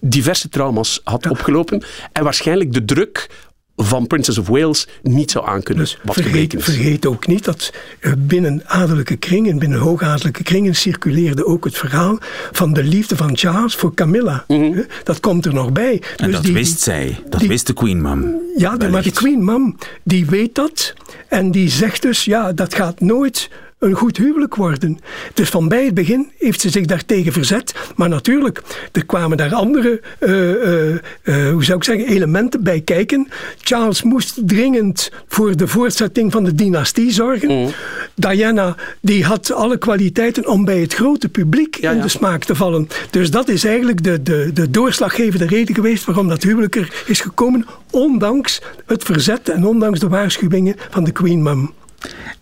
diverse 0.00 0.48
trauma's 0.48 1.00
had 1.04 1.24
ja. 1.24 1.30
opgelopen. 1.30 1.82
En 2.12 2.24
waarschijnlijk 2.24 2.72
de 2.72 2.84
druk 2.84 3.30
van 3.76 4.06
Princess 4.06 4.38
of 4.38 4.48
Wales 4.48 4.88
niet 5.02 5.30
zou 5.30 5.46
aankunnen. 5.46 5.84
Dus 5.84 5.98
wat 6.02 6.14
vergeet, 6.14 6.54
vergeet 6.58 7.06
ook 7.06 7.26
niet 7.26 7.44
dat 7.44 7.72
binnen 8.18 8.62
adellijke 8.66 9.16
kringen, 9.16 9.58
binnen 9.58 9.78
hoogadellijke 9.78 10.42
kringen, 10.42 10.74
circuleerde 10.74 11.46
ook 11.46 11.64
het 11.64 11.78
verhaal 11.78 12.18
van 12.52 12.72
de 12.72 12.82
liefde 12.82 13.16
van 13.16 13.36
Charles 13.36 13.74
voor 13.74 13.94
Camilla. 13.94 14.44
Mm 14.48 14.72
-hmm. 14.72 14.86
Dat 15.04 15.20
komt 15.20 15.46
er 15.46 15.54
nog 15.54 15.72
bij. 15.72 16.02
En 16.16 16.26
dus 16.26 16.34
dat 16.34 16.44
die, 16.44 16.52
wist 16.52 16.80
zij. 16.80 17.18
Dat 17.28 17.40
die, 17.40 17.48
wist 17.48 17.66
de 17.66 17.72
Queen 17.72 18.02
Mom. 18.02 18.34
Ja, 18.56 18.76
maar 18.90 19.02
de 19.02 19.12
Queen 19.12 19.44
Mom, 19.44 19.76
die 20.02 20.26
weet 20.26 20.54
dat. 20.54 20.94
En 21.28 21.50
die 21.50 21.68
zegt 21.70 22.02
dus, 22.02 22.24
ja, 22.24 22.52
dat 22.52 22.74
gaat 22.74 23.00
nooit 23.00 23.50
een 23.78 23.94
goed 23.94 24.16
huwelijk 24.16 24.54
worden. 24.54 24.98
Dus 25.34 25.48
van 25.48 25.68
bij 25.68 25.84
het 25.84 25.94
begin 25.94 26.30
heeft 26.38 26.60
ze 26.60 26.70
zich 26.70 26.86
daartegen 26.86 27.32
verzet. 27.32 27.74
Maar 27.96 28.08
natuurlijk, 28.08 28.62
er 28.92 29.06
kwamen 29.06 29.36
daar 29.36 29.54
andere, 29.54 30.00
uh, 30.20 30.30
uh, 30.30 30.94
uh, 31.24 31.50
hoe 31.50 31.64
zou 31.64 31.78
ik 31.78 31.84
zeggen, 31.84 32.06
elementen 32.06 32.62
bij 32.62 32.80
kijken. 32.80 33.28
Charles 33.60 34.02
moest 34.02 34.48
dringend 34.48 35.10
voor 35.28 35.56
de 35.56 35.66
voortzetting 35.66 36.32
van 36.32 36.44
de 36.44 36.54
dynastie 36.54 37.10
zorgen. 37.10 37.50
Mm. 37.50 37.70
Diana, 38.14 38.76
die 39.00 39.24
had 39.24 39.52
alle 39.52 39.78
kwaliteiten 39.78 40.48
om 40.48 40.64
bij 40.64 40.80
het 40.80 40.94
grote 40.94 41.28
publiek 41.28 41.74
ja, 41.80 41.90
in 41.90 41.96
ja. 41.96 42.02
de 42.02 42.08
smaak 42.08 42.44
te 42.44 42.54
vallen. 42.54 42.88
Dus 43.10 43.30
dat 43.30 43.48
is 43.48 43.64
eigenlijk 43.64 44.02
de, 44.02 44.22
de, 44.22 44.50
de 44.54 44.70
doorslaggevende 44.70 45.46
reden 45.46 45.74
geweest 45.74 46.04
waarom 46.04 46.28
dat 46.28 46.42
huwelijk 46.42 46.76
er 46.76 47.04
is 47.06 47.20
gekomen. 47.20 47.66
Ondanks 47.90 48.62
het 48.86 49.02
verzet 49.02 49.48
en 49.48 49.66
ondanks 49.66 50.00
de 50.00 50.08
waarschuwingen 50.08 50.76
van 50.90 51.04
de 51.04 51.12
Queen 51.12 51.42
Mum. 51.42 51.72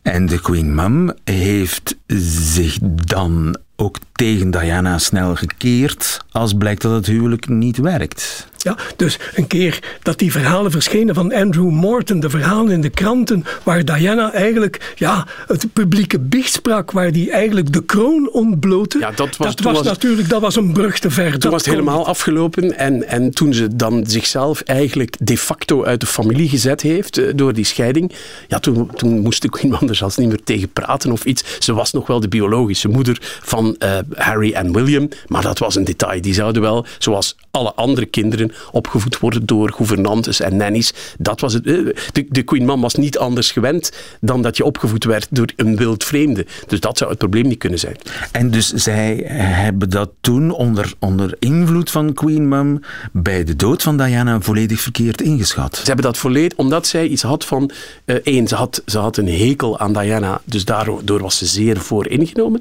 En 0.02 0.26
de 0.26 0.40
Queen 0.40 0.74
Mum 0.74 1.12
heeft 1.24 1.96
zich 2.06 2.78
dan 2.82 3.58
ook 3.76 3.98
tegen 4.12 4.50
Diana 4.50 4.98
snel 4.98 5.34
gekeerd 5.34 6.24
als 6.30 6.52
blijkt 6.52 6.82
dat 6.82 6.92
het 6.92 7.06
huwelijk 7.06 7.48
niet 7.48 7.76
werkt. 7.76 8.48
Ja, 8.64 8.76
dus 8.96 9.18
een 9.34 9.46
keer 9.46 9.78
dat 10.02 10.18
die 10.18 10.32
verhalen 10.32 10.70
verschenen 10.70 11.14
van 11.14 11.32
Andrew 11.32 11.70
Morton, 11.70 12.20
de 12.20 12.30
verhalen 12.30 12.72
in 12.72 12.80
de 12.80 12.90
kranten, 12.90 13.44
waar 13.62 13.84
Diana 13.84 14.32
eigenlijk 14.32 14.92
ja, 14.96 15.26
het 15.46 15.72
publieke 15.72 16.18
biecht 16.18 16.52
sprak, 16.52 16.90
waar 16.90 17.12
die 17.12 17.30
eigenlijk 17.30 17.72
de 17.72 17.84
kroon 17.84 18.30
ontblootte. 18.32 18.98
Ja, 18.98 19.10
dat 19.10 19.36
was, 19.36 19.56
dat 19.56 19.60
was, 19.60 19.76
was 19.76 19.86
natuurlijk 19.86 20.28
dat 20.28 20.40
was 20.40 20.56
een 20.56 20.72
brug 20.72 20.98
te 20.98 21.10
ver. 21.10 21.30
Toen 21.30 21.40
dat 21.40 21.52
was 21.52 21.64
het 21.64 21.70
helemaal 21.70 21.98
niet. 21.98 22.06
afgelopen 22.06 22.78
en, 22.78 23.08
en 23.08 23.30
toen 23.30 23.54
ze 23.54 23.76
dan 23.76 24.04
zichzelf 24.06 24.60
eigenlijk 24.60 25.16
de 25.20 25.38
facto 25.38 25.84
uit 25.84 26.00
de 26.00 26.06
familie 26.06 26.48
gezet 26.48 26.80
heeft 26.80 27.18
uh, 27.18 27.32
door 27.34 27.52
die 27.52 27.64
scheiding, 27.64 28.12
ja, 28.48 28.58
toen, 28.58 28.90
toen 28.96 29.18
moest 29.18 29.48
Queen 29.48 29.72
Mom 29.72 29.88
er 29.88 29.94
zelfs 29.94 30.16
niet 30.16 30.28
meer 30.28 30.44
tegen 30.44 30.68
praten 30.68 31.12
of 31.12 31.24
iets. 31.24 31.44
Ze 31.58 31.74
was 31.74 31.92
nog 31.92 32.06
wel 32.06 32.20
de 32.20 32.28
biologische 32.28 32.88
moeder 32.88 33.18
van 33.42 33.76
uh, 33.78 33.98
Harry 34.14 34.52
en 34.52 34.72
William, 34.72 35.08
maar 35.26 35.42
dat 35.42 35.58
was 35.58 35.74
een 35.74 35.84
detail. 35.84 36.20
Die 36.20 36.34
zouden 36.34 36.62
wel, 36.62 36.86
zoals 36.98 37.36
alle 37.50 37.72
andere 37.74 38.06
kinderen, 38.06 38.52
opgevoed 38.70 39.18
worden 39.18 39.46
door 39.46 39.72
gouvernantes 39.72 40.40
en 40.40 40.56
nannies. 40.56 40.92
Dat 41.18 41.40
was 41.40 41.52
het. 41.52 41.64
De, 41.64 42.26
de 42.28 42.42
Queen 42.42 42.64
Mom 42.64 42.80
was 42.80 42.94
niet 42.94 43.18
anders 43.18 43.52
gewend 43.52 43.92
dan 44.20 44.42
dat 44.42 44.56
je 44.56 44.64
opgevoed 44.64 45.04
werd 45.04 45.26
door 45.30 45.52
een 45.56 45.76
wild 45.76 46.04
vreemde. 46.04 46.46
Dus 46.66 46.80
dat 46.80 46.98
zou 46.98 47.10
het 47.10 47.18
probleem 47.18 47.48
niet 47.48 47.58
kunnen 47.58 47.78
zijn. 47.78 47.96
En 48.32 48.50
dus 48.50 48.72
zij 48.72 49.22
hebben 49.36 49.90
dat 49.90 50.10
toen 50.20 50.50
onder, 50.50 50.94
onder 50.98 51.36
invloed 51.38 51.90
van 51.90 52.12
Queen 52.12 52.48
Mom 52.48 52.80
bij 53.12 53.44
de 53.44 53.56
dood 53.56 53.82
van 53.82 53.96
Diana 53.96 54.40
volledig 54.40 54.80
verkeerd 54.80 55.22
ingeschat. 55.22 55.76
Ze 55.76 55.84
hebben 55.84 56.04
dat 56.04 56.18
volledig, 56.18 56.58
omdat 56.58 56.86
zij 56.86 57.06
iets 57.06 57.22
had 57.22 57.44
van 57.44 57.70
uh, 58.04 58.16
één, 58.22 58.48
ze 58.48 58.54
had, 58.54 58.82
ze 58.86 58.98
had 58.98 59.16
een 59.16 59.28
hekel 59.28 59.78
aan 59.78 59.92
Diana, 59.92 60.40
dus 60.44 60.64
daardoor 60.64 61.20
was 61.20 61.38
ze 61.38 61.46
zeer 61.46 61.80
voor 61.80 62.08
ingenomen. 62.08 62.60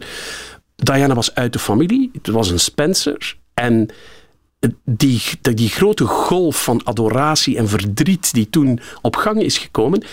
Diana 0.76 1.14
was 1.14 1.36
uit 1.36 1.54
de 1.54 1.60
familie, 1.60 2.10
het 2.14 2.28
was 2.28 2.50
een 2.50 2.60
Spencer 2.60 3.36
en 3.54 3.90
die, 4.86 5.22
die 5.42 5.70
grote 5.70 6.06
golf 6.06 6.64
van 6.64 6.82
adoratie 6.84 7.58
en 7.58 7.70
verdriet 7.70 8.34
die 8.34 8.50
toen 8.50 8.80
op 9.02 9.16
gang 9.16 9.42
is 9.42 9.58
gekomen, 9.58 10.04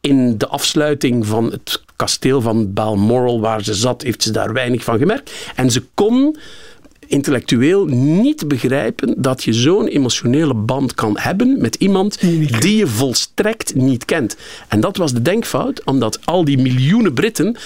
in 0.00 0.38
de 0.38 0.46
afsluiting 0.46 1.26
van 1.26 1.44
het 1.50 1.82
kasteel 1.96 2.40
van 2.40 2.72
Balmoral 2.72 3.40
waar 3.40 3.64
ze 3.64 3.74
zat, 3.74 4.02
heeft 4.02 4.22
ze 4.22 4.30
daar 4.30 4.52
weinig 4.52 4.84
van 4.84 4.98
gemerkt. 4.98 5.32
En 5.54 5.70
ze 5.70 5.82
kon 5.94 6.36
intellectueel 7.06 7.84
niet 7.86 8.48
begrijpen 8.48 9.22
dat 9.22 9.44
je 9.44 9.52
zo'n 9.52 9.86
emotionele 9.86 10.54
band 10.54 10.94
kan 10.94 11.18
hebben 11.18 11.60
met 11.60 11.74
iemand 11.74 12.20
die 12.60 12.76
je 12.76 12.86
volstrekt 12.86 13.74
niet 13.74 14.04
kent. 14.04 14.36
En 14.68 14.80
dat 14.80 14.96
was 14.96 15.12
de 15.12 15.22
denkfout, 15.22 15.84
omdat 15.84 16.18
al 16.24 16.44
die 16.44 16.58
miljoenen 16.58 17.12
Britten 17.14 17.56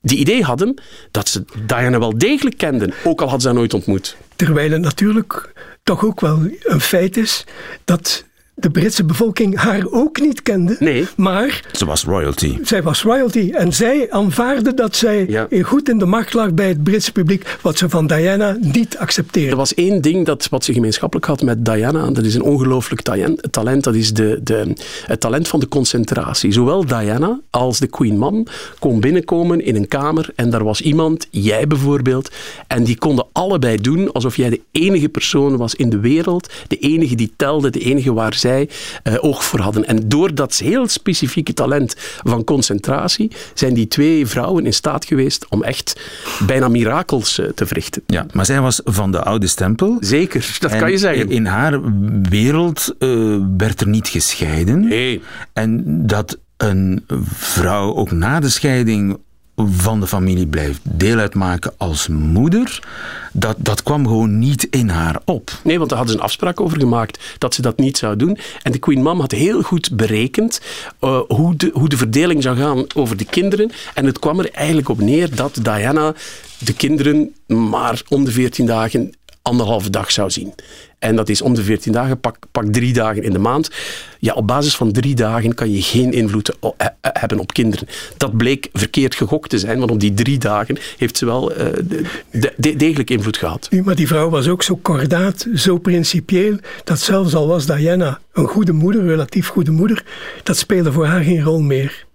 die 0.00 0.18
idee 0.18 0.42
hadden 0.42 0.74
dat 1.10 1.28
ze 1.28 1.44
Diana 1.66 1.98
wel 1.98 2.18
degelijk 2.18 2.56
kenden, 2.56 2.92
ook 3.04 3.20
al 3.20 3.28
had 3.28 3.40
ze 3.40 3.46
haar 3.46 3.56
nooit 3.56 3.74
ontmoet. 3.74 4.16
Terwijl 4.36 4.70
het 4.70 4.80
natuurlijk 4.80 5.52
toch 5.86 6.04
ook 6.04 6.20
wel 6.20 6.50
een 6.62 6.80
feit 6.80 7.16
is 7.16 7.44
dat 7.84 8.24
de 8.58 8.70
Britse 8.70 9.04
bevolking 9.04 9.56
haar 9.56 9.86
ook 9.90 10.20
niet 10.20 10.42
kende. 10.42 10.76
Nee. 10.78 11.06
Maar... 11.16 11.62
Ze 11.72 11.84
was 11.84 12.04
royalty. 12.04 12.58
Zij 12.62 12.82
was 12.82 13.02
royalty. 13.02 13.50
En 13.54 13.72
zij 13.72 14.10
aanvaarde 14.10 14.74
dat 14.74 14.96
zij 14.96 15.46
goed 15.62 15.88
in 15.88 15.98
de 15.98 16.06
macht 16.06 16.34
lag 16.34 16.54
bij 16.54 16.68
het 16.68 16.82
Britse 16.82 17.12
publiek, 17.12 17.58
wat 17.62 17.78
ze 17.78 17.88
van 17.88 18.06
Diana 18.06 18.56
niet 18.60 18.98
accepteerde. 18.98 19.50
Er 19.50 19.56
was 19.56 19.74
één 19.74 20.00
ding 20.00 20.26
dat, 20.26 20.48
wat 20.48 20.64
ze 20.64 20.72
gemeenschappelijk 20.72 21.26
had 21.26 21.42
met 21.42 21.64
Diana. 21.64 22.10
Dat 22.10 22.24
is 22.24 22.34
een 22.34 22.42
ongelooflijk 22.42 23.00
talent. 23.00 23.52
talent 23.52 23.84
dat 23.84 23.94
is 23.94 24.12
de, 24.12 24.40
de, 24.42 24.72
het 25.06 25.20
talent 25.20 25.48
van 25.48 25.60
de 25.60 25.68
concentratie. 25.68 26.52
Zowel 26.52 26.86
Diana 26.86 27.40
als 27.50 27.78
de 27.78 27.86
Queen 27.86 28.18
Mom 28.18 28.46
kon 28.78 29.00
binnenkomen 29.00 29.60
in 29.64 29.76
een 29.76 29.88
kamer 29.88 30.28
en 30.34 30.50
daar 30.50 30.64
was 30.64 30.80
iemand, 30.80 31.26
jij 31.30 31.66
bijvoorbeeld, 31.66 32.30
en 32.66 32.84
die 32.84 32.98
konden 32.98 33.26
allebei 33.32 33.76
doen 33.76 34.12
alsof 34.12 34.36
jij 34.36 34.50
de 34.50 34.60
enige 34.70 35.08
persoon 35.08 35.56
was 35.56 35.74
in 35.74 35.90
de 35.90 36.00
wereld, 36.00 36.52
de 36.68 36.78
enige 36.78 37.14
die 37.14 37.32
telde, 37.36 37.70
de 37.70 37.80
enige 37.80 38.12
waar 38.12 38.34
zij 38.34 38.44
uh, 38.46 39.14
oog 39.20 39.44
voor 39.44 39.60
hadden. 39.60 39.86
En 39.86 40.08
door 40.08 40.34
dat 40.34 40.54
heel 40.56 40.88
specifieke 40.88 41.52
talent 41.52 41.94
van 42.24 42.44
concentratie 42.44 43.30
zijn 43.54 43.74
die 43.74 43.88
twee 43.88 44.26
vrouwen 44.26 44.66
in 44.66 44.74
staat 44.74 45.04
geweest 45.04 45.46
om 45.48 45.62
echt 45.62 46.00
bijna 46.46 46.68
mirakels 46.68 47.38
uh, 47.38 47.48
te 47.48 47.66
verrichten. 47.66 48.02
Ja, 48.06 48.26
maar 48.32 48.46
zij 48.46 48.60
was 48.60 48.80
van 48.84 49.12
de 49.12 49.22
oude 49.22 49.46
stempel. 49.46 49.96
Zeker, 50.00 50.56
dat 50.60 50.76
kan 50.76 50.90
je 50.90 50.98
zeggen. 50.98 51.30
In 51.30 51.46
haar 51.46 51.80
wereld 52.22 52.94
uh, 52.98 53.38
werd 53.56 53.80
er 53.80 53.88
niet 53.88 54.08
gescheiden. 54.08 54.88
Nee. 54.88 55.22
En 55.52 55.82
dat 56.06 56.38
een 56.56 57.04
vrouw 57.34 57.94
ook 57.94 58.10
na 58.10 58.40
de 58.40 58.48
scheiding 58.48 59.18
van 59.56 60.00
de 60.00 60.06
familie 60.06 60.46
blijft 60.46 60.80
deel 60.82 61.18
uitmaken 61.18 61.72
als 61.76 62.08
moeder, 62.08 62.82
dat, 63.32 63.56
dat 63.58 63.82
kwam 63.82 64.06
gewoon 64.06 64.38
niet 64.38 64.66
in 64.70 64.88
haar 64.88 65.20
op. 65.24 65.50
Nee, 65.62 65.78
want 65.78 65.88
daar 65.88 65.98
hadden 65.98 66.16
ze 66.16 66.20
een 66.20 66.28
afspraak 66.28 66.60
over 66.60 66.78
gemaakt 66.78 67.36
dat 67.38 67.54
ze 67.54 67.62
dat 67.62 67.78
niet 67.78 67.98
zou 67.98 68.16
doen. 68.16 68.38
En 68.62 68.72
de 68.72 68.78
Queen 68.78 69.02
Mom 69.02 69.20
had 69.20 69.32
heel 69.32 69.62
goed 69.62 69.96
berekend 69.96 70.60
uh, 71.00 71.20
hoe, 71.28 71.56
de, 71.56 71.70
hoe 71.72 71.88
de 71.88 71.96
verdeling 71.96 72.42
zou 72.42 72.56
gaan 72.56 72.84
over 72.94 73.16
de 73.16 73.24
kinderen. 73.24 73.70
En 73.94 74.04
het 74.04 74.18
kwam 74.18 74.38
er 74.38 74.50
eigenlijk 74.50 74.88
op 74.88 75.00
neer 75.00 75.34
dat 75.34 75.58
Diana 75.62 76.14
de 76.58 76.74
kinderen 76.74 77.34
maar 77.46 78.02
om 78.08 78.24
de 78.24 78.30
14 78.30 78.66
dagen 78.66 79.12
anderhalve 79.46 79.90
dag 79.90 80.12
zou 80.12 80.30
zien. 80.30 80.54
En 80.98 81.16
dat 81.16 81.28
is 81.28 81.42
om 81.42 81.54
de 81.54 81.62
14 81.62 81.92
dagen, 81.92 82.20
pak, 82.20 82.36
pak 82.50 82.64
drie 82.64 82.92
dagen 82.92 83.22
in 83.22 83.32
de 83.32 83.38
maand. 83.38 83.70
Ja, 84.18 84.34
op 84.34 84.46
basis 84.46 84.76
van 84.76 84.92
drie 84.92 85.14
dagen 85.14 85.54
kan 85.54 85.72
je 85.72 85.82
geen 85.82 86.12
invloed 86.12 86.58
eh, 86.60 86.70
eh, 86.78 86.88
hebben 87.00 87.38
op 87.38 87.52
kinderen. 87.52 87.88
Dat 88.16 88.36
bleek 88.36 88.68
verkeerd 88.72 89.14
gegokt 89.14 89.50
te 89.50 89.58
zijn, 89.58 89.78
want 89.78 89.90
op 89.90 90.00
die 90.00 90.14
drie 90.14 90.38
dagen 90.38 90.78
heeft 90.96 91.16
ze 91.16 91.24
wel 91.24 91.52
de, 92.30 92.76
degelijk 92.76 93.10
invloed 93.10 93.36
gehad. 93.36 93.68
maar 93.84 93.94
die 93.94 94.06
vrouw 94.06 94.28
was 94.28 94.48
ook 94.48 94.62
zo 94.62 94.76
kordaat, 94.76 95.46
zo 95.54 95.78
principieel, 95.78 96.56
dat 96.84 96.98
zelfs 96.98 97.34
al 97.34 97.46
was 97.46 97.66
Diana 97.66 98.20
een 98.32 98.48
goede 98.48 98.72
moeder, 98.72 99.06
relatief 99.06 99.48
goede 99.48 99.70
moeder, 99.70 100.04
dat 100.42 100.56
speelde 100.56 100.92
voor 100.92 101.06
haar 101.06 101.22
geen 101.22 101.42
rol 101.42 101.60
meer. 101.60 102.05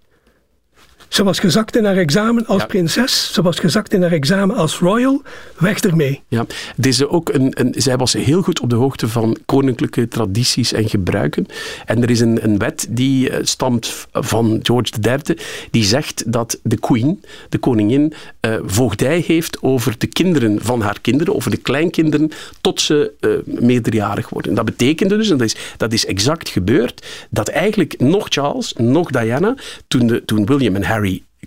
Ze 1.12 1.24
was 1.24 1.38
gezakt 1.38 1.76
in 1.76 1.84
haar 1.84 1.96
examen 1.96 2.46
als 2.46 2.66
prinses. 2.66 3.32
Ze 3.32 3.42
was 3.42 3.58
gezakt 3.58 3.92
in 3.92 4.02
haar 4.02 4.12
examen 4.12 4.56
als 4.56 4.78
royal. 4.78 5.22
Weg 5.58 5.80
ermee. 5.80 6.22
Ja, 6.28 6.46
deze 6.76 7.08
ook 7.08 7.32
een, 7.32 7.52
een, 7.54 7.74
zij 7.76 7.96
was 7.96 8.12
heel 8.12 8.42
goed 8.42 8.60
op 8.60 8.70
de 8.70 8.76
hoogte 8.76 9.08
van 9.08 9.36
koninklijke 9.46 10.08
tradities 10.08 10.72
en 10.72 10.88
gebruiken. 10.88 11.46
En 11.86 12.02
er 12.02 12.10
is 12.10 12.20
een, 12.20 12.44
een 12.44 12.58
wet 12.58 12.86
die 12.90 13.30
uh, 13.30 13.36
stamt 13.42 14.06
van 14.12 14.60
George 14.62 14.92
III, 15.02 15.38
die 15.70 15.84
zegt 15.84 16.32
dat 16.32 16.58
de 16.62 16.78
queen, 16.78 17.22
de 17.48 17.58
koningin, 17.58 18.12
uh, 18.46 18.54
voogdij 18.64 19.24
heeft 19.26 19.62
over 19.62 19.94
de 19.98 20.06
kinderen 20.06 20.58
van 20.62 20.80
haar 20.80 21.00
kinderen, 21.00 21.34
over 21.34 21.50
de 21.50 21.56
kleinkinderen, 21.56 22.30
tot 22.60 22.80
ze 22.80 23.12
uh, 23.20 23.60
meerderjarig 23.60 24.28
worden. 24.28 24.54
Dat 24.54 24.64
betekende 24.64 25.16
dus, 25.16 25.30
en 25.30 25.36
dat 25.36 25.46
is, 25.46 25.56
dat 25.76 25.92
is 25.92 26.06
exact 26.06 26.48
gebeurd, 26.48 27.06
dat 27.30 27.48
eigenlijk 27.48 28.00
nog 28.00 28.26
Charles, 28.28 28.72
nog 28.72 29.10
Diana, 29.10 29.54
toen, 29.88 30.06
de, 30.06 30.24
toen 30.24 30.46
William 30.46 30.76
en 30.76 30.84
Harry 30.84 31.00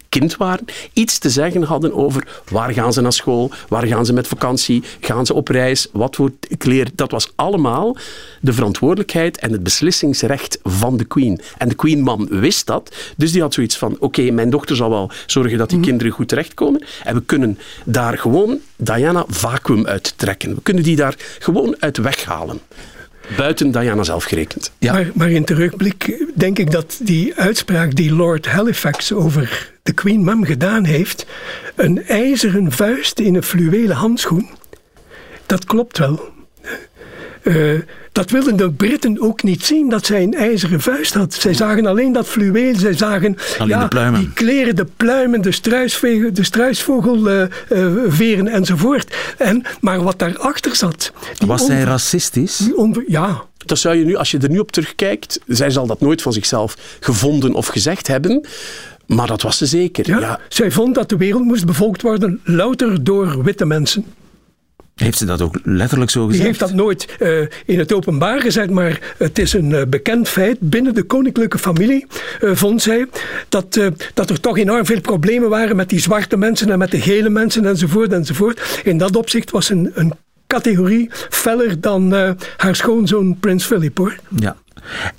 kind 0.09 0.37
waren, 0.37 0.65
iets 0.93 1.17
te 1.17 1.29
zeggen 1.29 1.63
hadden 1.63 1.93
over 1.93 2.41
waar 2.51 2.73
gaan 2.73 2.93
ze 2.93 3.01
naar 3.01 3.13
school, 3.13 3.51
waar 3.67 3.85
gaan 3.87 4.05
ze 4.05 4.13
met 4.13 4.27
vakantie, 4.27 4.83
gaan 4.99 5.25
ze 5.25 5.33
op 5.33 5.47
reis, 5.47 5.87
wat 5.91 6.15
voor 6.15 6.31
kleren. 6.57 6.91
Dat 6.95 7.11
was 7.11 7.31
allemaal 7.35 7.97
de 8.41 8.53
verantwoordelijkheid 8.53 9.37
en 9.39 9.51
het 9.51 9.63
beslissingsrecht 9.63 10.59
van 10.63 10.97
de 10.97 11.05
queen. 11.05 11.39
En 11.57 11.69
de 11.69 11.75
queen 11.75 12.01
man 12.01 12.27
wist 12.29 12.65
dat, 12.65 12.95
dus 13.17 13.31
die 13.31 13.41
had 13.41 13.53
zoiets 13.53 13.77
van, 13.77 13.95
oké, 13.99 14.31
mijn 14.31 14.49
dochter 14.49 14.75
zal 14.75 14.89
wel 14.89 15.11
zorgen 15.25 15.57
dat 15.57 15.69
die 15.69 15.77
mhm. 15.77 15.87
kinderen 15.87 16.13
goed 16.13 16.27
terechtkomen 16.27 16.83
en 17.03 17.15
we 17.15 17.21
kunnen 17.21 17.59
daar 17.85 18.17
gewoon 18.17 18.59
Diana 18.75 19.23
vacuüm 19.27 19.87
uit 19.87 20.13
trekken. 20.17 20.55
We 20.55 20.61
kunnen 20.61 20.83
die 20.83 20.95
daar 20.95 21.15
gewoon 21.39 21.75
uit 21.79 21.97
weghalen. 21.97 22.59
Buiten 23.37 23.71
Diana 23.71 24.03
zelf 24.03 24.23
gerekend. 24.23 24.71
Ja. 24.79 24.93
Maar, 24.93 25.11
maar, 25.13 25.29
in 25.29 25.45
terugblik 25.45 26.25
denk 26.33 26.59
ik 26.59 26.71
dat 26.71 26.99
die 27.01 27.35
uitspraak 27.35 27.95
die 27.95 28.13
Lord 28.13 28.45
Halifax 28.45 29.13
over 29.13 29.71
de 29.83 29.93
Queen 29.93 30.23
Mum 30.23 30.43
gedaan 30.43 30.83
heeft, 30.83 31.25
een 31.75 32.05
ijzeren 32.07 32.71
vuist 32.71 33.19
in 33.19 33.35
een 33.35 33.43
fluwelen 33.43 33.95
handschoen, 33.95 34.49
dat 35.45 35.65
klopt 35.65 35.97
wel. 35.97 36.33
Uh, 37.45 37.79
dat 38.11 38.29
wilden 38.29 38.55
de 38.55 38.71
Britten 38.71 39.21
ook 39.21 39.43
niet 39.43 39.65
zien, 39.65 39.89
dat 39.89 40.05
zij 40.05 40.23
een 40.23 40.33
ijzeren 40.33 40.81
vuist 40.81 41.13
had. 41.13 41.33
Zij 41.33 41.53
zagen 41.53 41.85
alleen 41.85 42.13
dat 42.13 42.27
fluweel, 42.27 42.75
zij 42.75 42.93
zagen 42.93 43.37
ja, 43.65 43.87
die 44.11 44.33
kleren, 44.33 44.75
de 44.75 44.85
pluimen, 44.97 45.41
de, 45.41 45.51
struisvogel, 45.51 46.33
de 46.33 46.43
struisvogelveren 46.43 48.45
uh, 48.45 48.51
uh, 48.51 48.53
enzovoort. 48.53 49.15
En, 49.37 49.63
maar 49.81 50.03
wat 50.03 50.19
daarachter 50.19 50.75
zat... 50.75 51.11
Was 51.45 51.65
zij 51.65 51.83
racistisch? 51.83 52.69
ja, 53.07 53.43
dat 53.65 53.77
zou 53.77 53.95
je 53.95 54.05
nu, 54.05 54.15
als 54.15 54.31
je 54.31 54.37
er 54.37 54.49
nu 54.49 54.59
op 54.59 54.71
terugkijkt, 54.71 55.39
zij 55.47 55.69
zal 55.69 55.87
dat 55.87 56.01
nooit 56.01 56.21
van 56.21 56.33
zichzelf 56.33 56.77
gevonden 56.99 57.53
of 57.53 57.67
gezegd 57.67 58.07
hebben. 58.07 58.45
Maar 59.05 59.27
dat 59.27 59.41
was 59.41 59.57
ze 59.57 59.65
zeker. 59.65 60.07
Ja, 60.07 60.19
ja. 60.19 60.39
Zij 60.49 60.71
vond 60.71 60.95
dat 60.95 61.09
de 61.09 61.17
wereld 61.17 61.43
moest 61.43 61.65
bevolkt 61.65 62.01
worden 62.01 62.41
louter 62.43 63.03
door 63.03 63.43
witte 63.43 63.65
mensen. 63.65 64.05
Heeft 64.95 65.17
ze 65.17 65.25
dat 65.25 65.41
ook 65.41 65.59
letterlijk 65.63 66.11
zo 66.11 66.25
gezegd? 66.25 66.37
Die 66.37 66.47
heeft 66.47 66.59
dat 66.59 66.73
nooit 66.73 67.15
uh, 67.19 67.39
in 67.65 67.79
het 67.79 67.93
openbaar 67.93 68.41
gezegd, 68.41 68.69
maar 68.69 69.15
het 69.17 69.39
is 69.39 69.53
een 69.53 69.69
uh, 69.69 69.81
bekend 69.87 70.29
feit. 70.29 70.59
Binnen 70.59 70.93
de 70.93 71.03
koninklijke 71.03 71.57
familie 71.57 72.05
uh, 72.41 72.55
vond 72.55 72.81
zij 72.81 73.07
dat, 73.49 73.79
dat 74.13 74.29
er 74.29 74.39
toch 74.39 74.57
enorm 74.57 74.85
veel 74.85 75.01
problemen 75.01 75.49
waren 75.49 75.75
met 75.75 75.89
die 75.89 75.99
zwarte 75.99 76.37
mensen 76.37 76.69
en 76.69 76.77
met 76.77 76.91
de 76.91 77.01
gele 77.01 77.29
mensen 77.29 77.65
enzovoort 77.65 78.11
enzovoort. 78.11 78.81
In 78.83 78.97
dat 78.97 79.15
opzicht 79.15 79.51
was 79.51 79.69
een, 79.69 79.91
een 79.93 80.13
categorie 80.47 81.09
feller 81.29 81.81
dan 81.81 82.13
haar 82.57 82.75
schoonzoon 82.75 83.37
Prins 83.39 83.65
Philip 83.65 83.97
hoor. 83.97 84.15
Ja. 84.35 84.55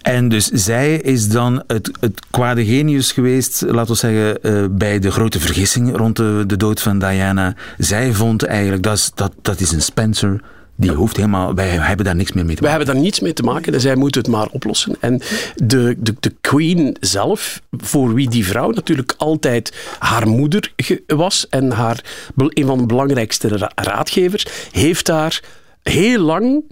En 0.03 0.29
dus 0.29 0.47
zij 0.47 0.97
is 0.97 1.29
dan 1.29 1.63
het, 1.67 1.91
het 2.01 2.21
kwade 2.31 2.65
genius 2.65 3.13
geweest, 3.13 3.63
laten 3.67 3.93
we 3.93 3.99
zeggen, 3.99 4.39
uh, 4.43 4.65
bij 4.71 4.99
de 4.99 5.11
grote 5.11 5.41
vergissing 5.41 5.97
rond 5.97 6.17
de, 6.17 6.45
de 6.47 6.57
dood 6.57 6.83
van 6.83 6.99
Diana. 6.99 7.55
Zij 7.79 8.13
vond 8.13 8.45
eigenlijk, 8.45 8.83
dat 8.83 9.13
dat, 9.15 9.33
dat 9.43 9.61
is 9.61 9.73
een 9.73 9.83
Spencer, 9.83 10.41
die 10.77 10.91
hoeft 10.91 11.17
helemaal, 11.17 11.55
wij 11.55 11.69
hebben 11.69 12.05
daar 12.05 12.17
niks 12.17 12.33
meer 12.33 12.45
mee 12.45 12.57
te 12.57 12.63
maken. 12.63 12.77
Wij 12.77 12.77
hebben 12.77 12.95
daar 12.95 13.05
niets 13.05 13.21
mee 13.21 13.33
te 13.33 13.43
maken 13.43 13.75
en 13.75 13.81
zij 13.81 13.97
moet 13.97 14.15
het 14.15 14.29
maar 14.29 14.49
oplossen. 14.51 14.97
En 15.01 15.21
de, 15.55 15.97
de, 15.99 16.15
de 16.21 16.35
queen 16.41 16.97
zelf, 17.01 17.61
voor 17.71 18.15
wie 18.15 18.29
die 18.29 18.47
vrouw 18.47 18.71
natuurlijk 18.71 19.15
altijd 19.17 19.73
haar 19.99 20.29
moeder 20.29 20.73
was 21.07 21.49
en 21.49 21.71
haar, 21.71 22.05
een 22.37 22.67
van 22.67 22.79
de 22.79 22.87
belangrijkste 22.87 23.71
raadgevers, 23.75 24.47
heeft 24.71 25.07
daar 25.07 25.43
heel 25.83 26.21
lang 26.21 26.65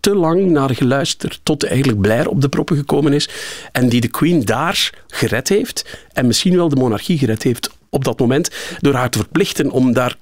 te 0.00 0.14
lang 0.14 0.50
naar 0.50 0.74
geluisterd 0.74 1.40
tot 1.42 1.64
eigenlijk 1.64 2.00
Blair 2.00 2.28
op 2.28 2.40
de 2.40 2.48
proppen 2.48 2.76
gekomen 2.76 3.12
is 3.12 3.28
en 3.72 3.88
die 3.88 4.00
de 4.00 4.08
Queen 4.08 4.44
daar 4.44 4.92
gered 5.06 5.48
heeft 5.48 5.98
en 6.12 6.26
misschien 6.26 6.56
wel 6.56 6.68
de 6.68 6.76
monarchie 6.76 7.18
gered 7.18 7.42
heeft 7.42 7.70
op 7.88 8.04
dat 8.04 8.18
moment 8.18 8.50
door 8.78 8.94
haar 8.94 9.10
te 9.10 9.18
verplichten 9.18 9.70
om 9.70 9.92
daar 9.92 10.16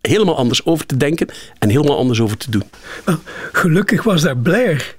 helemaal 0.00 0.36
anders 0.36 0.64
over 0.64 0.86
te 0.86 0.96
denken 0.96 1.28
en 1.58 1.68
helemaal 1.68 1.96
anders 1.96 2.20
over 2.20 2.36
te 2.36 2.50
doen. 2.50 2.64
Wel, 3.04 3.18
gelukkig 3.52 4.02
was 4.02 4.22
daar 4.22 4.36
Blair. 4.36 4.96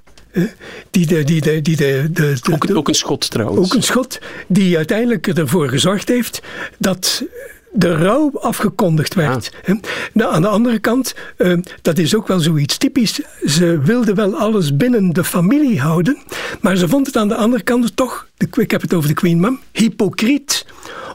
Die 0.90 1.06
de, 1.06 1.24
die 1.24 1.40
de, 1.40 1.62
die 1.62 1.76
de, 1.76 2.08
de, 2.12 2.36
ook, 2.52 2.76
ook, 2.76 2.88
een 2.88 2.94
schot 2.94 3.30
trouwens. 3.30 3.68
Ook 3.68 3.74
een 3.74 3.82
schot 3.82 4.18
die 4.48 4.76
uiteindelijk 4.76 5.26
ervoor 5.26 5.68
gezorgd 5.68 6.08
heeft 6.08 6.42
dat 6.78 7.24
de 7.72 7.96
rouw 7.96 8.30
afgekondigd 8.40 9.14
werd. 9.14 9.50
Ah. 9.66 9.74
Nou, 10.12 10.32
aan 10.32 10.42
de 10.42 10.48
andere 10.48 10.78
kant, 10.78 11.14
uh, 11.36 11.58
dat 11.82 11.98
is 11.98 12.14
ook 12.14 12.28
wel 12.28 12.40
zoiets 12.40 12.76
typisch. 12.76 13.20
Ze 13.46 13.80
wilde 13.84 14.14
wel 14.14 14.36
alles 14.36 14.76
binnen 14.76 15.10
de 15.10 15.24
familie 15.24 15.80
houden, 15.80 16.18
maar 16.60 16.76
ze 16.76 16.88
vond 16.88 17.06
het 17.06 17.16
aan 17.16 17.28
de 17.28 17.34
andere 17.34 17.62
kant 17.62 17.96
toch, 17.96 18.28
ik 18.56 18.70
heb 18.70 18.80
het 18.80 18.94
over 18.94 19.08
de 19.08 19.14
Queen 19.14 19.40
Mum, 19.40 19.60
hypocriet 19.72 20.66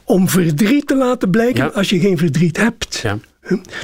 om 0.04 0.30
verdriet 0.30 0.88
te 0.88 0.96
laten 0.96 1.30
blijken 1.30 1.74
als 1.74 1.90
je 1.90 2.00
geen 2.00 2.18
verdriet 2.18 2.58
hebt. 2.58 3.00
Ja. 3.04 3.18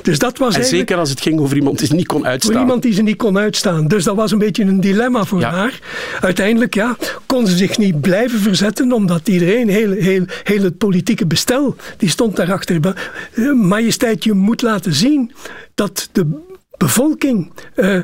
Dus 0.02 0.20
dat 0.20 0.38
was 0.38 0.56
en 0.56 0.66
zeker 0.66 0.98
als 0.98 1.10
het 1.10 1.22
ging 1.22 1.40
over 1.40 1.56
iemand 1.56 1.78
die 1.78 1.88
ze 1.88 1.96
niet 1.96 2.08
kon 2.08 2.26
uitstaan. 2.26 2.52
Voor 2.52 2.62
iemand 2.62 2.82
die 2.82 2.94
ze 2.94 3.02
niet 3.02 3.18
kon 3.18 3.38
uitstaan. 3.38 3.88
Dus 3.88 4.04
dat 4.04 4.16
was 4.16 4.32
een 4.32 4.38
beetje 4.38 4.64
een 4.64 4.82
dilemma 4.82 5.24
voor 5.24 5.42
haar. 5.42 5.80
Uiteindelijk 6.22 6.74
ja, 6.74 6.98
kon 7.26 7.48
ze 7.48 7.58
zich 7.58 7.78
niet 7.78 8.02
blijven 8.02 8.40
verzetten, 8.40 8.92
omdat 8.92 9.28
iedereen, 9.28 9.70
heel, 9.70 9.92
heel, 9.92 10.24
heel 10.44 10.64
het 10.64 10.78
politieke 10.78 11.26
bestel, 11.26 11.76
die 11.98 12.10
stond 12.10 12.36
daarachter. 12.36 12.80
Eh, 13.34 13.52
majesteit, 13.54 14.24
je 14.24 14.34
moet 14.34 14.62
laten 14.62 14.94
zien 14.94 15.32
dat 15.76 16.10
de 16.12 16.50
bevolking 16.82 17.52
uh, 17.76 18.00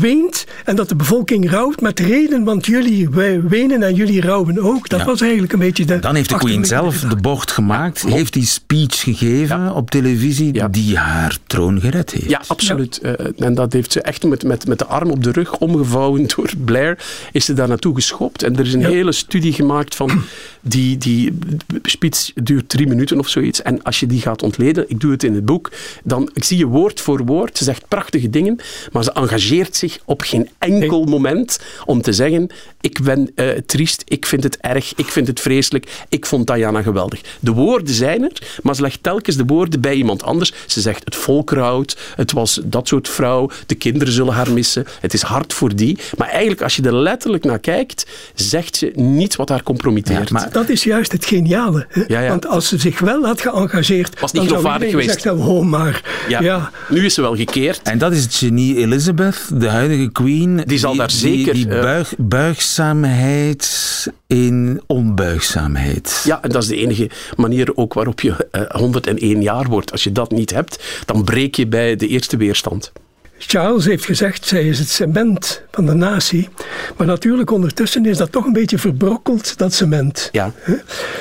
weent 0.00 0.46
en 0.64 0.76
dat 0.76 0.88
de 0.88 0.96
bevolking 0.96 1.50
rouwt 1.50 1.80
met 1.80 2.00
reden, 2.00 2.44
want 2.44 2.66
jullie 2.66 3.08
wenen 3.48 3.82
en 3.82 3.94
jullie 3.94 4.20
rouwen 4.20 4.58
ook. 4.58 4.88
Dat 4.88 5.02
was 5.02 5.20
eigenlijk 5.20 5.52
een 5.52 5.58
beetje 5.58 5.84
de. 5.84 5.98
Dan 5.98 6.14
heeft 6.14 6.28
de 6.28 6.36
Queen 6.36 6.64
zelf 6.64 7.00
de 7.00 7.16
bocht 7.16 7.50
gemaakt, 7.50 8.02
heeft 8.02 8.32
die 8.32 8.46
speech 8.46 9.00
gegeven 9.00 9.74
op 9.74 9.90
televisie 9.90 10.68
die 10.70 10.96
haar 10.96 11.38
troon 11.46 11.80
gered 11.80 12.10
heeft. 12.10 12.30
Ja, 12.30 12.42
absoluut. 12.46 13.00
en 13.38 13.54
dat 13.54 13.72
heeft 13.72 13.92
ze 13.92 14.00
echt 14.00 14.24
met, 14.24 14.44
met, 14.44 14.66
met 14.66 14.78
de 14.78 14.86
arm 14.86 15.10
op 15.10 15.22
de 15.22 15.30
rug 15.30 15.56
omgevouwen 15.58 16.26
door 16.36 16.50
Blair, 16.64 16.98
is 17.32 17.44
ze 17.44 17.52
daar 17.52 17.68
naartoe 17.68 17.94
geschopt. 17.94 18.42
En 18.42 18.56
er 18.56 18.66
is 18.66 18.74
een 18.74 18.84
hele 18.84 19.12
studie 19.12 19.52
gemaakt 19.52 19.94
van 19.94 20.22
die, 20.60 20.98
die 20.98 21.38
speech 21.82 22.30
duurt 22.34 22.68
drie 22.68 22.86
minuten 22.86 23.18
of 23.18 23.28
zoiets. 23.28 23.62
En 23.62 23.82
als 23.82 24.00
je 24.00 24.06
die 24.06 24.20
gaat 24.20 24.42
ontleden, 24.42 24.84
ik 24.88 25.00
doe 25.00 25.10
het 25.10 25.24
in 25.24 25.34
het 25.34 25.44
boek, 25.44 25.70
dan 26.04 26.30
ik 26.34 26.44
zie 26.44 26.58
je 26.58 26.66
woord 26.66 27.00
voor 27.00 27.24
woord. 27.24 27.58
Ze 27.58 27.64
zegt 27.64 27.88
prachtige 27.96 28.30
dingen, 28.30 28.58
maar 28.92 29.04
ze 29.04 29.12
engageert 29.12 29.76
zich 29.76 29.98
op 30.04 30.20
geen 30.20 30.48
enkel 30.58 31.04
moment 31.04 31.58
om 31.84 32.02
te 32.02 32.12
zeggen: 32.12 32.50
Ik 32.80 33.00
ben 33.02 33.30
uh, 33.34 33.48
triest, 33.66 34.02
ik 34.06 34.26
vind 34.26 34.42
het 34.42 34.58
erg, 34.60 34.92
ik 34.96 35.06
vind 35.06 35.26
het 35.26 35.40
vreselijk, 35.40 36.04
ik 36.08 36.26
vond 36.26 36.46
Diana 36.46 36.82
geweldig. 36.82 37.20
De 37.40 37.52
woorden 37.52 37.94
zijn 37.94 38.22
er, 38.22 38.32
maar 38.62 38.74
ze 38.74 38.82
legt 38.82 39.02
telkens 39.02 39.36
de 39.36 39.44
woorden 39.44 39.80
bij 39.80 39.94
iemand 39.94 40.22
anders. 40.22 40.52
Ze 40.66 40.80
zegt: 40.80 41.04
Het 41.04 41.16
volk 41.16 41.50
rouwt, 41.50 41.96
het 42.16 42.32
was 42.32 42.60
dat 42.64 42.88
soort 42.88 43.08
vrouw, 43.08 43.50
de 43.66 43.74
kinderen 43.74 44.12
zullen 44.12 44.34
haar 44.34 44.52
missen, 44.52 44.86
het 45.00 45.14
is 45.14 45.22
hard 45.22 45.52
voor 45.52 45.76
die. 45.76 45.98
Maar 46.16 46.28
eigenlijk, 46.28 46.62
als 46.62 46.76
je 46.76 46.82
er 46.82 46.94
letterlijk 46.94 47.44
naar 47.44 47.58
kijkt, 47.58 48.06
zegt 48.34 48.76
ze 48.76 48.92
niets 48.94 49.36
wat 49.36 49.48
haar 49.48 49.62
compromitteert. 49.62 50.30
maar 50.30 50.52
dat 50.52 50.68
is 50.68 50.84
juist 50.84 51.12
het 51.12 51.24
geniale. 51.24 51.86
Hè? 51.88 52.28
Want 52.28 52.46
als 52.46 52.68
ze 52.68 52.78
zich 52.78 52.98
wel 52.98 53.24
had 53.24 53.40
geëngageerd, 53.40 54.20
was 54.20 54.32
niet 54.32 54.42
geloofwaardig 54.42 54.90
geweest. 54.90 55.12
Gezegd, 55.12 55.36
oh, 55.36 55.64
maar, 55.64 56.02
ja. 56.28 56.70
Nu 56.88 57.04
is 57.04 57.14
ze 57.14 57.20
wel 57.20 57.36
gekeerd. 57.36 57.84
En 57.86 57.98
dat 57.98 58.12
is 58.12 58.22
het 58.22 58.34
genie 58.34 58.76
Elizabeth, 58.76 59.50
de 59.54 59.68
huidige 59.68 60.10
queen. 60.12 60.62
Die 60.64 60.78
zal 60.78 60.96
daar 60.96 61.10
zeker... 61.10 61.54
Die, 61.54 61.66
die 61.66 61.80
buig, 61.80 62.14
buigzaamheid 62.18 64.12
in 64.26 64.82
onbuigzaamheid. 64.86 66.22
Ja, 66.24 66.42
en 66.42 66.50
dat 66.50 66.62
is 66.62 66.68
de 66.68 66.76
enige 66.76 67.10
manier 67.36 67.76
ook 67.76 67.94
waarop 67.94 68.20
je 68.20 68.28
uh, 68.28 68.62
eh, 68.62 68.70
101 68.70 69.42
jaar 69.42 69.66
wordt. 69.66 69.92
Als 69.92 70.04
je 70.04 70.12
dat 70.12 70.30
niet 70.30 70.50
hebt, 70.50 71.02
dan 71.04 71.24
breek 71.24 71.54
je 71.54 71.66
bij 71.66 71.96
de 71.96 72.06
eerste 72.06 72.36
weerstand. 72.36 72.92
Charles 73.38 73.84
heeft 73.84 74.04
gezegd, 74.04 74.46
zij 74.46 74.68
is 74.68 74.78
het 74.78 74.88
cement 74.88 75.62
van 75.70 75.86
de 75.86 75.94
natie. 75.94 76.48
Maar 76.96 77.06
natuurlijk 77.06 77.50
ondertussen 77.50 78.06
is 78.06 78.16
dat 78.16 78.32
toch 78.32 78.44
een 78.44 78.52
beetje 78.52 78.78
verbrokkeld, 78.78 79.58
dat 79.58 79.74
cement. 79.74 80.28
Ja. 80.32 80.52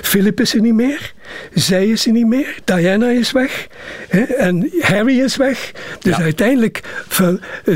Philip 0.01 0.39
is 0.39 0.53
er 0.53 0.61
niet 0.61 0.73
meer. 0.73 1.13
Zij 1.53 1.87
is 1.87 2.05
er 2.05 2.11
niet 2.11 2.27
meer. 2.27 2.59
Diana 2.63 3.09
is 3.09 3.31
weg. 3.31 3.67
En 4.37 4.71
Harry 4.79 5.19
is 5.19 5.35
weg. 5.35 5.71
Dus 5.99 6.15
uiteindelijk, 6.15 6.83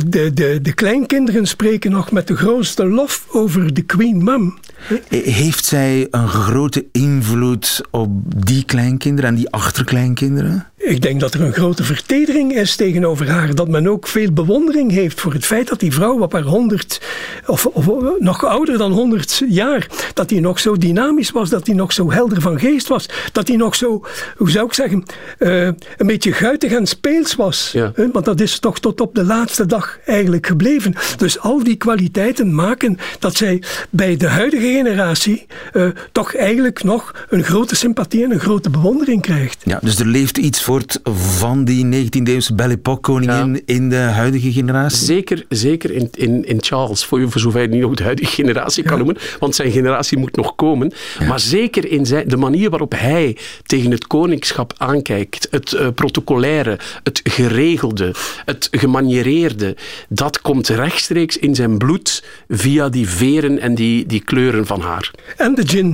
de, 0.08 0.34
de, 0.34 0.60
de 0.62 0.74
kleinkinderen 0.74 1.46
spreken 1.46 1.92
nog 1.92 2.12
met 2.12 2.28
de 2.28 2.36
grootste 2.36 2.86
lof 2.86 3.26
over 3.30 3.74
de 3.74 3.82
Queen 3.82 4.24
Mum. 4.24 4.60
Heeft 5.08 5.66
zij 5.66 6.08
een 6.12 6.28
grote 6.28 6.86
invloed 6.92 7.82
op 7.90 8.10
die 8.46 8.66
kleinkinderen 8.66 9.30
en 9.30 9.36
die 9.36 9.50
achterkleinkinderen? 9.50 10.68
Ik 10.82 11.02
denk 11.02 11.20
dat 11.20 11.34
er 11.34 11.42
een 11.42 11.54
grote 11.54 11.84
vertedering 11.84 12.56
is 12.56 12.76
tegenover 12.76 13.30
haar. 13.30 13.56
Dat 13.56 13.68
men 13.68 13.88
ook 13.88 14.08
veel 14.08 14.32
bewondering 14.32 14.92
heeft 14.92 15.22
voor 15.22 15.34
het 15.34 15.46
feit 15.46 15.68
dat 15.68 15.80
die 15.80 15.94
vrouw 15.94 16.20
op 16.20 16.34
haar 16.34 16.42
honderd, 16.42 17.02
of, 17.46 17.66
of, 17.66 17.90
nog 18.20 18.46
ouder 18.46 18.78
dan 18.78 18.92
honderd 18.92 19.44
jaar, 19.50 19.88
dat 20.14 20.30
die 20.30 20.40
nog 20.40 20.60
zo 20.60 20.78
dynamisch 20.78 21.32
was, 21.32 21.50
dat 21.50 21.66
die 21.66 21.76
nog 21.76 21.94
zo 21.94 22.12
helder 22.12 22.42
van 22.42 22.60
geest 22.60 22.88
was, 22.88 23.10
dat 23.32 23.46
die 23.46 23.58
nog 23.58 23.76
zo, 23.76 24.06
hoe 24.38 24.52
zou 24.52 24.66
ik 24.66 24.74
zeggen, 24.74 25.04
uh, 25.40 25.66
een 25.98 26.08
beetje 26.08 26.32
guitig 26.32 26.72
en 26.72 26.88
speels 26.88 27.36
was. 27.36 27.70
Ja. 27.74 27.92
Want 28.12 28.26
dat 28.26 28.40
is 28.40 28.60
toch 28.60 28.80
tot 28.80 29.02
op 29.02 29.16
de 29.16 29.24
laatste 29.24 29.66
dag 29.66 30.00
eigenlijk 30.06 30.48
gebleven. 30.48 30.96
Dus 31.18 31.40
al 31.40 31.64
die 31.64 31.76
kwaliteiten 31.76 32.56
maken 32.56 32.98
dat 33.20 33.36
zij 33.36 33.64
bij 33.90 34.18
de 34.18 34.28
huidige 34.28 34.68
generatie 34.72 35.46
uh, 35.74 35.90
toch 36.12 36.36
eigenlijk 36.36 36.84
nog 36.84 37.26
een 37.30 37.44
grote 37.44 37.76
sympathie 37.76 38.24
en 38.24 38.32
een 38.32 38.40
grote 38.40 38.70
bewondering 38.70 39.22
krijgt. 39.22 39.62
Ja, 39.66 39.80
dus 39.82 40.00
er 40.00 40.06
leeft 40.06 40.38
iets 40.38 40.64
voort 40.64 41.00
van 41.04 41.64
die 41.64 41.86
19e-eeuwse 41.86 42.56
Belle 42.56 42.74
Époque 42.74 43.02
koningin 43.02 43.62
in 43.66 43.90
de 43.90 43.96
huidige 43.96 44.52
generatie? 44.52 45.06
Zeker, 45.06 45.46
zeker 45.50 45.92
in, 45.92 46.10
in, 46.12 46.46
in 46.46 46.58
Charles, 46.64 47.06
voor, 47.06 47.32
voor 47.32 47.42
zover 47.42 47.62
je 47.62 47.68
niet 47.68 47.82
nog 47.82 47.96
de 47.96 48.04
huidige 48.04 48.32
generatie 48.32 48.84
kan 48.84 48.98
noemen, 48.98 49.18
want 49.40 49.56
zijn 49.56 49.72
generatie 49.72 50.18
moet 50.18 50.36
nog 50.36 50.56
komen. 50.56 50.92
Maar 51.28 51.40
zeker 51.40 51.92
in 51.92 52.06
zijn, 52.06 52.28
de 52.28 52.38
manier 52.38 52.70
waarop 52.70 52.94
hij 52.96 53.38
tegen 53.66 53.92
het 53.92 54.08
koningschap 54.08 54.74
aankijkt, 54.78 55.48
het 55.52 55.72
uh, 55.72 55.88
protocolaire, 55.96 56.80
het 57.04 57.22
geregelde, 57.24 58.16
het 58.46 58.68
gemaniereerde, 58.72 59.76
dat 60.10 60.42
komt 60.42 60.68
rechtstreeks 60.68 61.38
in 61.38 61.56
zijn 61.56 61.78
bloed 61.78 62.24
via 62.50 62.90
die 62.90 63.10
veren 63.10 63.60
en 63.60 63.76
die, 63.76 64.06
die 64.06 64.24
kleuren 64.24 64.59
van 64.66 64.82
haar. 64.82 65.12
En 65.38 65.56
de 65.56 65.68
gin. 65.68 65.92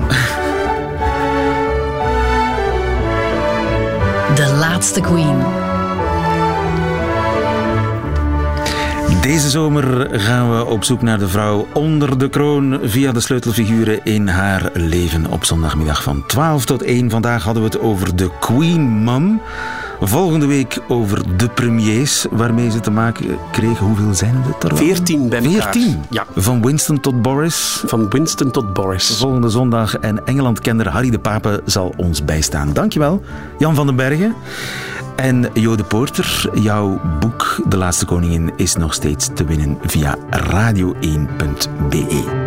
De 4.35 4.55
laatste 4.59 5.01
queen. 5.01 5.43
Deze 9.25 9.49
zomer 9.49 10.19
gaan 10.19 10.57
we 10.57 10.65
op 10.65 10.83
zoek 10.83 11.01
naar 11.01 11.19
de 11.19 11.27
vrouw 11.27 11.67
onder 11.73 12.17
de 12.17 12.29
kroon 12.29 12.79
via 12.83 13.11
de 13.11 13.19
sleutelfiguren 13.19 13.99
in 14.03 14.27
haar 14.27 14.69
leven 14.73 15.25
op 15.25 15.45
zondagmiddag 15.45 16.03
van 16.03 16.23
12 16.25 16.65
tot 16.65 16.81
1. 16.81 17.09
Vandaag 17.09 17.43
hadden 17.43 17.63
we 17.63 17.69
het 17.69 17.79
over 17.79 18.15
de 18.15 18.29
Queen 18.39 19.03
Mum. 19.03 19.41
Volgende 20.07 20.45
week 20.45 20.79
over 20.87 21.37
de 21.37 21.49
premiers 21.49 22.25
waarmee 22.31 22.71
ze 22.71 22.79
te 22.79 22.91
maken 22.91 23.37
kregen. 23.51 23.85
Hoeveel 23.85 24.13
zijn 24.13 24.35
het 24.35 24.63
er? 24.63 24.77
Veertien 24.77 25.29
bij 25.29 25.41
Veertien? 25.41 26.03
Ja. 26.09 26.25
Van 26.35 26.61
Winston 26.61 26.99
tot 26.99 27.21
Boris. 27.21 27.83
Van 27.85 28.09
Winston 28.09 28.51
tot 28.51 28.73
Boris. 28.73 29.17
Volgende 29.17 29.49
zondag. 29.49 29.97
En 29.97 30.25
Engelandkender 30.25 30.89
Harry 30.89 31.09
de 31.09 31.19
Pape 31.19 31.61
zal 31.65 31.93
ons 31.97 32.25
bijstaan. 32.25 32.73
Dankjewel, 32.73 33.21
Jan 33.57 33.75
van 33.75 33.85
den 33.85 33.95
Bergen. 33.95 34.35
En 35.15 35.49
Jode 35.53 35.83
Poorter, 35.83 36.49
jouw 36.53 37.01
boek 37.19 37.61
De 37.67 37.77
Laatste 37.77 38.05
Koningin 38.05 38.51
is 38.55 38.75
nog 38.75 38.93
steeds 38.93 39.29
te 39.33 39.45
winnen 39.45 39.77
via 39.81 40.17
radio1.be. 40.29 42.44